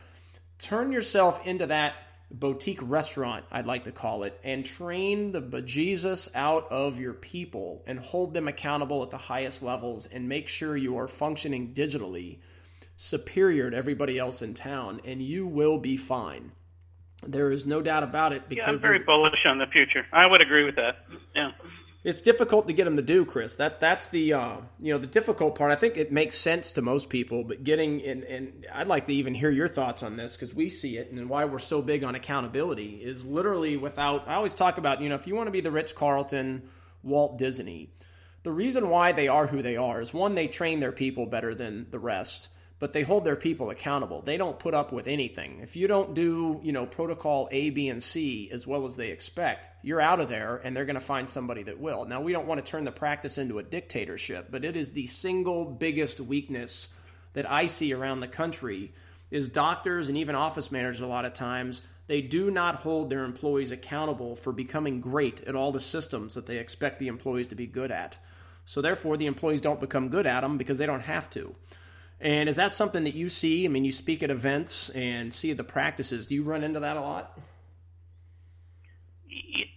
Turn 0.59 0.93
yourself 0.93 1.47
into 1.47 1.67
that 1.67 1.95
boutique 2.31 2.81
restaurant, 2.83 3.45
I'd 3.51 3.67
like 3.67 3.85
to 3.85 3.93
call 3.93 4.25
it, 4.25 4.39
and 4.45 4.67
train 4.67 5.33
the 5.33 5.41
bejesus 5.41 6.29
out 6.35 6.71
of 6.71 7.01
your 7.01 7.15
people 7.15 7.83
and 7.87 7.99
hold 7.99 8.35
them 8.35 8.49
accountable 8.49 9.03
at 9.03 9.11
the 9.11 9.17
highest 9.17 9.63
levels 9.63 10.07
and 10.07 10.29
make 10.29 10.49
sure 10.49 10.77
you 10.77 10.99
are 10.99 11.09
functioning 11.09 11.73
digitally 11.73 12.41
superior 12.97 13.71
to 13.71 13.77
everybody 13.77 14.19
else 14.19 14.43
in 14.43 14.53
town, 14.53 15.01
and 15.05 15.23
you 15.23 15.47
will 15.47 15.79
be 15.79 15.97
fine. 15.97 16.51
There 17.27 17.51
is 17.51 17.67
no 17.67 17.83
doubt 17.83 18.03
about 18.05 18.33
it. 18.33 18.49
Because 18.49 18.67
yeah, 18.67 18.73
I'm 18.73 18.79
very 18.79 19.01
bullish 19.01 19.45
on 19.45 19.59
the 19.59 19.67
future. 19.67 20.07
I 20.13 20.27
would 20.27 20.41
agree 20.41 20.65
with 20.65 20.77
that. 20.77 21.05
Yeah. 21.35 21.51
It's 22.05 22.21
difficult 22.21 22.69
to 22.69 22.73
get 22.73 22.85
them 22.85 22.97
to 22.97 23.03
do, 23.03 23.25
Chris. 23.25 23.57
That 23.57 23.81
that's 23.81 24.09
the 24.09 24.33
uh, 24.33 24.57
you 24.79 24.93
know 24.93 24.99
the 24.99 25.07
difficult 25.09 25.57
part. 25.57 25.73
I 25.73 25.75
think 25.75 25.97
it 25.97 26.13
makes 26.13 26.39
sense 26.39 26.73
to 26.73 26.83
most 26.83 27.09
people, 27.09 27.43
but 27.43 27.65
getting 27.65 28.03
and 28.05 28.23
and 28.23 28.67
I'd 28.73 28.87
like 28.87 29.07
to 29.07 29.13
even 29.13 29.35
hear 29.35 29.51
your 29.51 29.67
thoughts 29.67 30.05
on 30.05 30.17
this 30.17 30.37
because 30.37 30.55
we 30.55 30.69
see 30.69 30.97
it 30.97 31.11
and 31.11 31.29
why 31.29 31.45
we're 31.45 31.59
so 31.59 31.83
big 31.83 32.05
on 32.05 32.15
accountability 32.15 33.01
is 33.03 33.27
literally 33.27 33.77
without. 33.77 34.29
I 34.29 34.35
always 34.35 34.55
talk 34.55 34.79
about 34.79 35.03
you 35.03 35.09
know 35.09 35.17
if 35.17 35.27
you 35.27 35.35
want 35.35 35.49
to 35.49 35.51
be 35.51 35.61
the 35.61 35.73
Ritz 35.73 35.91
Carlton, 35.93 36.63
Walt 37.03 37.37
Disney, 37.37 37.91
the 38.45 38.53
reason 38.53 38.89
why 38.89 39.11
they 39.11 39.27
are 39.27 39.49
who 39.49 39.61
they 39.61 39.77
are 39.77 40.01
is 40.01 40.15
one 40.15 40.37
they 40.37 40.47
train 40.47 40.79
their 40.79 40.93
people 40.93 41.27
better 41.27 41.53
than 41.53 41.89
the 41.91 41.99
rest 41.99 42.49
but 42.79 42.93
they 42.93 43.03
hold 43.03 43.25
their 43.25 43.37
people 43.37 43.71
accountable. 43.71 44.23
They 44.23 44.37
don't 44.37 44.59
put 44.59 44.75
up 44.75 44.93
with 44.93 45.09
anything. 45.09 45.61
If 45.61 45.75
you 45.75 45.89
don't 45.89 46.15
do, 46.15 46.61
you 46.63 46.73
know, 46.73 46.87
protocol 46.87 47.49
A, 47.51 47.71
B, 47.71 47.89
and 47.89 48.03
C 48.03 48.49
as 48.53 48.67
well 48.67 48.85
as 48.85 48.97
they 48.97 49.11
expect, 49.11 49.69
you're 49.83 50.01
out 50.01 50.21
of 50.21 50.29
there 50.29 50.57
and 50.57 50.77
they're 50.77 50.85
going 50.85 50.95
to 50.95 51.01
find 51.01 51.29
somebody 51.29 51.65
that 51.65 51.81
will. 51.81 52.05
Now, 52.05 52.21
we 52.21 52.33
don't 52.33 52.47
want 52.47 52.65
to 52.65 52.71
turn 52.71 52.85
the 52.85 52.93
practice 52.93 53.39
into 53.39 53.59
a 53.59 53.65
dictatorship, 53.65 54.49
but 54.51 54.65
it 54.65 54.77
is 54.77 54.93
the 54.93 55.07
single 55.07 55.65
biggest 55.65 56.21
weakness 56.21 56.89
that 57.33 57.51
I 57.51 57.67
see 57.67 57.93
around 57.93 58.21
the 58.21 58.29
country 58.29 58.93
is 59.31 59.49
doctors 59.49 60.09
and 60.09 60.17
even 60.17 60.35
office 60.35 60.73
managers 60.73 61.01
a 61.01 61.07
lot 61.07 61.25
of 61.25 61.35
times 61.35 61.83
they 62.09 62.23
do 62.23 62.51
not 62.51 62.77
hold 62.77 63.11
their 63.11 63.25
employees 63.25 63.71
accountable 63.71 64.35
for 64.35 64.51
becoming 64.51 65.01
great 65.01 65.43
at 65.43 65.55
all 65.55 65.73
the 65.73 65.81
systems 65.81 66.35
that 66.35 66.47
they 66.47 66.57
expect 66.57 66.99
the 66.99 67.09
employees 67.09 67.49
to 67.49 67.55
be 67.55 67.67
good 67.67 67.91
at. 67.91 68.17
So 68.65 68.81
therefore 68.81 69.19
the 69.19 69.27
employees 69.27 69.61
don't 69.61 69.81
become 69.81 70.09
good 70.09 70.27
at 70.27 70.41
them 70.41 70.57
because 70.57 70.79
they 70.79 70.87
don't 70.87 71.03
have 71.03 71.29
to. 71.31 71.55
And 72.21 72.49
is 72.49 72.57
that 72.57 72.73
something 72.73 73.05
that 73.05 73.15
you 73.15 73.29
see? 73.29 73.65
I 73.65 73.69
mean, 73.69 73.85
you 73.85 73.93
speak 73.93 74.23
at 74.23 74.31
events 74.31 74.91
and 74.91 75.33
see 75.33 75.53
the 75.53 75.65
practices. 75.65 76.27
Do 76.27 76.35
you 76.35 76.43
run 76.43 76.65
into 76.65 76.81
that 76.81 76.97
a 76.97 77.01
lot? 77.01 77.39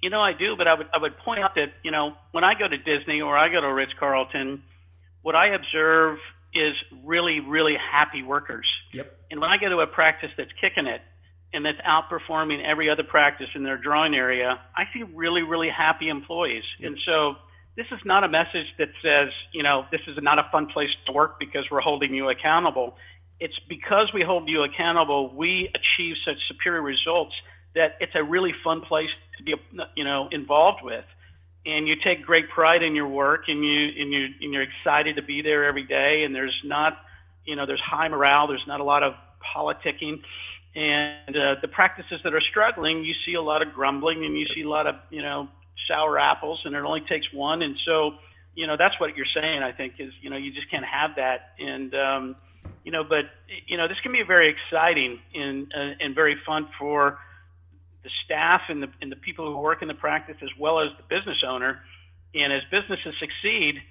You 0.01 0.09
know, 0.09 0.21
I 0.21 0.33
do, 0.33 0.55
but 0.57 0.67
I 0.67 0.73
would 0.73 0.87
I 0.93 0.97
would 0.97 1.17
point 1.19 1.41
out 1.41 1.53
that 1.55 1.73
you 1.83 1.91
know 1.91 2.13
when 2.31 2.43
I 2.43 2.53
go 2.57 2.67
to 2.67 2.77
Disney 2.77 3.21
or 3.21 3.37
I 3.37 3.49
go 3.49 3.61
to 3.61 3.71
Ritz 3.71 3.91
Carlton, 3.99 4.63
what 5.21 5.35
I 5.35 5.53
observe 5.53 6.17
is 6.55 6.73
really 7.03 7.39
really 7.39 7.75
happy 7.75 8.23
workers. 8.23 8.65
Yep. 8.93 9.15
And 9.29 9.39
when 9.39 9.51
I 9.51 9.57
go 9.57 9.69
to 9.69 9.79
a 9.79 9.87
practice 9.87 10.31
that's 10.35 10.51
kicking 10.59 10.87
it 10.87 11.01
and 11.53 11.63
that's 11.63 11.77
outperforming 11.81 12.65
every 12.65 12.89
other 12.89 13.03
practice 13.03 13.49
in 13.53 13.61
their 13.63 13.77
drawing 13.77 14.15
area, 14.15 14.59
I 14.75 14.85
see 14.91 15.03
really 15.03 15.43
really 15.43 15.69
happy 15.69 16.09
employees. 16.09 16.63
Yep. 16.79 16.87
And 16.87 16.99
so 17.05 17.35
this 17.75 17.87
is 17.91 17.99
not 18.03 18.23
a 18.23 18.27
message 18.27 18.67
that 18.77 18.89
says, 19.01 19.29
you 19.53 19.63
know, 19.63 19.85
this 19.91 20.01
is 20.07 20.17
not 20.21 20.39
a 20.39 20.47
fun 20.51 20.67
place 20.67 20.89
to 21.05 21.11
work 21.13 21.39
because 21.39 21.65
we're 21.71 21.81
holding 21.81 22.13
you 22.13 22.29
accountable. 22.29 22.97
It's 23.39 23.57
because 23.69 24.11
we 24.13 24.23
hold 24.23 24.49
you 24.49 24.63
accountable, 24.63 25.33
we 25.33 25.69
achieve 25.73 26.15
such 26.25 26.37
superior 26.47 26.81
results 26.81 27.33
that 27.73 27.95
it's 27.99 28.13
a 28.15 28.23
really 28.23 28.53
fun 28.63 28.81
place 28.81 29.09
to 29.37 29.43
be, 29.43 29.55
you 29.95 30.03
know, 30.03 30.27
involved 30.31 30.83
with. 30.83 31.05
And 31.65 31.87
you 31.87 31.95
take 32.03 32.23
great 32.23 32.49
pride 32.49 32.83
in 32.83 32.95
your 32.95 33.07
work, 33.07 33.43
and 33.47 33.63
you 33.63 33.89
and 33.99 34.11
you 34.11 34.27
and 34.41 34.53
you're 34.53 34.63
excited 34.63 35.15
to 35.17 35.21
be 35.21 35.41
there 35.41 35.65
every 35.65 35.83
day. 35.83 36.23
And 36.23 36.33
there's 36.33 36.59
not, 36.65 36.97
you 37.45 37.55
know, 37.55 37.67
there's 37.67 37.81
high 37.81 38.07
morale. 38.09 38.47
There's 38.47 38.65
not 38.67 38.79
a 38.79 38.83
lot 38.83 39.03
of 39.03 39.13
politicking, 39.55 40.21
and 40.75 41.35
uh, 41.35 41.55
the 41.61 41.67
practices 41.67 42.19
that 42.23 42.33
are 42.33 42.41
struggling, 42.41 43.03
you 43.03 43.13
see 43.25 43.35
a 43.35 43.41
lot 43.41 43.61
of 43.61 43.73
grumbling, 43.73 44.25
and 44.25 44.37
you 44.37 44.47
see 44.55 44.61
a 44.61 44.69
lot 44.69 44.87
of, 44.87 44.95
you 45.09 45.21
know, 45.21 45.49
sour 45.87 46.19
apples, 46.19 46.61
and 46.65 46.75
it 46.75 46.83
only 46.83 47.01
takes 47.01 47.31
one. 47.33 47.61
And 47.61 47.75
so, 47.85 48.15
you 48.55 48.67
know, 48.67 48.77
that's 48.77 48.99
what 48.99 49.15
you're 49.15 49.25
saying. 49.33 49.63
I 49.63 49.71
think 49.71 49.93
is 49.99 50.13
you 50.21 50.29
know 50.29 50.37
you 50.37 50.51
just 50.51 50.69
can't 50.69 50.85
have 50.85 51.15
that. 51.15 51.53
And 51.59 51.93
um, 51.95 52.35
you 52.83 52.91
know, 52.91 53.03
but 53.03 53.25
you 53.67 53.77
know, 53.77 53.87
this 53.87 53.99
can 54.01 54.11
be 54.11 54.23
very 54.23 54.49
exciting 54.49 55.19
and 55.33 55.71
uh, 55.75 55.95
and 55.99 56.15
very 56.15 56.37
fun 56.45 56.69
for 56.79 57.19
the 58.03 58.09
staff 58.25 58.61
and 58.69 58.83
the 58.83 58.89
and 59.01 59.11
the 59.11 59.15
people 59.15 59.51
who 59.51 59.59
work 59.59 59.81
in 59.81 59.87
the 59.87 59.93
practice 59.93 60.37
as 60.41 60.49
well 60.59 60.79
as 60.79 60.89
the 60.97 61.03
business 61.03 61.43
owner. 61.47 61.81
And 62.33 62.53
as 62.53 62.61
businesses 62.71 63.13
succeed, 63.19 63.81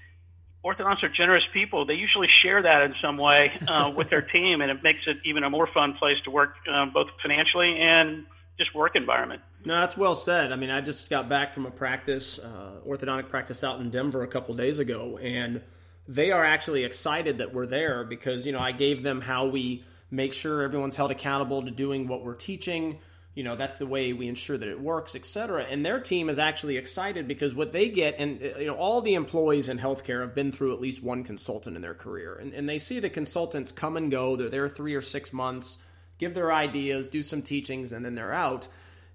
orthodontists 0.64 1.02
are 1.02 1.08
generous 1.08 1.44
people. 1.52 1.86
They 1.86 1.94
usually 1.94 2.28
share 2.42 2.62
that 2.62 2.82
in 2.82 2.94
some 3.02 3.16
way 3.16 3.52
uh, 3.68 3.92
with 3.96 4.10
their 4.10 4.22
team, 4.22 4.60
and 4.60 4.70
it 4.70 4.82
makes 4.82 5.06
it 5.06 5.18
even 5.24 5.44
a 5.44 5.50
more 5.50 5.66
fun 5.66 5.94
place 5.94 6.16
to 6.24 6.30
work, 6.30 6.54
um, 6.68 6.90
both 6.92 7.08
financially 7.22 7.78
and 7.78 8.26
just 8.58 8.74
work 8.74 8.96
environment. 8.96 9.42
No, 9.64 9.78
that's 9.80 9.96
well 9.96 10.14
said. 10.14 10.52
I 10.52 10.56
mean, 10.56 10.70
I 10.70 10.80
just 10.80 11.10
got 11.10 11.28
back 11.28 11.52
from 11.52 11.66
a 11.66 11.70
practice, 11.70 12.38
uh, 12.38 12.80
orthodontic 12.86 13.28
practice 13.28 13.62
out 13.62 13.80
in 13.80 13.90
Denver 13.90 14.22
a 14.22 14.26
couple 14.28 14.54
days 14.54 14.78
ago, 14.78 15.18
and 15.18 15.62
they 16.08 16.30
are 16.30 16.44
actually 16.44 16.84
excited 16.84 17.38
that 17.38 17.52
we're 17.52 17.66
there 17.66 18.04
because 18.04 18.46
you 18.46 18.52
know 18.52 18.58
I 18.58 18.72
gave 18.72 19.02
them 19.02 19.20
how 19.20 19.46
we 19.46 19.84
make 20.10 20.32
sure 20.32 20.62
everyone's 20.62 20.96
held 20.96 21.10
accountable 21.10 21.62
to 21.62 21.70
doing 21.70 22.08
what 22.08 22.24
we're 22.24 22.34
teaching. 22.34 22.98
You 23.34 23.44
know, 23.44 23.54
that's 23.54 23.76
the 23.76 23.86
way 23.86 24.12
we 24.12 24.26
ensure 24.26 24.58
that 24.58 24.68
it 24.68 24.80
works, 24.80 25.14
et 25.14 25.24
cetera. 25.24 25.62
And 25.62 25.86
their 25.86 26.00
team 26.00 26.28
is 26.28 26.38
actually 26.40 26.76
excited 26.76 27.28
because 27.28 27.54
what 27.54 27.70
they 27.70 27.88
get, 27.88 28.16
and 28.18 28.40
you 28.40 28.66
know, 28.66 28.74
all 28.74 29.00
the 29.02 29.14
employees 29.14 29.68
in 29.68 29.78
healthcare 29.78 30.22
have 30.22 30.34
been 30.34 30.50
through 30.50 30.74
at 30.74 30.80
least 30.80 31.02
one 31.02 31.22
consultant 31.22 31.76
in 31.76 31.82
their 31.82 31.94
career, 31.94 32.34
and, 32.34 32.52
and 32.54 32.68
they 32.68 32.78
see 32.78 32.98
the 32.98 33.10
consultants 33.10 33.72
come 33.72 33.96
and 33.96 34.10
go. 34.10 34.36
They're 34.36 34.48
there 34.48 34.68
three 34.68 34.94
or 34.94 35.02
six 35.02 35.32
months, 35.32 35.78
give 36.18 36.34
their 36.34 36.50
ideas, 36.50 37.06
do 37.06 37.22
some 37.22 37.42
teachings, 37.42 37.92
and 37.92 38.04
then 38.04 38.14
they're 38.14 38.32
out 38.32 38.66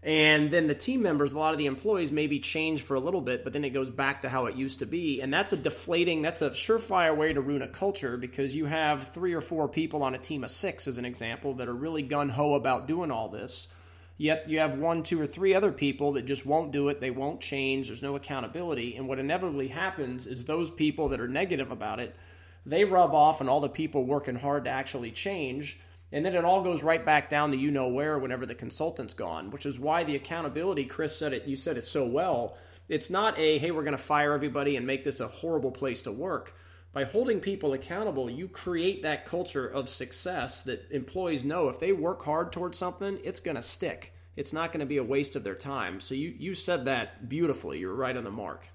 And 0.06 0.51
then 0.51 0.68
the 0.68 0.76
team 0.76 1.01
members, 1.01 1.34
a 1.34 1.39
lot 1.39 1.53
of 1.53 1.58
the 1.58 1.66
employees 1.66 2.12
maybe 2.12 2.39
change 2.39 2.84
for 2.84 2.93
a 2.93 2.99
little 2.99 3.22
bit, 3.22 3.43
but 3.43 3.53
then 3.53 3.66
it 3.66 3.72
goes 3.72 3.89
back 3.89 4.22
to 4.22 4.30
how 4.30 4.45
it 4.45 4.56
used 4.56 4.80
to 4.80 4.86
be. 4.86 5.20
And 5.20 5.34
that's 5.34 5.51
a 5.51 5.58
deflating, 5.58 6.22
that's 6.22 6.43
a 6.43 6.51
surefire 6.51 7.18
way 7.18 7.34
to 7.34 7.41
ruin 7.41 7.64
a 7.64 7.68
culture 7.68 8.16
because 8.16 8.56
you 8.56 8.66
have 8.68 9.14
three 9.16 9.34
or 9.34 9.41
four 9.41 9.68
people 9.68 10.03
on 10.03 10.14
a 10.14 10.20
team 10.20 10.43
of 10.43 10.51
six, 10.51 10.88
as 10.88 10.99
an 10.99 11.06
example, 11.06 11.56
that 11.56 11.68
are 11.68 11.74
really 11.74 12.03
gun 12.03 12.30
ho 12.30 12.53
about 12.53 12.88
doing 12.88 13.10
all 13.10 13.30
this. 13.30 13.68
Yet 14.16 14.47
you 14.47 14.60
have 14.60 14.78
one, 14.78 15.01
two, 15.01 15.20
or 15.20 15.26
three 15.26 15.56
other 15.56 15.72
people 15.72 16.14
that 16.14 16.28
just 16.28 16.45
won't 16.45 16.72
do 16.72 16.89
it. 16.89 17.01
They 17.01 17.10
won't 17.10 17.41
change. 17.41 17.88
There's 17.88 18.03
no 18.03 18.16
accountability. 18.16 18.97
And 18.97 19.08
what 19.08 19.18
inevitably 19.18 19.70
happens 19.70 20.28
is 20.28 20.45
those 20.45 20.70
people 20.70 21.10
that 21.10 21.20
are 21.20 21.28
negative 21.28 21.72
about 21.72 21.99
it, 21.99 22.16
they 22.64 22.86
rub 22.86 23.16
off 23.16 23.41
on 23.41 23.49
all 23.49 23.60
the 23.60 23.70
people 23.70 24.03
working 24.03 24.36
hard 24.36 24.66
to 24.66 24.70
actually 24.70 25.10
change 25.10 25.80
and 26.16 26.26
then 26.26 26.34
it 26.34 26.45
all 26.45 26.63
goes 26.63 26.82
right 26.82 27.05
back 27.05 27.30
down 27.30 27.51
to 27.51 27.57
you 27.57 27.72
know 27.72 27.89
where 27.89 28.18
whenever 28.18 28.45
the 28.45 28.55
consultant's 28.55 29.13
gone, 29.13 29.51
which 29.51 29.66
is 29.66 29.78
why 29.78 30.05
the 30.05 30.16
accountability, 30.16 30.86
Chris 30.86 31.20
said 31.20 31.34
it, 31.34 31.45
you 31.45 31.57
said 31.57 31.76
it 31.76 31.86
so 31.86 32.07
well. 32.07 32.55
It's 32.88 33.09
not 33.09 33.38
a, 33.38 33.57
hey, 33.57 33.72
we're 33.72 33.84
going 33.84 33.97
to 33.97 34.01
fire 34.01 34.32
everybody 34.32 34.78
and 34.78 34.88
make 34.88 35.03
this 35.03 35.20
a 35.20 35.28
horrible 35.28 35.72
place 35.72 36.03
to 36.03 36.13
work. 36.13 36.55
By 36.93 37.03
holding 37.03 37.41
people 37.41 37.74
accountable, 37.74 38.30
you 38.30 38.47
create 38.47 39.03
that 39.03 39.26
culture 39.26 39.68
of 39.68 39.89
success 39.89 40.63
that 40.63 40.89
employees 40.89 41.43
know 41.43 41.68
if 41.68 41.82
they 41.82 41.91
work 41.91 42.24
hard 42.24 42.53
towards 42.53 42.78
something, 42.78 43.20
it's 43.22 43.41
going 43.41 43.57
to 43.57 43.61
stick. 43.61 44.13
It's 44.38 44.53
not 44.53 44.72
going 44.72 44.80
to 44.80 44.86
be 44.86 44.97
a 44.97 45.03
waste 45.03 45.36
of 45.36 45.43
their 45.43 45.53
time. 45.53 45.99
So 45.99 46.16
you, 46.16 46.34
you 46.39 46.53
said 46.53 46.86
that 46.86 47.28
beautifully. 47.28 47.80
You're 47.80 47.93
right 47.93 48.16
on 48.16 48.24
the 48.24 48.32
mark. 48.32 48.70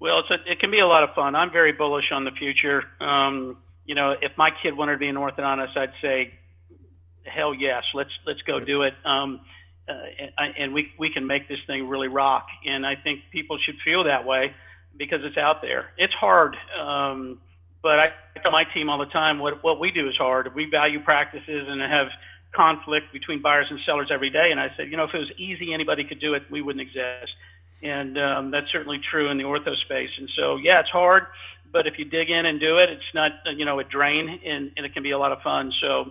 Well, 0.00 0.18
a, 0.18 0.34
it 0.44 0.60
can 0.60 0.70
be 0.70 0.80
a 0.80 0.86
lot 0.86 1.02
of 1.02 1.14
fun. 1.14 1.34
I'm 1.34 1.50
very 1.50 1.72
bullish 1.72 2.12
on 2.12 2.26
the 2.26 2.30
future. 2.32 2.82
Um, 3.00 3.56
you 3.86 3.94
know, 3.94 4.14
if 4.20 4.32
my 4.36 4.50
kid 4.62 4.76
wanted 4.76 4.92
to 4.92 4.98
be 4.98 5.08
an 5.08 5.16
orthodontist, 5.16 5.74
I'd 5.74 5.94
say 6.02 6.34
hell 7.28 7.54
yes, 7.54 7.84
let's 7.94 8.10
let's 8.26 8.42
go 8.42 8.60
do 8.60 8.82
it. 8.82 8.94
Um, 9.04 9.40
uh, 9.88 9.92
and, 10.36 10.54
and 10.58 10.74
we 10.74 10.92
we 10.98 11.12
can 11.12 11.26
make 11.26 11.48
this 11.48 11.60
thing 11.66 11.88
really 11.88 12.08
rock. 12.08 12.46
And 12.66 12.86
I 12.86 12.94
think 12.96 13.20
people 13.32 13.58
should 13.58 13.76
feel 13.84 14.04
that 14.04 14.26
way 14.26 14.54
because 14.96 15.20
it's 15.22 15.36
out 15.36 15.62
there. 15.62 15.90
It's 15.96 16.12
hard, 16.12 16.56
um, 16.78 17.40
but 17.82 17.98
I 17.98 18.12
tell 18.42 18.52
my 18.52 18.64
team 18.64 18.90
all 18.90 18.98
the 18.98 19.06
time 19.06 19.38
what 19.38 19.62
what 19.62 19.80
we 19.80 19.90
do 19.90 20.08
is 20.08 20.16
hard. 20.16 20.54
We 20.54 20.68
value 20.70 21.00
practices 21.00 21.66
and 21.68 21.80
have 21.80 22.08
conflict 22.52 23.12
between 23.12 23.42
buyers 23.42 23.66
and 23.70 23.78
sellers 23.84 24.08
every 24.10 24.30
day. 24.30 24.50
And 24.50 24.60
I 24.60 24.70
said, 24.76 24.90
you 24.90 24.96
know, 24.96 25.04
if 25.04 25.14
it 25.14 25.18
was 25.18 25.32
easy, 25.36 25.72
anybody 25.72 26.04
could 26.04 26.20
do 26.20 26.34
it. 26.34 26.42
We 26.50 26.62
wouldn't 26.62 26.82
exist. 26.82 27.32
And 27.82 28.18
um, 28.18 28.50
that's 28.50 28.70
certainly 28.72 29.00
true 29.10 29.30
in 29.30 29.38
the 29.38 29.44
ortho 29.44 29.76
space. 29.76 30.10
And 30.18 30.28
so, 30.36 30.56
yeah, 30.56 30.80
it's 30.80 30.88
hard, 30.88 31.26
but 31.70 31.86
if 31.86 31.98
you 31.98 32.04
dig 32.04 32.30
in 32.30 32.46
and 32.46 32.58
do 32.58 32.78
it, 32.78 32.90
it's 32.90 33.14
not, 33.14 33.32
you 33.56 33.64
know, 33.64 33.78
a 33.78 33.84
drain 33.84 34.40
and, 34.44 34.72
and 34.76 34.84
it 34.84 34.94
can 34.94 35.02
be 35.02 35.12
a 35.12 35.18
lot 35.18 35.30
of 35.30 35.42
fun. 35.42 35.72
So 35.80 36.10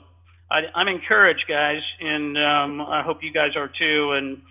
I, 0.50 0.62
I'm 0.74 0.88
encouraged, 0.88 1.46
guys, 1.48 1.82
and 2.00 2.38
um, 2.38 2.82
I 2.82 3.04
hope 3.04 3.22
you 3.22 3.34
guys 3.34 3.56
are 3.56 3.68
too. 3.68 4.14
And 4.14 4.42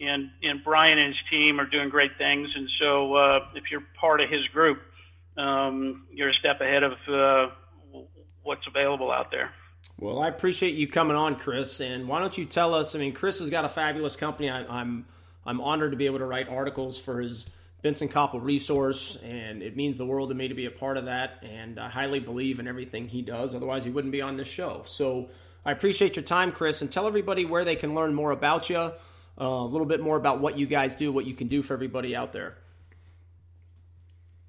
and 0.00 0.30
and 0.42 0.64
Brian 0.64 0.98
and 0.98 1.08
his 1.08 1.22
team 1.30 1.60
are 1.60 1.66
doing 1.66 1.88
great 1.88 2.16
things. 2.18 2.48
And 2.54 2.68
so, 2.80 3.14
uh, 3.14 3.38
if 3.54 3.64
you're 3.70 3.84
part 4.00 4.20
of 4.20 4.28
his 4.28 4.46
group, 4.48 4.78
um, 5.36 6.06
you're 6.12 6.30
a 6.30 6.34
step 6.34 6.60
ahead 6.60 6.82
of 6.82 6.92
uh, 7.08 7.52
what's 8.42 8.66
available 8.66 9.10
out 9.10 9.30
there. 9.30 9.50
Well, 9.98 10.20
I 10.20 10.28
appreciate 10.28 10.74
you 10.74 10.88
coming 10.88 11.16
on, 11.16 11.36
Chris. 11.36 11.80
And 11.80 12.08
why 12.08 12.18
don't 12.18 12.36
you 12.36 12.46
tell 12.46 12.74
us? 12.74 12.94
I 12.94 12.98
mean, 12.98 13.12
Chris 13.12 13.38
has 13.38 13.50
got 13.50 13.64
a 13.64 13.68
fabulous 13.68 14.16
company. 14.16 14.50
I, 14.50 14.64
I'm 14.64 15.06
I'm 15.46 15.60
honored 15.60 15.92
to 15.92 15.96
be 15.96 16.06
able 16.06 16.18
to 16.18 16.26
write 16.26 16.48
articles 16.48 16.98
for 16.98 17.20
his 17.20 17.46
Bentson 17.82 18.08
Copple 18.08 18.40
resource, 18.40 19.16
and 19.22 19.62
it 19.62 19.76
means 19.76 19.98
the 19.98 20.06
world 20.06 20.30
to 20.30 20.34
me 20.34 20.48
to 20.48 20.54
be 20.54 20.66
a 20.66 20.70
part 20.70 20.96
of 20.96 21.04
that. 21.04 21.42
And 21.42 21.78
I 21.78 21.90
highly 21.90 22.18
believe 22.18 22.58
in 22.58 22.66
everything 22.66 23.08
he 23.08 23.22
does. 23.22 23.54
Otherwise, 23.54 23.84
he 23.84 23.90
wouldn't 23.90 24.12
be 24.12 24.22
on 24.22 24.36
this 24.36 24.48
show. 24.48 24.84
So 24.88 25.28
I 25.64 25.72
appreciate 25.72 26.16
your 26.16 26.24
time, 26.24 26.52
Chris, 26.52 26.82
and 26.82 26.92
tell 26.92 27.06
everybody 27.06 27.44
where 27.44 27.64
they 27.64 27.76
can 27.76 27.94
learn 27.94 28.14
more 28.14 28.30
about 28.30 28.68
you, 28.68 28.76
uh, 28.76 28.92
a 29.38 29.66
little 29.66 29.86
bit 29.86 30.00
more 30.00 30.16
about 30.16 30.40
what 30.40 30.58
you 30.58 30.66
guys 30.66 30.94
do, 30.94 31.10
what 31.10 31.26
you 31.26 31.34
can 31.34 31.48
do 31.48 31.62
for 31.62 31.74
everybody 31.74 32.14
out 32.14 32.32
there. 32.32 32.56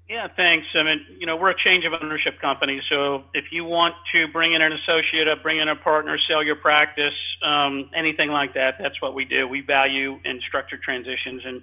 Yeah, 0.08 0.28
thanks. 0.36 0.68
I 0.74 0.84
mean, 0.84 1.00
you 1.18 1.26
know, 1.26 1.36
we're 1.36 1.50
a 1.50 1.58
change 1.64 1.84
of 1.84 1.92
ownership 2.00 2.40
company. 2.40 2.80
So 2.88 3.24
if 3.34 3.46
you 3.50 3.64
want 3.64 3.94
to 4.12 4.28
bring 4.28 4.52
in 4.52 4.62
an 4.62 4.72
associate, 4.72 5.26
bring 5.42 5.58
in 5.58 5.68
a 5.68 5.74
partner, 5.74 6.16
sell 6.28 6.44
your 6.44 6.54
practice, 6.54 7.14
um, 7.42 7.90
anything 7.92 8.30
like 8.30 8.54
that, 8.54 8.76
that's 8.78 9.02
what 9.02 9.14
we 9.14 9.24
do. 9.24 9.48
We 9.48 9.62
value 9.62 10.20
and 10.24 10.40
structure 10.46 10.76
transitions. 10.76 11.42
And 11.44 11.62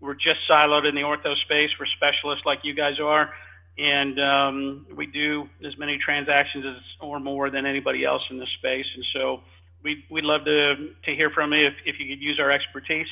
we're 0.00 0.14
just 0.14 0.40
siloed 0.50 0.88
in 0.88 0.96
the 0.96 1.02
ortho 1.02 1.36
space. 1.44 1.70
We're 1.78 1.86
specialists 1.94 2.44
like 2.44 2.60
you 2.64 2.74
guys 2.74 2.98
are 2.98 3.32
and 3.76 4.20
um, 4.20 4.86
we 4.94 5.06
do 5.06 5.48
as 5.64 5.76
many 5.78 5.98
transactions 5.98 6.64
as 6.64 6.82
or 7.00 7.18
more 7.18 7.50
than 7.50 7.66
anybody 7.66 8.04
else 8.04 8.22
in 8.30 8.38
this 8.38 8.48
space. 8.58 8.86
And 8.94 9.04
so 9.12 9.40
we 9.82 10.04
we'd 10.10 10.24
love 10.24 10.44
to 10.44 10.74
to 11.04 11.14
hear 11.14 11.30
from 11.30 11.52
you 11.52 11.66
if, 11.66 11.74
if 11.84 11.96
you 11.98 12.08
could 12.08 12.22
use 12.22 12.38
our 12.40 12.50
expertise. 12.50 13.08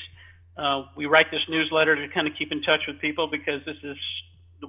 Uh, 0.56 0.84
we 0.96 1.06
write 1.06 1.30
this 1.30 1.40
newsletter 1.48 1.96
to 1.96 2.12
kind 2.12 2.28
of 2.28 2.34
keep 2.38 2.52
in 2.52 2.62
touch 2.62 2.82
with 2.86 3.00
people 3.00 3.26
because 3.26 3.64
this 3.64 3.76
is 3.82 3.96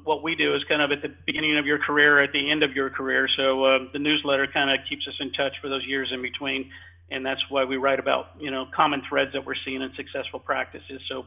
what 0.04 0.24
we 0.24 0.36
do 0.36 0.56
is 0.56 0.64
kind 0.64 0.82
of 0.82 0.92
at 0.92 1.02
the 1.02 1.14
beginning 1.26 1.58
of 1.58 1.66
your 1.66 1.78
career, 1.78 2.22
at 2.22 2.32
the 2.32 2.50
end 2.50 2.64
of 2.64 2.74
your 2.74 2.90
career. 2.90 3.28
So 3.38 3.64
uh, 3.64 3.80
the 3.92 4.00
newsletter 4.00 4.48
kind 4.48 4.72
of 4.72 4.86
keeps 4.90 5.08
us 5.08 5.14
in 5.20 5.32
touch 5.34 5.54
for 5.62 5.70
those 5.70 5.86
years 5.86 6.10
in 6.12 6.22
between, 6.22 6.72
and 7.12 7.26
that's 7.26 7.42
why 7.50 7.66
we 7.66 7.78
write 7.78 8.00
about 8.00 8.32
you 8.40 8.50
know 8.50 8.66
common 8.76 9.04
threads 9.08 9.34
that 9.34 9.46
we're 9.46 9.60
seeing 9.66 9.82
in 9.82 9.92
successful 9.96 10.40
practices. 10.40 11.02
So 11.10 11.26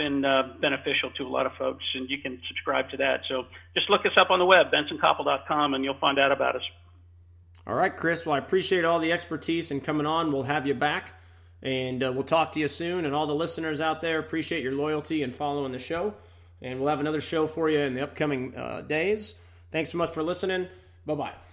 been 0.00 0.24
uh, 0.24 0.54
beneficial 0.62 1.10
to 1.10 1.24
a 1.24 1.28
lot 1.28 1.44
of 1.44 1.52
folks, 1.58 1.84
and 1.94 2.08
you 2.08 2.16
can 2.18 2.40
subscribe 2.48 2.88
to 2.88 2.96
that. 2.96 3.20
So 3.28 3.44
just 3.76 3.90
look 3.90 4.06
us 4.06 4.12
up 4.16 4.30
on 4.30 4.38
the 4.38 4.46
web, 4.46 4.68
bentsoncopple.com, 4.72 5.74
and 5.74 5.84
you'll 5.84 5.98
find 5.98 6.18
out 6.18 6.32
about 6.32 6.56
us. 6.56 6.62
All 7.66 7.74
right, 7.74 7.94
Chris. 7.94 8.24
Well, 8.24 8.34
I 8.34 8.38
appreciate 8.38 8.86
all 8.86 8.98
the 8.98 9.12
expertise 9.12 9.70
and 9.70 9.84
coming 9.84 10.06
on. 10.06 10.32
We'll 10.32 10.44
have 10.44 10.66
you 10.66 10.72
back, 10.72 11.12
and 11.62 12.02
uh, 12.02 12.10
we'll 12.14 12.24
talk 12.24 12.52
to 12.52 12.60
you 12.60 12.66
soon. 12.68 13.04
And 13.04 13.14
all 13.14 13.26
the 13.26 13.34
listeners 13.34 13.82
out 13.82 14.00
there, 14.00 14.18
appreciate 14.18 14.62
your 14.62 14.72
loyalty 14.72 15.22
and 15.22 15.34
following 15.34 15.72
the 15.72 15.78
show. 15.78 16.14
And 16.62 16.80
we'll 16.80 16.88
have 16.88 17.00
another 17.00 17.20
show 17.20 17.46
for 17.46 17.68
you 17.68 17.80
in 17.80 17.94
the 17.94 18.02
upcoming 18.02 18.56
uh, 18.56 18.80
days. 18.80 19.34
Thanks 19.70 19.92
so 19.92 19.98
much 19.98 20.10
for 20.10 20.22
listening. 20.22 20.68
Bye 21.04 21.14
bye. 21.14 21.49